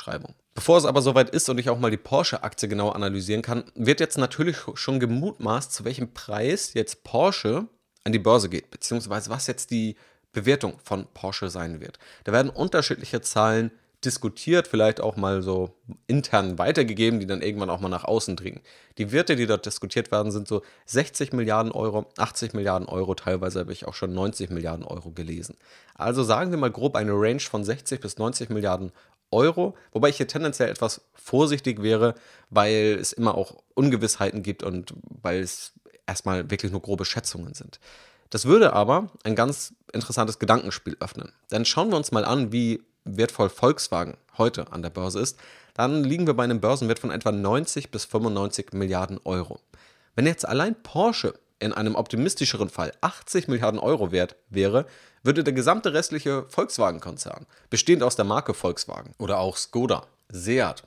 Bevor 0.55 0.79
es 0.79 0.85
aber 0.85 1.03
soweit 1.03 1.31
ist 1.31 1.49
und 1.49 1.59
ich 1.59 1.71
auch 1.71 1.79
mal 1.79 1.91
die 1.91 1.97
Porsche-Aktie 1.97 2.69
genau 2.69 2.91
analysieren 2.91 3.43
kann, 3.43 3.65
wird 3.75 4.01
jetzt 4.01 4.19
natürlich 4.19 4.57
schon 4.75 5.01
gemutmaßt, 5.01 5.73
zu 5.73 5.85
welchem 5.85 6.15
Preis 6.15 6.75
jetzt 6.75 7.05
Porsche 7.05 7.69
an 8.05 8.13
die 8.13 8.19
Börse 8.19 8.49
geht, 8.49 8.71
beziehungsweise 8.71 9.31
was 9.31 9.47
jetzt 9.47 9.71
die 9.71 9.97
Bewertung 10.33 10.79
von 10.83 11.07
Porsche 11.15 11.51
sein 11.51 11.81
wird. 11.81 11.99
Da 12.25 12.33
werden 12.33 12.51
unterschiedliche 12.51 13.21
Zahlen 13.21 13.71
diskutiert, 14.05 14.69
vielleicht 14.69 15.01
auch 15.01 15.17
mal 15.17 15.43
so 15.43 15.71
intern 16.07 16.59
weitergegeben, 16.59 17.19
die 17.19 17.27
dann 17.27 17.43
irgendwann 17.43 17.71
auch 17.71 17.81
mal 17.81 17.89
nach 17.89 18.05
außen 18.05 18.37
dringen. 18.37 18.61
Die 18.97 19.11
Werte, 19.11 19.35
die 19.35 19.47
dort 19.47 19.67
diskutiert 19.67 20.13
werden, 20.13 20.31
sind 20.31 20.47
so 20.47 20.63
60 20.87 21.33
Milliarden 21.33 21.73
Euro, 21.73 22.07
80 22.17 22.55
Milliarden 22.55 22.89
Euro, 22.89 23.15
teilweise 23.15 23.61
habe 23.61 23.73
ich 23.73 23.87
auch 23.87 23.95
schon 23.95 24.15
90 24.15 24.51
Milliarden 24.51 24.85
Euro 24.85 25.11
gelesen. 25.11 25.57
Also 25.95 26.23
sagen 26.23 26.53
wir 26.53 26.59
mal 26.59 26.71
grob 26.71 26.95
eine 26.95 27.13
Range 27.13 27.41
von 27.41 27.65
60 27.65 28.01
bis 28.01 28.19
90 28.19 28.51
Milliarden 28.51 28.93
Euro, 29.33 29.77
wobei 29.93 30.11
ich 30.11 30.17
hier 30.17 30.29
tendenziell 30.29 30.71
etwas 30.71 31.03
vorsichtig 31.15 31.83
wäre, 31.83 32.15
weil 32.51 32.97
es 33.01 33.13
immer 33.13 33.35
auch 33.35 33.57
Ungewissheiten 33.75 34.43
gibt 34.43 34.63
und 34.63 34.95
weil 35.23 35.41
es 35.41 35.73
erstmal 36.07 36.51
wirklich 36.51 36.73
nur 36.73 36.83
grobe 36.83 37.05
Schätzungen 37.05 37.55
sind. 37.55 37.81
Das 38.31 38.45
würde 38.45 38.73
aber 38.73 39.11
ein 39.25 39.35
ganz 39.35 39.75
interessantes 39.93 40.39
Gedankenspiel 40.39 40.97
öffnen. 41.01 41.33
Denn 41.51 41.65
schauen 41.65 41.91
wir 41.91 41.97
uns 41.97 42.13
mal 42.13 42.25
an, 42.25 42.53
wie 42.53 42.83
wertvoll 43.17 43.49
Volkswagen 43.49 44.17
heute 44.37 44.73
an 44.73 44.83
der 44.83 44.91
Börse 44.91 45.21
ist. 45.21 45.39
Dann 45.75 46.05
liegen 46.05 46.27
wir 46.27 46.35
bei 46.35 46.45
einem 46.45 46.61
Börsenwert 46.61 46.99
von 46.99 47.11
etwa 47.11 47.33
90 47.33 47.91
bis 47.91 48.05
95 48.05 48.73
Milliarden 48.73 49.19
Euro. 49.25 49.61
Wenn 50.15 50.27
jetzt 50.27 50.47
allein 50.47 50.75
Porsche 50.83 51.35
in 51.61 51.73
einem 51.73 51.95
optimistischeren 51.95 52.69
Fall 52.69 52.93
80 53.01 53.49
Milliarden 53.49 53.81
Euro 53.81 54.13
wert 54.13 54.37
wäre, 54.49 54.87
würde 55.23 55.45
der 55.45 55.53
gesamte 55.53 55.93
restliche 55.93 56.47
Volkswagen-Konzern, 56.49 57.47
bestehend 57.71 58.03
aus 58.03 58.17
der 58.17 58.25
Marke 58.25 58.55
Volkswagen 58.55 59.15
oder 59.19 59.39
auch 59.39 59.57
Skoda, 59.57 60.07
Seat, 60.29 60.85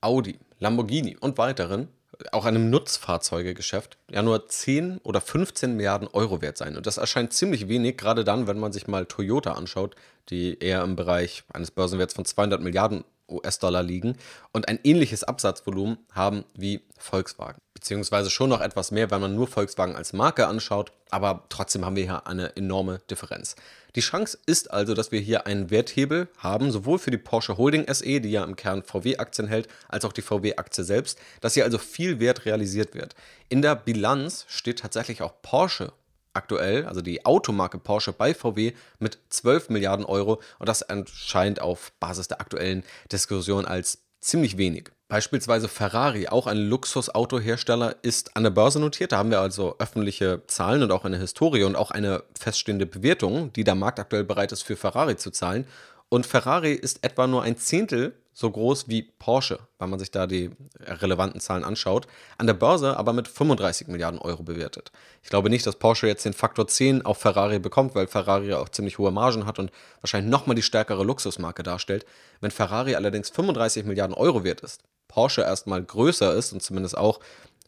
Audi, 0.00 0.38
Lamborghini 0.58 1.16
und 1.18 1.38
weiteren, 1.38 1.88
auch 2.32 2.44
einem 2.44 2.70
Nutzfahrzeugegeschäft, 2.70 3.98
ja 4.10 4.22
nur 4.22 4.48
10 4.48 4.98
oder 5.02 5.20
15 5.20 5.76
Milliarden 5.76 6.08
Euro 6.08 6.42
wert 6.42 6.56
sein. 6.56 6.76
Und 6.76 6.86
das 6.86 6.96
erscheint 6.96 7.32
ziemlich 7.32 7.68
wenig, 7.68 7.96
gerade 7.96 8.24
dann, 8.24 8.46
wenn 8.46 8.58
man 8.58 8.72
sich 8.72 8.86
mal 8.86 9.06
Toyota 9.06 9.52
anschaut, 9.52 9.96
die 10.30 10.58
eher 10.58 10.82
im 10.82 10.96
Bereich 10.96 11.44
eines 11.52 11.70
Börsenwerts 11.70 12.14
von 12.14 12.24
200 12.24 12.60
Milliarden 12.60 13.04
US-Dollar 13.28 13.82
liegen 13.82 14.16
und 14.52 14.68
ein 14.68 14.78
ähnliches 14.84 15.24
Absatzvolumen 15.24 15.98
haben 16.12 16.44
wie 16.54 16.82
Volkswagen. 16.98 17.58
Beziehungsweise 17.74 18.30
schon 18.30 18.50
noch 18.50 18.60
etwas 18.60 18.90
mehr, 18.90 19.10
wenn 19.10 19.20
man 19.20 19.34
nur 19.34 19.46
Volkswagen 19.46 19.96
als 19.96 20.12
Marke 20.12 20.46
anschaut, 20.46 20.92
aber 21.10 21.44
trotzdem 21.48 21.84
haben 21.84 21.96
wir 21.96 22.04
hier 22.04 22.26
eine 22.26 22.56
enorme 22.56 23.00
Differenz. 23.10 23.56
Die 23.94 24.00
Chance 24.00 24.38
ist 24.46 24.70
also, 24.70 24.94
dass 24.94 25.12
wir 25.12 25.20
hier 25.20 25.46
einen 25.46 25.70
Werthebel 25.70 26.28
haben, 26.38 26.72
sowohl 26.72 26.98
für 26.98 27.10
die 27.10 27.18
Porsche 27.18 27.56
Holding 27.56 27.92
SE, 27.92 28.20
die 28.20 28.30
ja 28.30 28.42
im 28.42 28.56
Kern 28.56 28.82
VW-Aktien 28.82 29.46
hält, 29.46 29.68
als 29.88 30.04
auch 30.04 30.12
die 30.12 30.22
VW-Aktie 30.22 30.82
selbst, 30.82 31.18
dass 31.40 31.54
hier 31.54 31.64
also 31.64 31.78
viel 31.78 32.18
Wert 32.18 32.44
realisiert 32.44 32.94
wird. 32.94 33.14
In 33.48 33.62
der 33.62 33.76
Bilanz 33.76 34.44
steht 34.48 34.80
tatsächlich 34.80 35.22
auch 35.22 35.34
Porsche 35.42 35.92
aktuell, 36.34 36.86
also 36.86 37.00
die 37.00 37.24
Automarke 37.24 37.78
Porsche 37.78 38.12
bei 38.12 38.34
VW 38.34 38.72
mit 38.98 39.18
12 39.30 39.70
Milliarden 39.70 40.04
Euro 40.04 40.40
und 40.58 40.68
das 40.68 40.82
erscheint 40.82 41.60
auf 41.60 41.92
Basis 42.00 42.28
der 42.28 42.40
aktuellen 42.40 42.84
Diskussion 43.10 43.64
als 43.64 44.04
ziemlich 44.20 44.56
wenig. 44.56 44.90
Beispielsweise 45.08 45.68
Ferrari, 45.68 46.28
auch 46.28 46.46
ein 46.46 46.56
Luxusautohersteller, 46.56 47.96
ist 48.02 48.36
an 48.36 48.42
der 48.42 48.50
Börse 48.50 48.80
notiert. 48.80 49.12
Da 49.12 49.18
haben 49.18 49.30
wir 49.30 49.40
also 49.40 49.76
öffentliche 49.78 50.42
Zahlen 50.46 50.82
und 50.82 50.90
auch 50.90 51.04
eine 51.04 51.18
Historie 51.18 51.64
und 51.64 51.76
auch 51.76 51.90
eine 51.90 52.24
feststehende 52.38 52.86
Bewertung, 52.86 53.52
die 53.52 53.64
der 53.64 53.74
Markt 53.74 54.00
aktuell 54.00 54.24
bereit 54.24 54.50
ist 54.52 54.62
für 54.62 54.76
Ferrari 54.76 55.16
zu 55.16 55.30
zahlen. 55.30 55.66
Und 56.08 56.26
Ferrari 56.26 56.72
ist 56.72 57.04
etwa 57.04 57.26
nur 57.26 57.42
ein 57.42 57.58
Zehntel 57.58 58.14
so 58.34 58.50
groß 58.50 58.88
wie 58.88 59.02
Porsche, 59.02 59.60
wenn 59.78 59.88
man 59.88 60.00
sich 60.00 60.10
da 60.10 60.26
die 60.26 60.50
relevanten 60.80 61.40
Zahlen 61.40 61.64
anschaut, 61.64 62.06
an 62.36 62.46
der 62.46 62.54
Börse 62.54 62.96
aber 62.96 63.12
mit 63.12 63.28
35 63.28 63.86
Milliarden 63.86 64.18
Euro 64.18 64.42
bewertet. 64.42 64.90
Ich 65.22 65.30
glaube 65.30 65.48
nicht, 65.48 65.64
dass 65.66 65.76
Porsche 65.76 66.08
jetzt 66.08 66.24
den 66.24 66.32
Faktor 66.32 66.66
10 66.66 67.06
auf 67.06 67.18
Ferrari 67.18 67.60
bekommt, 67.60 67.94
weil 67.94 68.08
Ferrari 68.08 68.52
auch 68.52 68.68
ziemlich 68.68 68.98
hohe 68.98 69.12
Margen 69.12 69.46
hat 69.46 69.58
und 69.58 69.70
wahrscheinlich 70.00 70.30
nochmal 70.30 70.56
die 70.56 70.62
stärkere 70.62 71.04
Luxusmarke 71.04 71.62
darstellt. 71.62 72.04
Wenn 72.40 72.50
Ferrari 72.50 72.96
allerdings 72.96 73.30
35 73.30 73.84
Milliarden 73.84 74.14
Euro 74.14 74.42
wert 74.42 74.60
ist, 74.60 74.82
Porsche 75.06 75.42
erstmal 75.42 75.82
größer 75.82 76.34
ist 76.34 76.52
und 76.52 76.60
zumindest 76.60 76.98
auch 76.98 77.20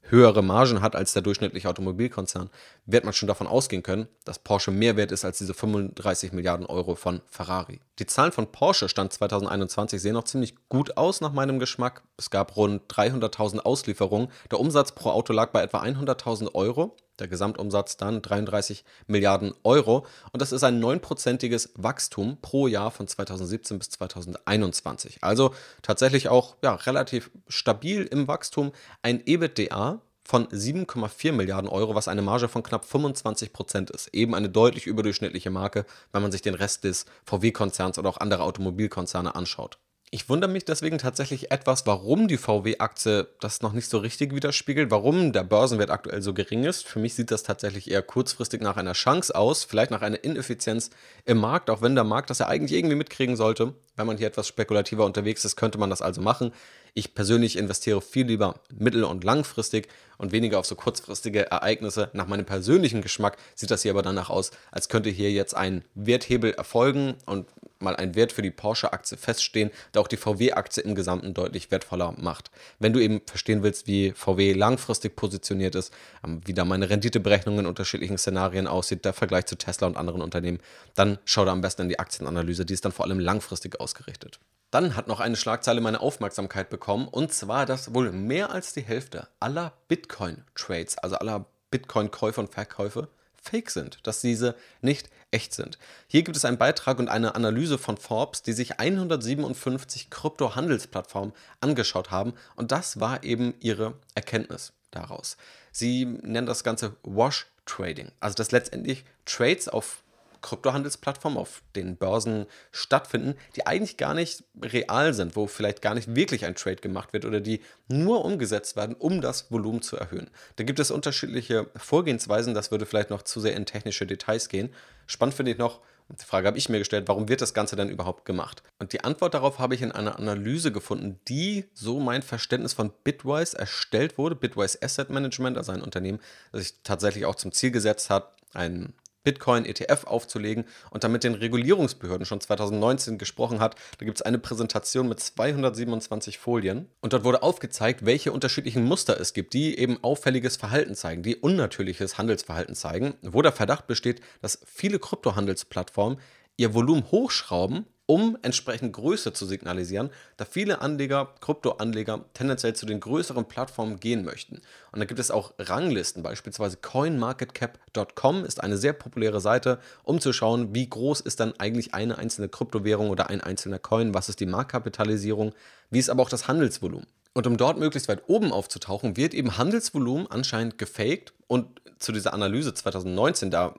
höhere 0.09 0.43
Margen 0.43 0.83
hat 0.83 0.97
als 0.97 1.13
der 1.13 1.23
durchschnittliche 1.23 1.69
Automobilkonzern, 1.69 2.51
wird 2.87 3.05
man 3.05 3.13
schon 3.13 3.27
davon 3.27 3.47
ausgehen 3.47 3.83
können, 3.83 4.09
dass 4.25 4.39
Porsche 4.39 4.71
mehr 4.71 4.97
wert 4.97 5.13
ist 5.13 5.25
als 5.25 5.39
diese 5.39 5.55
35 5.55 6.33
Milliarden 6.33 6.67
Euro 6.67 6.95
von 6.95 7.23
Ferrari. 7.27 7.81
Die 7.99 8.07
Zahlen 8.07 8.33
von 8.33 8.53
Porsche 8.53 8.89
Stand 8.89 9.13
2021 9.13 10.01
sehen 10.01 10.15
noch 10.15 10.25
ziemlich 10.25 10.55
gut 10.69 10.97
aus 10.97 11.21
nach 11.21 11.33
meinem 11.33 11.59
Geschmack. 11.59 12.03
Es 12.17 12.31
gab 12.31 12.57
rund 12.57 12.83
300.000 12.93 13.61
Auslieferungen. 13.61 14.29
Der 14.51 14.61
Umsatz 14.61 14.93
pro 14.93 15.11
Auto 15.11 15.33
lag 15.33 15.51
bei 15.51 15.63
etwa 15.63 15.83
100.000 15.83 16.55
Euro. 16.55 16.97
Der 17.19 17.29
Gesamtumsatz 17.29 17.97
dann 17.97 18.23
33 18.23 18.85
Milliarden 19.07 19.55
Euro. 19.65 20.07
Und 20.33 20.43
das 20.43 20.53
ist 20.53 20.65
ein 20.65 20.81
neunprozentiges 20.81 21.71
Wachstum 21.75 22.39
pro 22.41 22.67
Jahr 22.67 22.91
von 22.91 23.09
2017 23.09 23.79
bis 23.79 23.91
2021. 23.91 25.19
Also 25.23 25.55
tatsächlich 25.83 26.29
auch 26.29 26.57
ja, 26.63 26.75
relativ 26.75 27.31
stabil 27.49 28.03
im 28.03 28.29
Wachstum. 28.29 28.73
Ein 29.03 29.23
EBITDA 29.25 30.01
von 30.27 30.49
7,4 30.49 31.33
Milliarden 31.33 31.71
Euro, 31.71 31.95
was 31.95 32.09
eine 32.09 32.21
Marge 32.21 32.49
von 32.49 32.63
knapp 32.65 32.85
25 32.85 33.53
Prozent 33.53 33.91
ist. 33.91 34.13
Eben 34.13 34.35
eine 34.35 34.49
deutlich 34.49 34.87
überdurchschnittliche 34.87 35.51
Marke, 35.51 35.87
wenn 36.13 36.23
man 36.23 36.33
sich 36.33 36.43
den 36.43 36.55
Rest 36.55 36.85
des 36.85 37.07
VW-Konzerns 37.25 37.99
oder 37.99 38.09
auch 38.09 38.19
andere 38.19 38.43
Automobilkonzerne 38.43 39.37
anschaut. 39.37 39.79
Ich 40.11 40.29
wundere 40.29 40.51
mich 40.51 40.65
deswegen 40.65 40.99
tatsächlich 40.99 41.51
etwas, 41.51 41.85
warum 41.85 42.29
die 42.29 42.37
VW-Aktie 42.37 43.27
das 43.41 43.61
noch 43.61 43.73
nicht 43.73 43.91
so 43.91 43.99
richtig 43.99 44.33
widerspiegelt, 44.33 44.91
warum 44.93 45.33
der 45.33 45.43
Börsenwert 45.43 45.91
aktuell 45.91 46.23
so 46.23 46.33
gering 46.33 46.63
ist. 46.63 46.87
Für 46.87 47.01
mich 47.01 47.15
sieht 47.15 47.33
das 47.33 47.43
tatsächlich 47.43 47.91
eher 47.91 48.03
kurzfristig 48.03 48.61
nach 48.61 48.77
einer 48.77 48.93
Chance 48.93 49.35
aus, 49.35 49.65
vielleicht 49.65 49.91
nach 49.91 50.03
einer 50.03 50.23
Ineffizienz 50.23 50.91
im 51.25 51.39
Markt, 51.39 51.71
auch 51.71 51.83
wenn 51.83 51.97
der 51.97 52.05
Markt 52.05 52.31
das 52.31 52.39
ja 52.39 52.47
eigentlich 52.47 52.79
irgendwie 52.79 52.95
mitkriegen 52.95 53.35
sollte. 53.35 53.75
Wenn 53.97 54.07
man 54.07 54.19
hier 54.19 54.27
etwas 54.27 54.47
spekulativer 54.47 55.07
unterwegs 55.07 55.45
ist, 55.45 55.57
könnte 55.57 55.79
man 55.79 55.89
das 55.89 56.03
also 56.03 56.21
machen. 56.21 56.53
Ich 56.93 57.15
persönlich 57.15 57.57
investiere 57.57 58.01
viel 58.01 58.27
lieber 58.27 58.61
mittel- 58.73 59.05
und 59.05 59.25
langfristig 59.25 59.89
und 60.19 60.33
weniger 60.33 60.59
auf 60.59 60.67
so 60.67 60.75
kurzfristige 60.75 61.51
Ereignisse. 61.51 62.11
Nach 62.13 62.27
meinem 62.27 62.47
persönlichen 62.47 63.03
Geschmack 63.03 63.37
sieht 63.55 63.71
das 63.71 63.83
hier 63.83 63.93
aber 63.93 64.03
danach 64.03 64.31
aus, 64.31 64.51
als 64.71 64.89
könnte 64.89 65.11
hier 65.11 65.31
jetzt 65.31 65.55
ein 65.55 65.85
Werthebel 65.95 66.53
erfolgen 66.53 67.15
und 67.27 67.47
mal 67.79 67.97
ein 67.97 68.15
Wert 68.15 68.33
für 68.33 68.43
die 68.43 68.51
Porsche-Aktie 68.51 69.19
feststehen, 69.19 69.71
der 69.93 70.01
auch 70.01 70.09
die 70.09 70.17
VW-Aktie 70.17 70.83
im 70.83 70.95
Gesamten 70.95 71.35
deutlich 71.35 71.71
wertvoller 71.71 72.15
macht. 72.17 72.51
Wenn 72.79 72.93
du 72.93 73.01
eben 73.01 73.21
verstehen 73.27 73.63
willst, 73.63 73.87
wie 73.87 74.13
VW 74.13 74.53
langfristig 74.55 75.17
positioniert 75.17 75.75
ist, 75.75 75.93
ähm, 76.25 76.41
wie 76.45 76.55
da 76.55 76.65
meine 76.65 76.89
Renditeberechnung 76.89 77.59
in 77.59 77.67
unterschiedlichen 77.67 78.19
Szenarien 78.19 78.67
aussieht, 78.67 79.05
der 79.05 79.13
Vergleich 79.13 79.47
zu 79.47 79.57
Tesla 79.57 79.87
und 79.87 79.97
anderen 79.97 80.23
Unternehmen, 80.23 80.61
dann 80.95 81.19
schau 81.25 81.45
da 81.45 81.53
am 81.53 81.61
besten 81.61 81.83
in 81.83 81.89
die 81.91 81.99
Aktienanalyse, 81.99 82.65
die 82.65 82.75
ist 82.75 82.85
dann 82.85 82.93
vor 82.93 83.05
allem 83.05 83.21
langfristig 83.21 83.79
ausgerichtet. 83.87 84.41
Dann 84.73 84.97
hat 84.97 85.07
noch 85.07 85.21
eine 85.21 85.37
Schlagzeile 85.37 85.81
meine 85.81 86.01
Aufmerksamkeit 86.01 86.71
bekommen 86.71 87.07
und 87.07 87.33
zwar, 87.33 87.67
dass 87.67 87.95
wohl 87.95 88.11
mehr 88.11 88.51
als 88.51 88.73
die 88.73 88.83
Hälfte 88.83 89.29
aller 89.39 89.75
Bitcoin-Trades, 89.87 90.99
also 90.99 91.15
aller 91.17 91.47
Bitcoin-Käufe 91.71 92.41
und 92.41 92.53
Verkäufe, 92.53 93.09
fake 93.41 93.71
sind, 93.71 94.05
dass 94.05 94.23
diese 94.23 94.57
nicht 94.81 95.09
echt 95.31 95.55
sind. 95.55 95.79
Hier 96.09 96.25
gibt 96.25 96.37
es 96.37 96.45
einen 96.45 96.59
Beitrag 96.59 96.99
und 96.99 97.09
eine 97.09 97.37
Analyse 97.37 97.79
von 97.79 97.97
Forbes, 97.97 98.43
die 98.43 98.53
sich 98.53 98.81
157 98.81 100.11
Krypto-Handelsplattformen 100.11 101.33
angeschaut 101.61 102.11
haben 102.11 102.35
und 102.57 102.73
das 102.73 102.99
war 102.99 103.23
eben 103.23 103.55
ihre 103.61 103.95
Erkenntnis 104.17 104.73
daraus. 104.91 105.37
Sie 105.71 106.07
nennen 106.07 106.49
das 106.49 106.65
Ganze 106.65 106.97
Wash 107.05 107.47
Trading, 107.67 108.11
also 108.19 108.35
dass 108.35 108.51
letztendlich 108.51 109.05
Trades 109.27 109.69
auf 109.69 110.03
Kryptohandelsplattformen, 110.43 111.39
auf 111.39 111.63
den 111.75 111.97
Börsen 111.97 112.47
stattfinden, 112.73 113.35
die 113.57 113.67
eigentlich 113.67 113.97
gar 113.97 114.15
nicht 114.15 114.45
real 114.63 115.15
sind, 115.15 115.37
wo 115.37 115.47
vielleicht 115.47 115.83
gar 115.83 115.95
nicht 115.95 116.15
wirklich 116.15 116.45
ein 116.45 116.55
Trade 116.55 116.77
gemacht 116.77 117.13
wird 117.13 117.25
oder 117.25 117.41
die 117.41 117.61
nur 117.89 118.25
umgesetzt 118.25 118.77
werden, 118.77 118.97
um 118.97 119.21
das 119.21 119.51
Volumen 119.51 119.83
zu 119.83 119.97
erhöhen. 119.97 120.31
Da 120.57 120.65
gibt 120.65 120.79
es 120.79 120.91
unterschiedliche 120.91 121.69
Vorgehensweisen, 121.77 122.55
das 122.55 122.71
würde 122.71 122.87
vielleicht 122.87 123.11
noch 123.11 123.23
zu 123.23 123.41
sehr 123.41 123.55
in 123.55 123.67
technische 123.67 124.07
Details 124.07 124.49
gehen. 124.49 124.73
Spannend 125.07 125.35
finde 125.35 125.53
ich 125.53 125.59
noch, 125.59 125.81
die 126.09 126.25
Frage 126.25 126.47
habe 126.47 126.59
ich 126.59 126.69
mir 126.69 126.79
gestellt, 126.79 127.09
warum 127.09 127.29
wird 127.29 127.41
das 127.41 127.53
Ganze 127.53 127.75
denn 127.75 127.89
überhaupt 127.89 128.25
gemacht? 128.25 128.63
Und 128.79 128.93
die 128.93 129.03
Antwort 129.03 129.35
darauf 129.35 129.59
habe 129.59 129.75
ich 129.75 129.83
in 129.83 129.91
einer 129.91 130.19
Analyse 130.19 130.71
gefunden, 130.71 131.19
die, 131.27 131.65
so 131.75 131.99
mein 131.99 132.23
Verständnis 132.23 132.75
von 132.75 132.93
Bitwise, 133.03 133.59
erstellt 133.59 134.17
wurde. 134.17 134.37
Bitwise 134.37 134.79
Asset 134.83 135.11
Management, 135.11 135.59
also 135.59 135.73
ein 135.73 135.83
Unternehmen, 135.83 136.21
das 136.53 136.63
sich 136.63 136.75
tatsächlich 136.85 137.27
auch 137.27 137.35
zum 137.35 137.51
Ziel 137.51 137.73
gesetzt 137.73 138.09
hat, 138.09 138.37
ein 138.55 138.95
Bitcoin-ETF 139.27 140.05
aufzulegen 140.05 140.65
und 140.91 141.03
damit 141.03 141.25
den 141.25 141.35
Regulierungsbehörden 141.35 142.25
schon 142.25 142.41
2019 142.41 143.19
gesprochen 143.19 143.59
hat. 143.59 143.75
Da 143.99 144.07
gibt 144.07 144.19
es 144.19 144.23
eine 144.23 144.39
Präsentation 144.39 145.09
mit 145.09 145.19
227 145.19 146.39
Folien 146.39 146.89
und 147.01 147.13
dort 147.13 147.25
wurde 147.25 147.43
aufgezeigt, 147.43 148.07
welche 148.07 148.31
unterschiedlichen 148.31 148.85
Muster 148.85 149.21
es 149.21 149.33
gibt, 149.33 149.53
die 149.53 149.77
eben 149.77 149.99
auffälliges 150.03 150.57
Verhalten 150.57 150.95
zeigen, 150.95 151.25
die 151.25 151.35
unnatürliches 151.35 152.19
Handelsverhalten 152.19 152.77
zeigen, 152.77 153.15
wo 153.23 153.43
der 153.43 153.53
Verdacht 153.53 153.89
besteht, 153.89 154.21
dass 154.43 154.61
viele 154.65 155.01
Kryptohandelsplattformen 155.01 156.21
ihr 156.57 156.73
Volumen 156.73 157.11
hochschrauben 157.11 157.85
um 158.07 158.39
entsprechend 158.43 158.93
Größe 158.93 159.33
zu 159.33 159.47
signalisieren, 159.47 160.11
da 160.37 160.45
viele 160.45 160.81
Anleger, 160.81 161.35
Kryptoanleger, 161.41 162.25
tendenziell 162.35 162.75
zu 162.75 162.87
den 162.87 163.01
größeren 163.01 163.47
Plattformen 163.47 163.99
gehen 163.99 164.25
möchten. 164.25 164.61
Und 164.93 165.01
da 165.01 165.05
gibt 165.05 165.21
es 165.21 165.31
auch 165.31 165.55
Ranglisten, 165.59 166.23
beispielsweise 166.23 166.77
coinmarketcap.com 166.77 168.45
ist 168.45 168.63
eine 168.63 168.77
sehr 168.77 168.93
populäre 168.93 169.41
Seite, 169.41 169.81
um 170.05 170.21
zu 170.21 170.33
schauen, 170.33 170.75
wie 170.75 170.89
groß 170.89 171.21
ist 171.21 171.41
dann 171.41 171.55
eigentlich 171.59 171.95
eine 171.95 172.19
einzelne 172.19 172.49
Kryptowährung 172.49 173.11
oder 173.11 173.29
ein 173.29 173.41
einzelner 173.41 173.81
Coin, 173.81 174.15
was 174.15 174.29
ist 174.29 174.41
die 174.41 174.47
Marktkapitalisierung, 174.47 175.53
wie 175.91 175.99
ist 175.99 176.11
aber 176.11 176.23
auch 176.23 176.31
das 176.31 176.49
Handelsvolumen. 176.49 177.07
Und 177.37 177.47
um 177.47 177.59
dort 177.59 177.77
möglichst 177.77 178.09
weit 178.09 178.31
oben 178.31 178.51
aufzutauchen, 178.51 179.19
wird 179.19 179.35
eben 179.35 179.59
Handelsvolumen 179.59 180.27
anscheinend 180.31 180.79
gefaked. 180.79 181.35
Und 181.47 181.83
zu 181.99 182.13
dieser 182.13 182.33
Analyse 182.33 182.73
2019, 182.73 183.51
da 183.51 183.75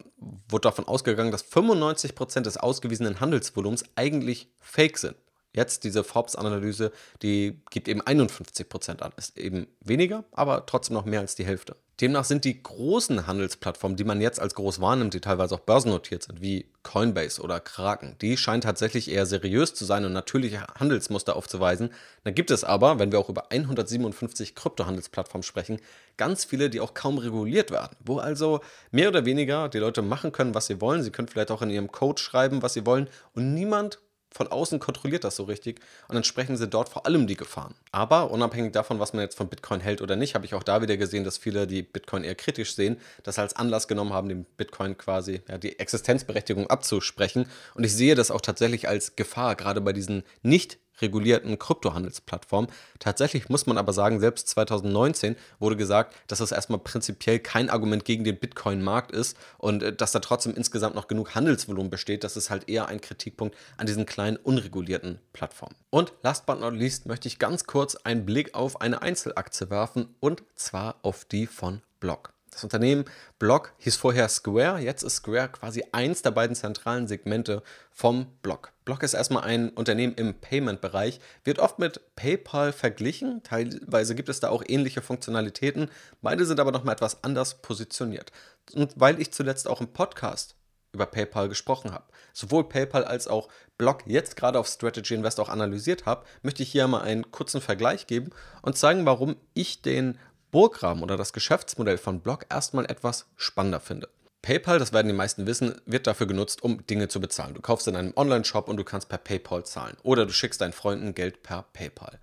wurde 0.48 0.62
davon 0.62 0.88
ausgegangen, 0.88 1.32
dass 1.32 1.44
95% 1.44 2.42
des 2.42 2.58
ausgewiesenen 2.58 3.20
Handelsvolumens 3.20 3.84
eigentlich 3.96 4.52
fake 4.60 5.00
sind. 5.00 5.16
Jetzt 5.58 5.84
diese 5.84 6.04
Forbes-Analyse, 6.04 6.92
die 7.24 7.60
gibt 7.72 7.88
eben 7.88 8.04
51% 8.04 9.02
an. 9.02 9.12
Ist 9.18 9.40
eben 9.40 9.66
weniger, 9.82 10.24
aber 10.32 10.68
trotzdem 10.68 10.94
noch 10.94 11.06
mehr 11.06 11.22
als 11.22 11.34
die 11.34 11.46
Hälfte. 11.46 11.76
Demnach 12.00 12.26
sind 12.26 12.46
die 12.46 12.62
großen 12.62 13.26
Handelsplattformen, 13.26 13.98
die 13.98 14.04
man 14.04 14.22
jetzt 14.22 14.40
als 14.40 14.54
groß 14.54 14.82
wahrnimmt, 14.82 15.16
die 15.16 15.20
teilweise 15.20 15.56
auch 15.56 15.62
börsennotiert 15.62 16.22
sind, 16.22 16.42
wie 16.44 16.68
Coinbase 16.84 17.42
oder 17.42 17.60
Kraken, 17.60 18.16
die 18.22 18.38
scheinen 18.38 18.62
tatsächlich 18.62 19.10
eher 19.10 19.26
seriös 19.26 19.74
zu 19.74 19.84
sein 19.84 20.06
und 20.06 20.14
natürliche 20.14 20.68
Handelsmuster 20.80 21.36
aufzuweisen. 21.36 21.90
Da 22.24 22.30
gibt 22.30 22.52
es 22.52 22.64
aber, 22.64 23.00
wenn 23.00 23.12
wir 23.12 23.18
auch 23.18 23.30
über 23.30 23.52
157 23.52 24.54
Kryptohandelsplattformen 24.54 25.42
sprechen, 25.42 25.80
ganz 26.18 26.46
viele, 26.46 26.70
die 26.70 26.82
auch 26.82 26.94
kaum 26.94 27.18
reguliert 27.18 27.72
werden, 27.72 27.98
wo 28.06 28.20
also 28.20 28.62
mehr 28.92 29.10
oder 29.10 29.26
weniger 29.26 29.68
die 29.68 29.80
Leute 29.80 30.04
machen 30.04 30.32
können, 30.32 30.54
was 30.54 30.68
sie 30.68 30.80
wollen. 30.80 31.02
Sie 31.02 31.10
können 31.10 31.28
vielleicht 31.28 31.50
auch 31.50 31.64
in 31.64 31.72
ihrem 31.72 31.92
Code 31.92 32.22
schreiben, 32.22 32.62
was 32.62 32.76
sie 32.76 32.86
wollen 32.86 33.10
und 33.34 33.56
niemand 33.56 33.98
von 34.32 34.48
außen 34.48 34.80
kontrolliert 34.80 35.24
das 35.24 35.36
so 35.36 35.44
richtig 35.44 35.80
und 36.08 36.16
dann 36.16 36.24
sprechen 36.24 36.58
sie 36.58 36.68
dort 36.68 36.90
vor 36.90 37.06
allem 37.06 37.28
die 37.28 37.36
Gefahren. 37.36 37.76
Aber 37.92 38.32
unabhängig 38.32 38.74
davon, 38.74 39.00
was 39.00 39.14
man 39.14 39.24
jetzt 39.24 39.36
von 39.36 39.50
Bitcoin 39.50 39.80
hält 39.80 40.02
oder 40.02 40.16
nicht, 40.16 40.36
habe 40.36 40.46
ich 40.46 40.54
auch 40.54 40.64
da 40.64 40.82
wieder 40.82 40.98
gesehen, 40.98 41.24
dass 41.24 41.38
viele, 41.38 41.68
die 41.68 41.82
Bitcoin 41.82 42.24
eher 42.24 42.36
kritisch 42.36 42.76
sehen, 42.76 42.98
das 43.24 43.40
als 43.40 43.56
Anlass 43.56 43.88
genommen 43.88 44.14
haben, 44.14 44.30
dem 44.30 44.46
Bitcoin 44.58 44.98
quasi 44.98 45.42
ja, 45.48 45.58
die 45.58 45.80
Existenzberechtigung 45.80 46.70
abzusprechen. 46.70 47.48
Und 47.74 47.84
ich 47.84 47.96
sehe 47.96 48.16
das 48.16 48.32
auch 48.32 48.42
tatsächlich 48.42 48.88
als 48.88 49.16
Gefahr, 49.16 49.56
gerade 49.56 49.82
bei 49.82 49.94
diesen 49.94 50.24
nicht 50.42 50.78
regulierten 51.02 51.60
Kryptohandelsplattform. 51.60 52.68
Tatsächlich 53.00 53.50
muss 53.50 53.66
man 53.66 53.78
aber 53.78 53.94
sagen, 53.94 54.20
selbst 54.20 54.48
2019 54.50 55.36
wurde 55.60 55.78
gesagt, 55.78 56.16
dass 56.28 56.40
das 56.40 56.52
erstmal 56.52 56.80
prinzipiell 56.80 57.40
kein 57.40 57.70
Argument 57.70 58.06
gegen 58.06 58.24
den 58.24 58.38
Bitcoin-Markt 58.38 59.12
ist 59.12 59.38
und 59.58 59.84
äh, 59.84 59.94
dass 59.94 60.12
da 60.12 60.20
trotzdem 60.20 60.56
insgesamt 60.56 60.96
noch 60.96 61.08
genug 61.08 61.36
Handelsvolumen 61.36 61.90
besteht. 61.90 62.24
Das 62.24 62.38
ist 62.38 62.50
halt 62.50 62.70
eher 62.70 62.88
ein 62.88 63.02
Kritikpunkt 63.02 63.56
an 63.78 63.88
diesen 63.88 64.06
kleinen 64.06 64.38
unregulierten 64.38 65.20
Plattformen. 65.34 65.76
Und 65.90 66.14
last 66.24 66.46
but 66.46 66.60
not 66.60 66.74
least 66.74 67.06
möchte 67.06 67.28
ich 67.28 67.40
ganz 67.40 67.66
kurz 67.66 67.96
einen 67.96 68.26
Blick 68.26 68.54
auf 68.54 68.82
eine 68.82 69.02
Einzelaktie 69.02 69.70
werfen 69.70 70.16
und 70.20 70.44
zwar 70.56 70.96
auf 71.02 71.26
die 71.26 71.48
von 71.48 71.82
Block. 72.00 72.37
Das 72.58 72.64
Unternehmen 72.64 73.06
Block 73.38 73.74
hieß 73.78 73.98
vorher 73.98 74.28
Square, 74.30 74.80
jetzt 74.80 75.04
ist 75.04 75.18
Square 75.18 75.50
quasi 75.50 75.84
eins 75.92 76.24
der 76.24 76.32
beiden 76.32 76.56
zentralen 76.56 77.08
Segmente 77.08 77.62
vom 77.92 78.32
Block. 78.42 78.74
Block 78.84 79.04
ist 79.04 79.14
erstmal 79.14 79.44
ein 79.44 79.70
Unternehmen 79.70 80.16
im 80.16 80.34
Payment-Bereich, 80.34 81.20
wird 81.44 81.60
oft 81.60 81.78
mit 81.78 82.16
PayPal 82.16 82.74
verglichen, 82.74 83.44
teilweise 83.44 84.16
gibt 84.16 84.28
es 84.28 84.40
da 84.40 84.50
auch 84.50 84.64
ähnliche 84.68 85.04
Funktionalitäten, 85.04 85.92
beide 86.24 86.48
sind 86.48 86.60
aber 86.60 86.72
nochmal 86.72 86.96
etwas 86.96 87.24
anders 87.24 87.62
positioniert. 87.62 88.32
Und 88.74 88.92
weil 88.96 89.22
ich 89.22 89.32
zuletzt 89.32 89.68
auch 89.68 89.80
im 89.80 89.94
Podcast 89.94 90.56
über 90.94 91.06
PayPal 91.06 91.50
gesprochen 91.50 91.92
habe, 91.92 92.06
sowohl 92.34 92.68
PayPal 92.68 93.06
als 93.06 93.28
auch 93.28 93.50
Block 93.78 94.08
jetzt 94.08 94.36
gerade 94.36 94.58
auf 94.58 94.66
Strategy 94.66 95.14
Invest 95.14 95.40
auch 95.40 95.50
analysiert 95.50 96.08
habe, 96.08 96.26
möchte 96.42 96.64
ich 96.64 96.72
hier 96.72 96.88
mal 96.88 97.02
einen 97.02 97.30
kurzen 97.30 97.62
Vergleich 97.62 98.08
geben 98.08 98.32
und 98.64 98.80
zeigen, 98.80 99.06
warum 99.06 99.36
ich 99.54 99.84
den 99.84 100.18
Burggraben 100.58 101.04
oder 101.04 101.18
das 101.18 101.34
Geschäftsmodell 101.34 102.00
von 102.00 102.20
Block 102.20 102.48
erstmal 102.50 102.86
etwas 102.86 103.28
spannender 103.36 103.80
finde. 103.80 104.10
PayPal, 104.42 104.80
das 104.80 104.92
werden 104.92 105.06
die 105.06 105.14
meisten 105.14 105.46
wissen, 105.46 105.80
wird 105.86 106.08
dafür 106.08 106.26
genutzt, 106.26 106.64
um 106.64 106.84
Dinge 106.88 107.10
zu 107.10 107.22
bezahlen. 107.22 107.54
Du 107.54 107.62
kaufst 107.62 107.88
in 107.88 107.96
einem 107.96 108.12
Online-Shop 108.16 108.68
und 108.68 108.78
du 108.78 108.84
kannst 108.84 109.08
per 109.08 109.20
PayPal 109.20 109.68
zahlen. 109.68 109.98
Oder 110.02 110.26
du 110.26 110.34
schickst 110.34 110.60
deinen 110.60 110.74
Freunden 110.74 111.14
Geld 111.14 111.44
per 111.44 111.62
PayPal. 111.74 112.18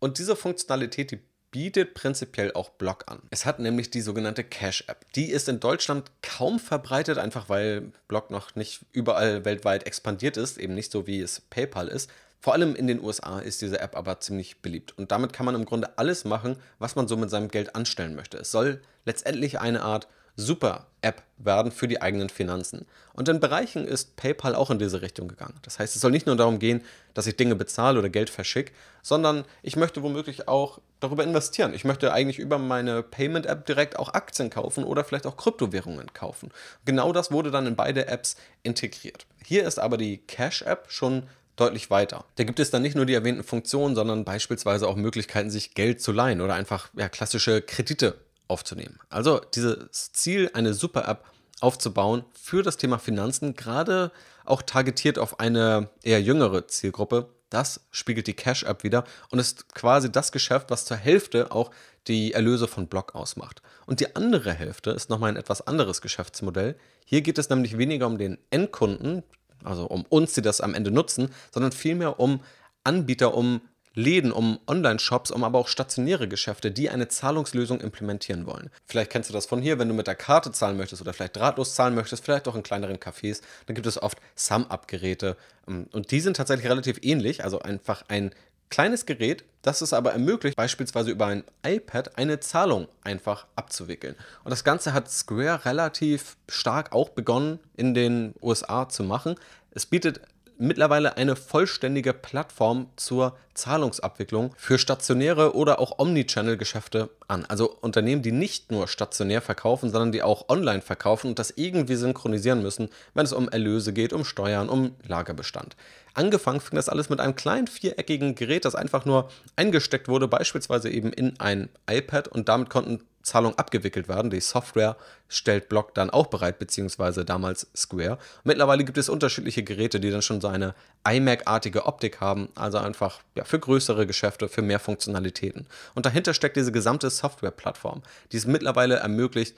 Und 0.00 0.18
diese 0.18 0.34
Funktionalität, 0.34 1.12
die 1.12 1.20
bietet 1.52 1.94
prinzipiell 1.94 2.52
auch 2.54 2.70
Block 2.70 3.04
an. 3.06 3.22
Es 3.30 3.46
hat 3.46 3.60
nämlich 3.60 3.88
die 3.88 4.00
sogenannte 4.00 4.42
Cash-App. 4.42 5.06
Die 5.14 5.30
ist 5.30 5.48
in 5.48 5.60
Deutschland 5.60 6.10
kaum 6.22 6.58
verbreitet, 6.58 7.18
einfach 7.18 7.48
weil 7.48 7.92
Block 8.08 8.32
noch 8.32 8.56
nicht 8.56 8.84
überall 8.90 9.44
weltweit 9.44 9.86
expandiert 9.86 10.36
ist, 10.36 10.58
eben 10.58 10.74
nicht 10.74 10.90
so 10.90 11.06
wie 11.06 11.20
es 11.20 11.40
PayPal 11.40 11.86
ist. 11.86 12.10
Vor 12.40 12.52
allem 12.52 12.74
in 12.76 12.86
den 12.86 13.02
USA 13.02 13.38
ist 13.40 13.62
diese 13.62 13.80
App 13.80 13.96
aber 13.96 14.20
ziemlich 14.20 14.62
beliebt 14.62 14.96
und 14.96 15.10
damit 15.10 15.32
kann 15.32 15.46
man 15.46 15.54
im 15.54 15.64
Grunde 15.64 15.98
alles 15.98 16.24
machen, 16.24 16.56
was 16.78 16.94
man 16.94 17.08
so 17.08 17.16
mit 17.16 17.30
seinem 17.30 17.48
Geld 17.48 17.74
anstellen 17.74 18.14
möchte. 18.14 18.38
Es 18.38 18.50
soll 18.50 18.80
letztendlich 19.04 19.58
eine 19.58 19.82
Art 19.82 20.06
Super-App 20.36 21.22
werden 21.38 21.72
für 21.72 21.88
die 21.88 22.02
eigenen 22.02 22.28
Finanzen. 22.28 22.86
Und 23.14 23.28
in 23.28 23.40
Bereichen 23.40 23.86
ist 23.86 24.16
PayPal 24.16 24.54
auch 24.54 24.70
in 24.70 24.78
diese 24.78 25.00
Richtung 25.00 25.28
gegangen. 25.28 25.54
Das 25.62 25.78
heißt, 25.78 25.96
es 25.96 26.02
soll 26.02 26.10
nicht 26.10 26.26
nur 26.26 26.36
darum 26.36 26.58
gehen, 26.58 26.82
dass 27.14 27.26
ich 27.26 27.36
Dinge 27.36 27.56
bezahle 27.56 27.98
oder 27.98 28.10
Geld 28.10 28.28
verschicke, 28.28 28.72
sondern 29.02 29.44
ich 29.62 29.76
möchte 29.76 30.02
womöglich 30.02 30.46
auch 30.46 30.80
darüber 31.00 31.24
investieren. 31.24 31.72
Ich 31.72 31.84
möchte 31.84 32.12
eigentlich 32.12 32.38
über 32.38 32.58
meine 32.58 33.02
Payment-App 33.02 33.64
direkt 33.64 33.98
auch 33.98 34.12
Aktien 34.12 34.50
kaufen 34.50 34.84
oder 34.84 35.04
vielleicht 35.04 35.26
auch 35.26 35.38
Kryptowährungen 35.38 36.12
kaufen. 36.12 36.50
Genau 36.84 37.12
das 37.12 37.32
wurde 37.32 37.50
dann 37.50 37.66
in 37.66 37.76
beide 37.76 38.06
Apps 38.06 38.36
integriert. 38.62 39.26
Hier 39.42 39.66
ist 39.66 39.78
aber 39.78 39.96
die 39.96 40.18
Cash-App 40.18 40.86
schon 40.88 41.28
deutlich 41.56 41.90
weiter. 41.90 42.24
Da 42.36 42.44
gibt 42.44 42.60
es 42.60 42.70
dann 42.70 42.82
nicht 42.82 42.94
nur 42.94 43.06
die 43.06 43.14
erwähnten 43.14 43.42
Funktionen, 43.42 43.94
sondern 43.94 44.24
beispielsweise 44.24 44.86
auch 44.86 44.96
Möglichkeiten, 44.96 45.50
sich 45.50 45.74
Geld 45.74 46.00
zu 46.00 46.12
leihen 46.12 46.40
oder 46.40 46.54
einfach 46.54 46.90
ja, 46.94 47.08
klassische 47.08 47.62
Kredite 47.62 48.18
aufzunehmen. 48.48 48.98
Also 49.08 49.40
dieses 49.54 50.12
Ziel, 50.12 50.50
eine 50.54 50.74
Super-App 50.74 51.24
aufzubauen 51.60 52.24
für 52.34 52.62
das 52.62 52.76
Thema 52.76 52.98
Finanzen, 52.98 53.54
gerade 53.54 54.12
auch 54.44 54.62
targetiert 54.62 55.18
auf 55.18 55.40
eine 55.40 55.88
eher 56.02 56.20
jüngere 56.20 56.68
Zielgruppe, 56.68 57.30
das 57.50 57.80
spiegelt 57.90 58.26
die 58.26 58.34
Cash-App 58.34 58.82
wieder 58.82 59.04
und 59.30 59.38
ist 59.38 59.74
quasi 59.74 60.10
das 60.10 60.32
Geschäft, 60.32 60.70
was 60.70 60.84
zur 60.84 60.96
Hälfte 60.96 61.52
auch 61.52 61.70
die 62.08 62.32
Erlöse 62.32 62.68
von 62.68 62.88
Block 62.88 63.14
ausmacht. 63.14 63.62
Und 63.86 64.00
die 64.00 64.14
andere 64.16 64.52
Hälfte 64.52 64.90
ist 64.90 65.10
nochmal 65.10 65.30
ein 65.30 65.36
etwas 65.36 65.66
anderes 65.66 66.00
Geschäftsmodell. 66.00 66.76
Hier 67.04 67.22
geht 67.22 67.38
es 67.38 67.48
nämlich 67.48 67.78
weniger 67.78 68.06
um 68.06 68.18
den 68.18 68.38
Endkunden, 68.50 69.22
also 69.64 69.86
um 69.86 70.04
uns, 70.08 70.34
die 70.34 70.42
das 70.42 70.60
am 70.60 70.74
Ende 70.74 70.90
nutzen, 70.90 71.30
sondern 71.52 71.72
vielmehr 71.72 72.20
um 72.20 72.40
Anbieter, 72.84 73.34
um 73.34 73.60
Läden, 73.96 74.30
um 74.30 74.60
Online-Shops, 74.66 75.30
um 75.30 75.42
aber 75.42 75.58
auch 75.58 75.68
stationäre 75.68 76.28
Geschäfte, 76.28 76.70
die 76.70 76.90
eine 76.90 77.08
Zahlungslösung 77.08 77.80
implementieren 77.80 78.46
wollen. 78.46 78.70
Vielleicht 78.84 79.10
kennst 79.10 79.30
du 79.30 79.32
das 79.32 79.46
von 79.46 79.62
hier, 79.62 79.78
wenn 79.78 79.88
du 79.88 79.94
mit 79.94 80.06
der 80.06 80.14
Karte 80.14 80.52
zahlen 80.52 80.76
möchtest 80.76 81.00
oder 81.00 81.14
vielleicht 81.14 81.36
drahtlos 81.36 81.74
zahlen 81.74 81.94
möchtest, 81.94 82.22
vielleicht 82.22 82.46
auch 82.46 82.54
in 82.54 82.62
kleineren 82.62 82.98
Cafés, 82.98 83.40
dann 83.64 83.74
gibt 83.74 83.86
es 83.86 84.00
oft 84.00 84.18
Sum-Up-Geräte 84.34 85.38
und 85.64 86.10
die 86.10 86.20
sind 86.20 86.36
tatsächlich 86.36 86.70
relativ 86.70 86.98
ähnlich, 87.02 87.42
also 87.42 87.60
einfach 87.60 88.04
ein 88.08 88.32
kleines 88.70 89.06
Gerät, 89.06 89.44
das 89.62 89.80
es 89.80 89.92
aber 89.92 90.12
ermöglicht, 90.12 90.56
beispielsweise 90.56 91.10
über 91.10 91.26
ein 91.26 91.44
iPad 91.64 92.16
eine 92.18 92.40
Zahlung 92.40 92.88
einfach 93.02 93.46
abzuwickeln. 93.56 94.14
Und 94.44 94.50
das 94.50 94.64
Ganze 94.64 94.92
hat 94.92 95.10
Square 95.10 95.64
relativ 95.64 96.36
stark 96.48 96.92
auch 96.92 97.10
begonnen 97.10 97.58
in 97.76 97.94
den 97.94 98.34
USA 98.40 98.88
zu 98.88 99.02
machen. 99.02 99.34
Es 99.72 99.86
bietet 99.86 100.20
mittlerweile 100.58 101.16
eine 101.16 101.36
vollständige 101.36 102.12
Plattform 102.12 102.88
zur 102.96 103.36
Zahlungsabwicklung 103.54 104.54
für 104.56 104.78
stationäre 104.78 105.54
oder 105.54 105.78
auch 105.78 105.98
Omnichannel-Geschäfte 105.98 107.10
an. 107.28 107.44
Also 107.46 107.76
Unternehmen, 107.80 108.22
die 108.22 108.32
nicht 108.32 108.70
nur 108.70 108.88
stationär 108.88 109.40
verkaufen, 109.40 109.90
sondern 109.90 110.12
die 110.12 110.22
auch 110.22 110.48
online 110.48 110.82
verkaufen 110.82 111.28
und 111.28 111.38
das 111.38 111.52
irgendwie 111.56 111.96
synchronisieren 111.96 112.62
müssen, 112.62 112.88
wenn 113.14 113.24
es 113.24 113.32
um 113.32 113.48
Erlöse 113.48 113.92
geht, 113.92 114.12
um 114.12 114.24
Steuern, 114.24 114.68
um 114.68 114.94
Lagerbestand. 115.06 115.76
Angefangen 116.14 116.60
fing 116.60 116.76
das 116.76 116.88
alles 116.88 117.10
mit 117.10 117.20
einem 117.20 117.34
kleinen 117.34 117.66
viereckigen 117.66 118.34
Gerät, 118.34 118.64
das 118.64 118.74
einfach 118.74 119.04
nur 119.04 119.30
eingesteckt 119.56 120.08
wurde, 120.08 120.28
beispielsweise 120.28 120.88
eben 120.88 121.12
in 121.12 121.38
ein 121.40 121.68
iPad 121.90 122.28
und 122.28 122.48
damit 122.48 122.70
konnten 122.70 123.00
Zahlungen 123.26 123.58
abgewickelt 123.58 124.08
werden. 124.08 124.30
Die 124.30 124.40
Software 124.40 124.96
stellt 125.28 125.68
Block 125.68 125.94
dann 125.94 126.10
auch 126.10 126.28
bereit, 126.28 126.60
beziehungsweise 126.60 127.24
damals 127.24 127.66
Square. 127.76 128.18
Mittlerweile 128.44 128.84
gibt 128.84 128.98
es 128.98 129.08
unterschiedliche 129.08 129.64
Geräte, 129.64 129.98
die 129.98 130.10
dann 130.10 130.22
schon 130.22 130.40
so 130.40 130.46
eine 130.46 130.74
iMac-artige 131.06 131.86
Optik 131.86 132.20
haben, 132.20 132.48
also 132.54 132.78
einfach 132.78 133.20
ja, 133.34 133.44
für 133.44 133.58
größere 133.58 134.06
Geschäfte, 134.06 134.48
für 134.48 134.62
mehr 134.62 134.78
Funktionalitäten. 134.78 135.66
Und 135.96 136.06
dahinter 136.06 136.34
steckt 136.34 136.56
diese 136.56 136.70
gesamte 136.70 137.10
Software-Plattform, 137.10 138.02
die 138.30 138.36
es 138.36 138.46
mittlerweile 138.46 138.96
ermöglicht, 138.96 139.56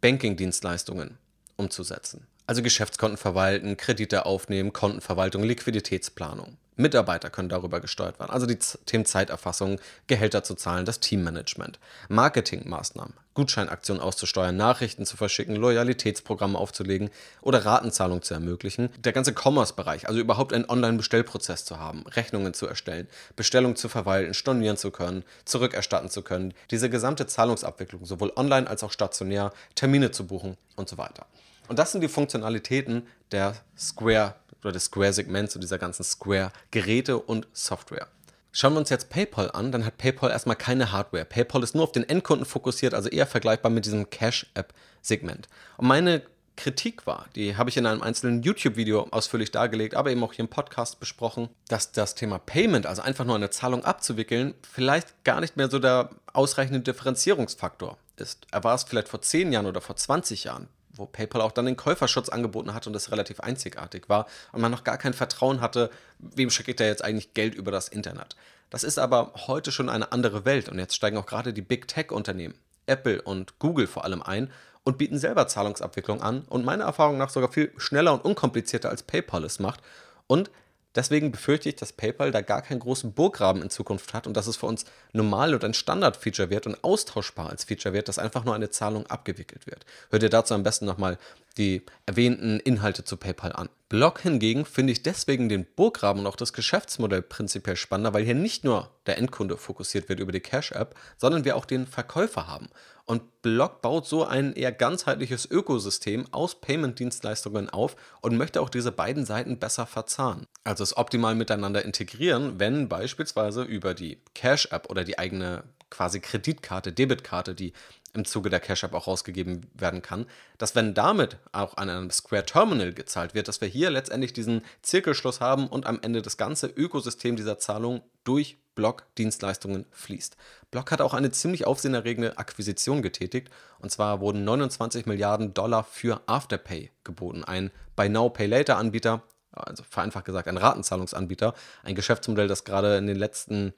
Banking-Dienstleistungen 0.00 1.16
umzusetzen. 1.56 2.26
Also 2.46 2.62
Geschäftskonten 2.62 3.16
verwalten, 3.16 3.76
Kredite 3.76 4.26
aufnehmen, 4.26 4.72
Kontenverwaltung, 4.72 5.44
Liquiditätsplanung. 5.44 6.56
Mitarbeiter 6.76 7.30
können 7.30 7.48
darüber 7.48 7.80
gesteuert 7.80 8.18
werden. 8.18 8.30
Also 8.30 8.46
die 8.46 8.58
Themen 8.58 9.04
Zeiterfassung, 9.04 9.80
Gehälter 10.06 10.42
zu 10.42 10.54
zahlen, 10.54 10.84
das 10.84 11.00
Teammanagement, 11.00 11.78
Marketingmaßnahmen, 12.08 13.14
Gutscheinaktionen 13.34 14.02
auszusteuern, 14.02 14.56
Nachrichten 14.56 15.06
zu 15.06 15.16
verschicken, 15.16 15.56
Loyalitätsprogramme 15.56 16.58
aufzulegen 16.58 17.10
oder 17.42 17.64
Ratenzahlung 17.64 18.22
zu 18.22 18.34
ermöglichen. 18.34 18.90
Der 18.98 19.12
ganze 19.12 19.34
Commerce-Bereich, 19.34 20.08
also 20.08 20.20
überhaupt 20.20 20.52
einen 20.52 20.68
Online-Bestellprozess 20.68 21.64
zu 21.64 21.78
haben, 21.78 22.04
Rechnungen 22.08 22.54
zu 22.54 22.66
erstellen, 22.66 23.08
Bestellungen 23.36 23.76
zu 23.76 23.88
verwalten, 23.88 24.34
stornieren 24.34 24.76
zu 24.76 24.90
können, 24.90 25.24
zurückerstatten 25.44 26.10
zu 26.10 26.22
können, 26.22 26.54
diese 26.70 26.90
gesamte 26.90 27.26
Zahlungsabwicklung, 27.26 28.04
sowohl 28.04 28.32
online 28.36 28.68
als 28.68 28.82
auch 28.82 28.92
stationär, 28.92 29.52
Termine 29.74 30.10
zu 30.10 30.26
buchen 30.26 30.56
und 30.76 30.88
so 30.88 30.98
weiter. 30.98 31.26
Und 31.68 31.78
das 31.78 31.92
sind 31.92 32.02
die 32.02 32.08
Funktionalitäten 32.08 33.06
der 33.32 33.54
Square 33.76 34.34
oder 34.64 34.72
des 34.72 34.84
Square-Segments 34.84 35.52
zu 35.52 35.58
dieser 35.58 35.78
ganzen 35.78 36.04
Square-Geräte 36.04 37.18
und 37.18 37.46
Software. 37.52 38.08
Schauen 38.52 38.74
wir 38.74 38.78
uns 38.78 38.90
jetzt 38.90 39.10
PayPal 39.10 39.50
an, 39.50 39.72
dann 39.72 39.84
hat 39.84 39.98
PayPal 39.98 40.30
erstmal 40.30 40.56
keine 40.56 40.92
Hardware. 40.92 41.24
PayPal 41.24 41.62
ist 41.62 41.74
nur 41.74 41.84
auf 41.84 41.92
den 41.92 42.08
Endkunden 42.08 42.46
fokussiert, 42.46 42.94
also 42.94 43.08
eher 43.08 43.26
vergleichbar 43.26 43.70
mit 43.70 43.84
diesem 43.84 44.10
Cash-App-Segment. 44.10 45.48
Und 45.76 45.88
meine 45.88 46.22
Kritik 46.56 47.04
war, 47.06 47.26
die 47.34 47.56
habe 47.56 47.68
ich 47.68 47.76
in 47.76 47.84
einem 47.84 48.02
einzelnen 48.02 48.42
YouTube-Video 48.42 49.08
ausführlich 49.10 49.50
dargelegt, 49.50 49.96
aber 49.96 50.12
eben 50.12 50.22
auch 50.22 50.32
hier 50.32 50.44
im 50.44 50.48
Podcast 50.48 51.00
besprochen, 51.00 51.48
dass 51.66 51.90
das 51.90 52.14
Thema 52.14 52.38
Payment, 52.38 52.86
also 52.86 53.02
einfach 53.02 53.24
nur 53.24 53.34
eine 53.34 53.50
Zahlung 53.50 53.84
abzuwickeln, 53.84 54.54
vielleicht 54.62 55.24
gar 55.24 55.40
nicht 55.40 55.56
mehr 55.56 55.68
so 55.68 55.80
der 55.80 56.10
ausreichende 56.32 56.80
Differenzierungsfaktor 56.80 57.98
ist. 58.16 58.46
Er 58.52 58.62
war 58.62 58.76
es 58.76 58.84
vielleicht 58.84 59.08
vor 59.08 59.20
10 59.20 59.52
Jahren 59.52 59.66
oder 59.66 59.80
vor 59.80 59.96
20 59.96 60.44
Jahren 60.44 60.68
wo 60.96 61.06
PayPal 61.06 61.42
auch 61.42 61.52
dann 61.52 61.66
den 61.66 61.76
Käuferschutz 61.76 62.28
angeboten 62.28 62.74
hat 62.74 62.86
und 62.86 62.92
das 62.92 63.10
relativ 63.10 63.40
einzigartig 63.40 64.08
war 64.08 64.26
und 64.52 64.60
man 64.60 64.70
noch 64.70 64.84
gar 64.84 64.98
kein 64.98 65.14
Vertrauen 65.14 65.60
hatte, 65.60 65.90
wem 66.18 66.50
schicke 66.50 66.72
ich 66.72 66.76
da 66.76 66.84
jetzt 66.84 67.04
eigentlich 67.04 67.34
Geld 67.34 67.54
über 67.54 67.70
das 67.70 67.88
Internet. 67.88 68.36
Das 68.70 68.84
ist 68.84 68.98
aber 68.98 69.32
heute 69.46 69.72
schon 69.72 69.88
eine 69.88 70.12
andere 70.12 70.44
Welt 70.44 70.68
und 70.68 70.78
jetzt 70.78 70.94
steigen 70.94 71.16
auch 71.16 71.26
gerade 71.26 71.52
die 71.52 71.62
Big 71.62 71.88
Tech-Unternehmen, 71.88 72.54
Apple 72.86 73.22
und 73.22 73.58
Google 73.58 73.86
vor 73.86 74.04
allem 74.04 74.22
ein 74.22 74.50
und 74.84 74.98
bieten 74.98 75.18
selber 75.18 75.48
Zahlungsabwicklung 75.48 76.22
an 76.22 76.42
und 76.48 76.64
meiner 76.64 76.84
Erfahrung 76.84 77.18
nach 77.18 77.30
sogar 77.30 77.50
viel 77.50 77.72
schneller 77.76 78.12
und 78.12 78.24
unkomplizierter 78.24 78.90
als 78.90 79.02
PayPal 79.02 79.44
es 79.44 79.58
macht. 79.58 79.80
Und 80.26 80.50
Deswegen 80.94 81.32
befürchte 81.32 81.68
ich, 81.68 81.76
dass 81.76 81.92
PayPal 81.92 82.30
da 82.30 82.40
gar 82.40 82.62
keinen 82.62 82.80
großen 82.80 83.12
Burggraben 83.12 83.62
in 83.62 83.70
Zukunft 83.70 84.14
hat 84.14 84.26
und 84.26 84.36
dass 84.36 84.46
es 84.46 84.56
für 84.56 84.66
uns 84.66 84.84
normal 85.12 85.54
und 85.54 85.64
ein 85.64 85.74
Standard-Feature 85.74 86.50
wird 86.50 86.66
und 86.66 86.82
austauschbar 86.84 87.50
als 87.50 87.64
Feature 87.64 87.92
wird, 87.92 88.08
dass 88.08 88.18
einfach 88.18 88.44
nur 88.44 88.54
eine 88.54 88.70
Zahlung 88.70 89.06
abgewickelt 89.06 89.66
wird. 89.66 89.84
Hört 90.10 90.22
ihr 90.22 90.30
dazu 90.30 90.54
am 90.54 90.62
besten 90.62 90.86
nochmal 90.86 91.18
die 91.58 91.82
erwähnten 92.06 92.60
Inhalte 92.60 93.04
zu 93.04 93.16
PayPal 93.16 93.52
an. 93.52 93.68
Block 93.88 94.20
hingegen 94.20 94.64
finde 94.64 94.92
ich 94.92 95.02
deswegen 95.02 95.48
den 95.48 95.66
Burggraben 95.76 96.20
und 96.20 96.26
auch 96.26 96.36
das 96.36 96.52
Geschäftsmodell 96.52 97.22
prinzipiell 97.22 97.76
spannender, 97.76 98.12
weil 98.12 98.24
hier 98.24 98.34
nicht 98.34 98.64
nur 98.64 98.90
der 99.06 99.18
Endkunde 99.18 99.56
fokussiert 99.56 100.08
wird 100.08 100.18
über 100.18 100.32
die 100.32 100.40
Cash-App, 100.40 100.96
sondern 101.16 101.44
wir 101.44 101.54
auch 101.54 101.64
den 101.64 101.86
Verkäufer 101.86 102.48
haben. 102.48 102.68
Und 103.06 103.42
Block 103.42 103.82
baut 103.82 104.06
so 104.06 104.24
ein 104.24 104.54
eher 104.54 104.72
ganzheitliches 104.72 105.48
Ökosystem 105.48 106.26
aus 106.32 106.60
Payment-Dienstleistungen 106.60 107.68
auf 107.68 107.96
und 108.22 108.36
möchte 108.36 108.62
auch 108.62 108.70
diese 108.70 108.90
beiden 108.90 109.26
Seiten 109.26 109.58
besser 109.58 109.86
verzahnen. 109.86 110.46
Also 110.64 110.82
es 110.82 110.96
optimal 110.96 111.34
miteinander 111.34 111.84
integrieren, 111.84 112.58
wenn 112.58 112.88
beispielsweise 112.88 113.62
über 113.62 113.94
die 113.94 114.18
Cash-App 114.34 114.90
oder 114.90 115.04
die 115.04 115.18
eigene 115.18 115.64
quasi 115.90 116.18
Kreditkarte, 116.18 116.92
Debitkarte, 116.92 117.54
die 117.54 117.74
im 118.14 118.24
Zuge 118.24 118.48
der 118.48 118.60
Cash 118.60 118.84
App 118.84 118.94
auch 118.94 119.06
rausgegeben 119.06 119.66
werden 119.74 120.02
kann, 120.02 120.26
dass 120.58 120.74
wenn 120.74 120.94
damit 120.94 121.36
auch 121.52 121.76
an 121.76 121.90
einem 121.90 122.10
Square 122.10 122.46
Terminal 122.46 122.92
gezahlt 122.92 123.34
wird, 123.34 123.48
dass 123.48 123.60
wir 123.60 123.68
hier 123.68 123.90
letztendlich 123.90 124.32
diesen 124.32 124.62
Zirkelschluss 124.82 125.40
haben 125.40 125.66
und 125.66 125.86
am 125.86 125.98
Ende 126.02 126.22
das 126.22 126.36
ganze 126.36 126.68
Ökosystem 126.68 127.36
dieser 127.36 127.58
Zahlung 127.58 128.02
durch 128.22 128.56
Block-Dienstleistungen 128.74 129.86
fließt. 129.90 130.36
Block 130.70 130.90
hat 130.90 131.00
auch 131.00 131.14
eine 131.14 131.30
ziemlich 131.30 131.66
aufsehenerregende 131.66 132.38
Akquisition 132.38 133.02
getätigt. 133.02 133.50
Und 133.78 133.90
zwar 133.90 134.20
wurden 134.20 134.44
29 134.44 135.06
Milliarden 135.06 135.54
Dollar 135.54 135.84
für 135.84 136.20
Afterpay 136.26 136.90
geboten, 137.04 137.44
ein 137.44 137.70
Buy 137.96 138.08
Now 138.08 138.30
Pay 138.30 138.46
Later 138.46 138.76
Anbieter, 138.76 139.22
also 139.52 139.84
vereinfacht 139.88 140.24
gesagt 140.24 140.48
ein 140.48 140.56
Ratenzahlungsanbieter, 140.56 141.54
ein 141.84 141.94
Geschäftsmodell, 141.94 142.48
das 142.48 142.64
gerade 142.64 142.96
in 142.96 143.06
den 143.06 143.16
letzten 143.16 143.72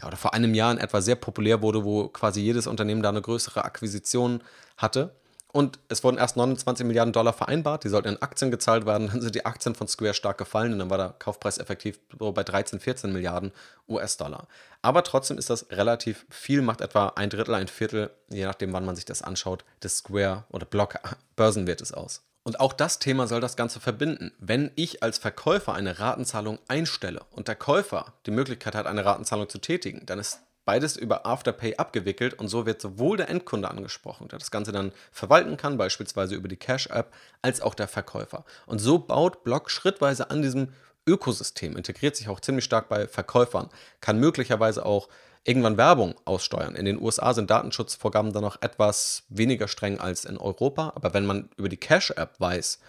ja, 0.00 0.06
oder 0.08 0.16
vor 0.16 0.34
einem 0.34 0.54
Jahr 0.54 0.72
in 0.72 0.78
etwa 0.78 1.00
sehr 1.00 1.16
populär 1.16 1.62
wurde, 1.62 1.84
wo 1.84 2.08
quasi 2.08 2.40
jedes 2.40 2.66
Unternehmen 2.66 3.02
da 3.02 3.10
eine 3.10 3.22
größere 3.22 3.64
Akquisition 3.64 4.42
hatte. 4.76 5.14
Und 5.52 5.78
es 5.88 6.02
wurden 6.02 6.18
erst 6.18 6.36
29 6.36 6.84
Milliarden 6.84 7.12
Dollar 7.12 7.32
vereinbart, 7.32 7.84
die 7.84 7.88
sollten 7.88 8.08
in 8.08 8.20
Aktien 8.20 8.50
gezahlt 8.50 8.86
werden, 8.86 9.06
dann 9.06 9.20
sind 9.20 9.36
die 9.36 9.46
Aktien 9.46 9.76
von 9.76 9.86
Square 9.86 10.14
stark 10.14 10.36
gefallen 10.36 10.72
und 10.72 10.80
dann 10.80 10.90
war 10.90 10.98
der 10.98 11.14
Kaufpreis 11.20 11.58
effektiv 11.58 12.00
so 12.18 12.32
bei 12.32 12.42
13, 12.42 12.80
14 12.80 13.12
Milliarden 13.12 13.52
US-Dollar. 13.88 14.48
Aber 14.82 15.04
trotzdem 15.04 15.38
ist 15.38 15.50
das 15.50 15.70
relativ 15.70 16.26
viel, 16.28 16.60
macht 16.60 16.80
etwa 16.80 17.12
ein 17.14 17.30
Drittel, 17.30 17.54
ein 17.54 17.68
Viertel, 17.68 18.10
je 18.30 18.46
nachdem, 18.46 18.72
wann 18.72 18.84
man 18.84 18.96
sich 18.96 19.04
das 19.04 19.22
anschaut, 19.22 19.64
des 19.80 19.98
Square 19.98 20.42
oder 20.50 20.66
Block 20.66 20.96
Börsenwertes 21.36 21.92
aus. 21.94 22.24
Und 22.44 22.60
auch 22.60 22.74
das 22.74 22.98
Thema 22.98 23.26
soll 23.26 23.40
das 23.40 23.56
Ganze 23.56 23.80
verbinden. 23.80 24.30
Wenn 24.38 24.70
ich 24.76 25.02
als 25.02 25.16
Verkäufer 25.16 25.72
eine 25.72 25.98
Ratenzahlung 25.98 26.58
einstelle 26.68 27.22
und 27.30 27.48
der 27.48 27.56
Käufer 27.56 28.12
die 28.26 28.30
Möglichkeit 28.30 28.74
hat, 28.74 28.86
eine 28.86 29.04
Ratenzahlung 29.04 29.48
zu 29.48 29.58
tätigen, 29.58 30.04
dann 30.04 30.18
ist 30.18 30.40
beides 30.66 30.96
über 30.96 31.24
Afterpay 31.24 31.76
abgewickelt 31.76 32.34
und 32.34 32.48
so 32.48 32.66
wird 32.66 32.82
sowohl 32.82 33.16
der 33.16 33.30
Endkunde 33.30 33.70
angesprochen, 33.70 34.28
der 34.28 34.38
das 34.38 34.50
Ganze 34.50 34.72
dann 34.72 34.92
verwalten 35.10 35.56
kann, 35.56 35.78
beispielsweise 35.78 36.34
über 36.34 36.48
die 36.48 36.56
Cash-App, 36.56 37.12
als 37.40 37.62
auch 37.62 37.74
der 37.74 37.88
Verkäufer. 37.88 38.44
Und 38.66 38.78
so 38.78 38.98
baut 38.98 39.42
Block 39.44 39.70
schrittweise 39.70 40.30
an 40.30 40.42
diesem 40.42 40.68
Ökosystem, 41.06 41.76
integriert 41.76 42.16
sich 42.16 42.28
auch 42.28 42.40
ziemlich 42.40 42.64
stark 42.64 42.88
bei 42.88 43.08
Verkäufern, 43.08 43.70
kann 44.00 44.18
möglicherweise 44.18 44.84
auch 44.84 45.08
irgendwann 45.44 45.76
Werbung 45.76 46.14
aussteuern. 46.24 46.74
In 46.74 46.86
den 46.86 47.00
USA 47.00 47.34
sind 47.34 47.50
Datenschutzvorgaben 47.50 48.32
dann 48.32 48.42
noch 48.42 48.60
etwas 48.62 49.24
weniger 49.28 49.68
streng 49.68 50.00
als 50.00 50.24
in 50.24 50.38
Europa, 50.38 50.92
aber 50.94 51.14
wenn 51.14 51.26
man 51.26 51.50
über 51.56 51.68
die 51.68 51.76
Cash-App 51.76 52.40
weiß, 52.40 52.80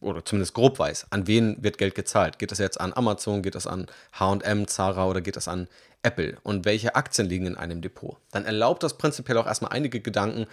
oder 0.00 0.24
zumindest 0.24 0.54
grob 0.54 0.78
weiß, 0.78 1.06
an 1.10 1.26
wen 1.26 1.62
wird 1.62 1.78
Geld 1.78 1.94
gezahlt. 1.94 2.38
Geht 2.38 2.50
das 2.50 2.58
jetzt 2.58 2.80
an 2.80 2.92
Amazon, 2.92 3.42
geht 3.42 3.54
das 3.54 3.66
an 3.66 3.86
HM, 4.18 4.66
Zara 4.66 5.06
oder 5.06 5.20
geht 5.20 5.36
das 5.36 5.48
an 5.48 5.68
Apple? 6.02 6.36
Und 6.42 6.64
welche 6.64 6.94
Aktien 6.96 7.28
liegen 7.28 7.46
in 7.46 7.56
einem 7.56 7.80
Depot? 7.82 8.16
Dann 8.30 8.44
erlaubt 8.44 8.82
das 8.82 8.98
prinzipiell 8.98 9.38
auch 9.38 9.46
erstmal 9.46 9.72
einige 9.72 10.00
Gedanken, 10.00 10.46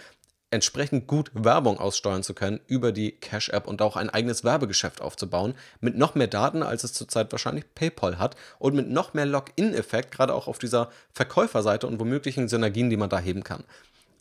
entsprechend 0.50 1.06
gut 1.06 1.30
Werbung 1.34 1.78
aussteuern 1.78 2.22
zu 2.22 2.34
können 2.34 2.60
über 2.66 2.92
die 2.92 3.12
Cash-App 3.12 3.66
und 3.66 3.82
auch 3.82 3.96
ein 3.96 4.10
eigenes 4.10 4.42
Werbegeschäft 4.42 5.00
aufzubauen, 5.00 5.54
mit 5.80 5.96
noch 5.96 6.14
mehr 6.14 6.26
Daten, 6.26 6.62
als 6.62 6.82
es 6.84 6.92
zurzeit 6.92 7.30
wahrscheinlich 7.32 7.72
PayPal 7.74 8.18
hat 8.18 8.36
und 8.58 8.74
mit 8.74 8.90
noch 8.90 9.14
mehr 9.14 9.26
Login-Effekt, 9.26 10.10
gerade 10.10 10.34
auch 10.34 10.48
auf 10.48 10.58
dieser 10.58 10.90
Verkäuferseite 11.12 11.86
und 11.86 12.00
womöglichen 12.00 12.48
Synergien, 12.48 12.90
die 12.90 12.96
man 12.96 13.10
da 13.10 13.18
heben 13.18 13.44
kann. 13.44 13.64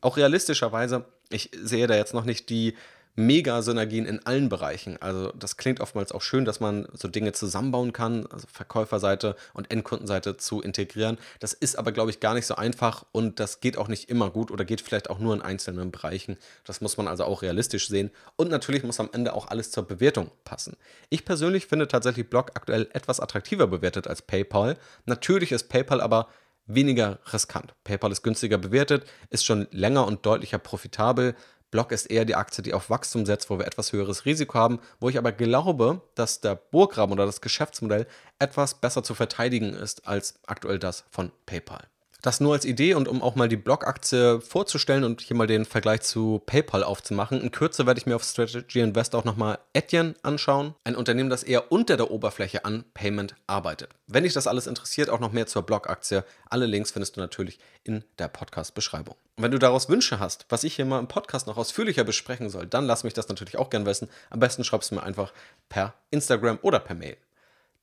Auch 0.01 0.17
realistischerweise, 0.17 1.05
ich 1.29 1.51
sehe 1.61 1.87
da 1.87 1.95
jetzt 1.95 2.13
noch 2.13 2.25
nicht 2.25 2.49
die 2.49 2.75
Mega-Synergien 3.15 4.05
in 4.05 4.25
allen 4.25 4.49
Bereichen. 4.49 5.01
Also 5.01 5.31
das 5.33 5.57
klingt 5.57 5.81
oftmals 5.81 6.11
auch 6.11 6.21
schön, 6.21 6.45
dass 6.45 6.59
man 6.59 6.87
so 6.93 7.07
Dinge 7.07 7.33
zusammenbauen 7.33 7.91
kann, 7.91 8.25
also 8.27 8.47
Verkäuferseite 8.51 9.35
und 9.53 9.71
Endkundenseite 9.71 10.37
zu 10.37 10.61
integrieren. 10.61 11.17
Das 11.39 11.53
ist 11.53 11.77
aber, 11.77 11.91
glaube 11.91 12.11
ich, 12.11 12.19
gar 12.19 12.33
nicht 12.33 12.45
so 12.45 12.55
einfach 12.55 13.05
und 13.11 13.39
das 13.39 13.59
geht 13.59 13.77
auch 13.77 13.87
nicht 13.87 14.09
immer 14.09 14.29
gut 14.29 14.51
oder 14.51 14.63
geht 14.63 14.81
vielleicht 14.81 15.09
auch 15.09 15.19
nur 15.19 15.33
in 15.33 15.41
einzelnen 15.41 15.91
Bereichen. 15.91 16.37
Das 16.63 16.81
muss 16.81 16.97
man 16.97 17.07
also 17.07 17.25
auch 17.25 17.41
realistisch 17.41 17.89
sehen. 17.89 18.11
Und 18.35 18.49
natürlich 18.49 18.83
muss 18.83 18.99
am 18.99 19.09
Ende 19.11 19.33
auch 19.33 19.47
alles 19.47 19.71
zur 19.71 19.87
Bewertung 19.87 20.31
passen. 20.45 20.77
Ich 21.09 21.25
persönlich 21.25 21.67
finde 21.67 21.87
tatsächlich 21.87 22.29
Block 22.29 22.51
aktuell 22.55 22.89
etwas 22.93 23.19
attraktiver 23.19 23.67
bewertet 23.67 24.07
als 24.07 24.21
PayPal. 24.21 24.77
Natürlich 25.05 25.51
ist 25.51 25.69
PayPal 25.69 26.01
aber 26.01 26.29
weniger 26.69 27.19
riskant. 27.33 27.73
PayPal 27.83 28.11
ist 28.11 28.21
günstiger 28.21 28.57
bewertet, 28.57 29.05
ist 29.29 29.45
schon 29.45 29.67
länger 29.71 30.05
und 30.05 30.25
deutlicher 30.25 30.59
profitabel. 30.59 31.35
Block 31.71 31.91
ist 31.91 32.07
eher 32.07 32.25
die 32.25 32.35
Aktie, 32.35 32.63
die 32.63 32.73
auf 32.73 32.89
Wachstum 32.89 33.25
setzt, 33.25 33.49
wo 33.49 33.59
wir 33.59 33.67
etwas 33.67 33.93
höheres 33.93 34.25
Risiko 34.25 34.57
haben, 34.57 34.79
wo 34.99 35.09
ich 35.09 35.17
aber 35.17 35.31
glaube, 35.31 36.01
dass 36.15 36.41
der 36.41 36.55
Burggraben 36.55 37.13
oder 37.13 37.25
das 37.25 37.41
Geschäftsmodell 37.41 38.07
etwas 38.39 38.75
besser 38.75 39.03
zu 39.03 39.13
verteidigen 39.13 39.73
ist 39.73 40.07
als 40.07 40.39
aktuell 40.47 40.79
das 40.79 41.05
von 41.11 41.31
PayPal. 41.45 41.87
Das 42.21 42.41
nur 42.41 42.53
als 42.53 42.65
Idee 42.65 42.95
und 42.95 43.07
um 43.07 43.21
auch 43.21 43.35
mal 43.35 43.47
die 43.47 43.55
Blockaktie 43.55 44.41
vorzustellen 44.41 45.05
und 45.05 45.21
hier 45.21 45.37
mal 45.37 45.47
den 45.47 45.63
Vergleich 45.63 46.01
zu 46.01 46.41
PayPal 46.45 46.83
aufzumachen. 46.83 47.41
In 47.41 47.51
Kürze 47.51 47.85
werde 47.85 47.99
ich 47.99 48.05
mir 48.05 48.15
auf 48.15 48.23
Strategy 48.23 48.81
Invest 48.81 49.15
auch 49.15 49.23
nochmal 49.23 49.59
Etienne 49.71 50.15
anschauen. 50.21 50.75
Ein 50.83 50.97
Unternehmen, 50.97 51.29
das 51.29 51.43
eher 51.43 51.71
unter 51.71 51.95
der 51.95 52.11
Oberfläche 52.11 52.65
an 52.65 52.83
Payment 52.93 53.35
arbeitet. 53.47 53.91
Wenn 54.07 54.23
dich 54.23 54.33
das 54.33 54.47
alles 54.47 54.67
interessiert, 54.67 55.09
auch 55.09 55.21
noch 55.21 55.31
mehr 55.31 55.47
zur 55.47 55.61
Blockaktie. 55.61 56.25
Alle 56.49 56.65
Links 56.65 56.91
findest 56.91 57.15
du 57.15 57.21
natürlich 57.21 57.57
in 57.85 58.03
der 58.17 58.27
Podcast-Beschreibung. 58.27 59.15
Und 59.37 59.43
wenn 59.43 59.51
du 59.51 59.59
daraus 59.59 59.87
Wünsche 59.87 60.19
hast, 60.19 60.45
was 60.49 60.65
ich 60.65 60.75
hier 60.75 60.85
mal 60.85 60.99
im 60.99 61.07
Podcast 61.07 61.47
noch 61.47 61.55
ausführlicher 61.55 62.03
besprechen 62.03 62.49
soll, 62.49 62.67
dann 62.67 62.85
lass 62.85 63.05
mich 63.05 63.13
das 63.13 63.29
natürlich 63.29 63.57
auch 63.57 63.69
gern 63.69 63.85
wissen. 63.85 64.09
Am 64.29 64.41
besten 64.41 64.65
schreibst 64.65 64.91
du 64.91 64.95
mir 64.95 65.03
einfach 65.03 65.31
per 65.69 65.93
Instagram 66.11 66.59
oder 66.63 66.79
per 66.79 66.95
Mail 66.95 67.15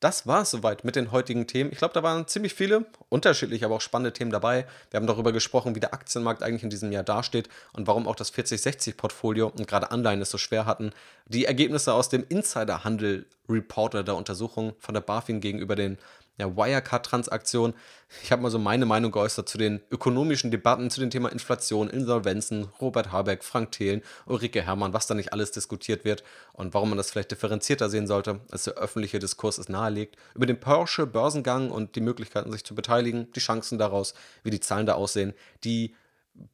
das 0.01 0.27
war 0.27 0.43
es 0.43 0.51
soweit 0.51 0.85
mit 0.85 0.95
den 0.95 1.11
heutigen 1.11 1.47
Themen. 1.47 1.73
Ich 1.73 1.79
glaube, 1.79 1.95
da 1.95 2.03
waren 2.03 2.27
ziemlich 2.27 2.55
viele, 2.55 2.85
unterschiedliche, 3.09 3.65
aber 3.65 3.77
auch 3.77 3.81
spannende 3.81 4.13
Themen 4.13 4.31
dabei. 4.31 4.67
Wir 4.91 4.99
haben 4.99 5.07
darüber 5.07 5.33
gesprochen, 5.33 5.75
wie 5.75 5.81
der 5.81 5.95
Aktienmarkt 5.95 6.43
eigentlich 6.43 6.65
in 6.65 6.71
diesem 6.71 6.93
Jahr 6.93 7.03
dasteht 7.03 7.49
und 7.73 7.87
warum 7.87 8.07
auch 8.07 8.15
das 8.15 8.33
40-60-Portfolio 8.33 9.49
und 9.49 9.67
gerade 9.67 9.91
Anleihen 9.91 10.21
es 10.21 10.31
so 10.31 10.39
schwer 10.39 10.67
hatten. 10.67 10.91
Die 11.27 11.47
Ergebnisse 11.47 11.95
aus 11.95 12.11
dem 12.11 12.27
Insider-Handel-Reporter 12.29 14.05
der 14.05 14.17
Untersuchung 14.17 14.75
von 14.79 14.95
der 14.95 15.01
BaFin 15.01 15.41
gegenüber 15.41 15.77
den 15.77 15.97
ja, 16.39 16.55
Wirecard-Transaktion. 16.55 17.75
Ich 18.23 18.31
habe 18.31 18.43
mal 18.43 18.51
so 18.51 18.59
meine 18.59 18.87
Meinung 18.87 19.11
geäußert 19.11 19.49
zu 19.49 19.59
den 19.59 19.81
ökonomischen 19.91 20.51
Debatten, 20.51 20.91
zu 20.91 21.01
dem 21.01 21.11
Thema 21.11 21.31
Inflation, 21.33 21.89
Insolvenzen, 21.89 22.69
Robert 22.81 23.11
Habeck, 23.11 23.43
Frank 23.43 23.73
Thelen, 23.73 24.03
Ulrike 24.27 24.63
Herrmann, 24.63 24.93
was 24.93 25.07
da 25.07 25.15
nicht 25.15 25.33
alles 25.33 25.51
diskutiert 25.51 26.05
wird 26.05 26.23
und 26.53 26.75
warum 26.75 26.91
man 26.91 26.99
das 26.99 27.11
vielleicht 27.11 27.31
differenzierter 27.31 27.89
sehen 27.89 28.07
sollte, 28.07 28.41
als 28.51 28.65
der 28.65 28.75
öffentliche 28.75 29.19
Diskurs 29.19 29.59
es 29.59 29.69
nahelegt. 29.69 30.17
Über 30.35 30.47
den 30.47 30.61
Porsche-Börsengang 30.61 31.71
und 31.71 31.97
die 31.97 32.01
Möglichkeiten, 32.01 32.53
sich 32.53 32.65
zu 32.65 32.75
beteiligen, 32.75 33.33
die 33.33 33.41
Chancen 33.41 33.79
daraus, 33.79 34.15
wie 34.43 34.51
die 34.51 34.61
Zahlen 34.61 34.87
da 34.87 34.95
aussehen, 34.95 35.33
die 35.65 35.95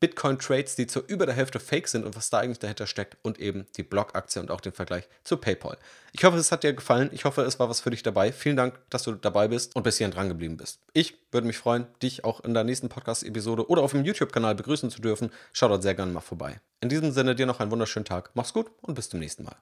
Bitcoin-Trades, 0.00 0.76
die 0.76 0.86
zu 0.86 1.00
über 1.00 1.26
der 1.26 1.34
Hälfte 1.34 1.60
fake 1.60 1.88
sind 1.88 2.04
und 2.04 2.16
was 2.16 2.30
da 2.30 2.38
eigentlich 2.38 2.58
dahinter 2.58 2.86
steckt 2.86 3.16
und 3.22 3.38
eben 3.38 3.66
die 3.76 3.82
Block-Aktie 3.82 4.40
und 4.40 4.50
auch 4.50 4.60
den 4.60 4.72
Vergleich 4.72 5.08
zu 5.24 5.36
PayPal. 5.36 5.76
Ich 6.12 6.24
hoffe, 6.24 6.36
es 6.36 6.52
hat 6.52 6.62
dir 6.62 6.72
gefallen. 6.72 7.10
Ich 7.12 7.24
hoffe, 7.24 7.42
es 7.42 7.58
war 7.58 7.68
was 7.68 7.80
für 7.80 7.90
dich 7.90 8.02
dabei. 8.02 8.32
Vielen 8.32 8.56
Dank, 8.56 8.78
dass 8.90 9.04
du 9.04 9.12
dabei 9.12 9.48
bist 9.48 9.74
und 9.76 9.82
bis 9.82 9.98
hierhin 9.98 10.12
dran 10.12 10.28
geblieben 10.28 10.56
bist. 10.56 10.80
Ich 10.92 11.14
würde 11.30 11.46
mich 11.46 11.58
freuen, 11.58 11.86
dich 12.02 12.24
auch 12.24 12.40
in 12.40 12.54
der 12.54 12.64
nächsten 12.64 12.88
Podcast-Episode 12.88 13.68
oder 13.68 13.82
auf 13.82 13.92
dem 13.92 14.04
YouTube-Kanal 14.04 14.54
begrüßen 14.54 14.90
zu 14.90 15.00
dürfen. 15.00 15.30
Schau 15.52 15.68
dort 15.68 15.82
sehr 15.82 15.94
gerne 15.94 16.12
mal 16.12 16.20
vorbei. 16.20 16.60
In 16.80 16.88
diesem 16.88 17.12
Sinne 17.12 17.34
dir 17.34 17.46
noch 17.46 17.60
einen 17.60 17.70
wunderschönen 17.70 18.04
Tag. 18.04 18.30
Mach's 18.34 18.52
gut 18.52 18.70
und 18.82 18.94
bis 18.94 19.08
zum 19.08 19.20
nächsten 19.20 19.44
Mal. 19.44 19.56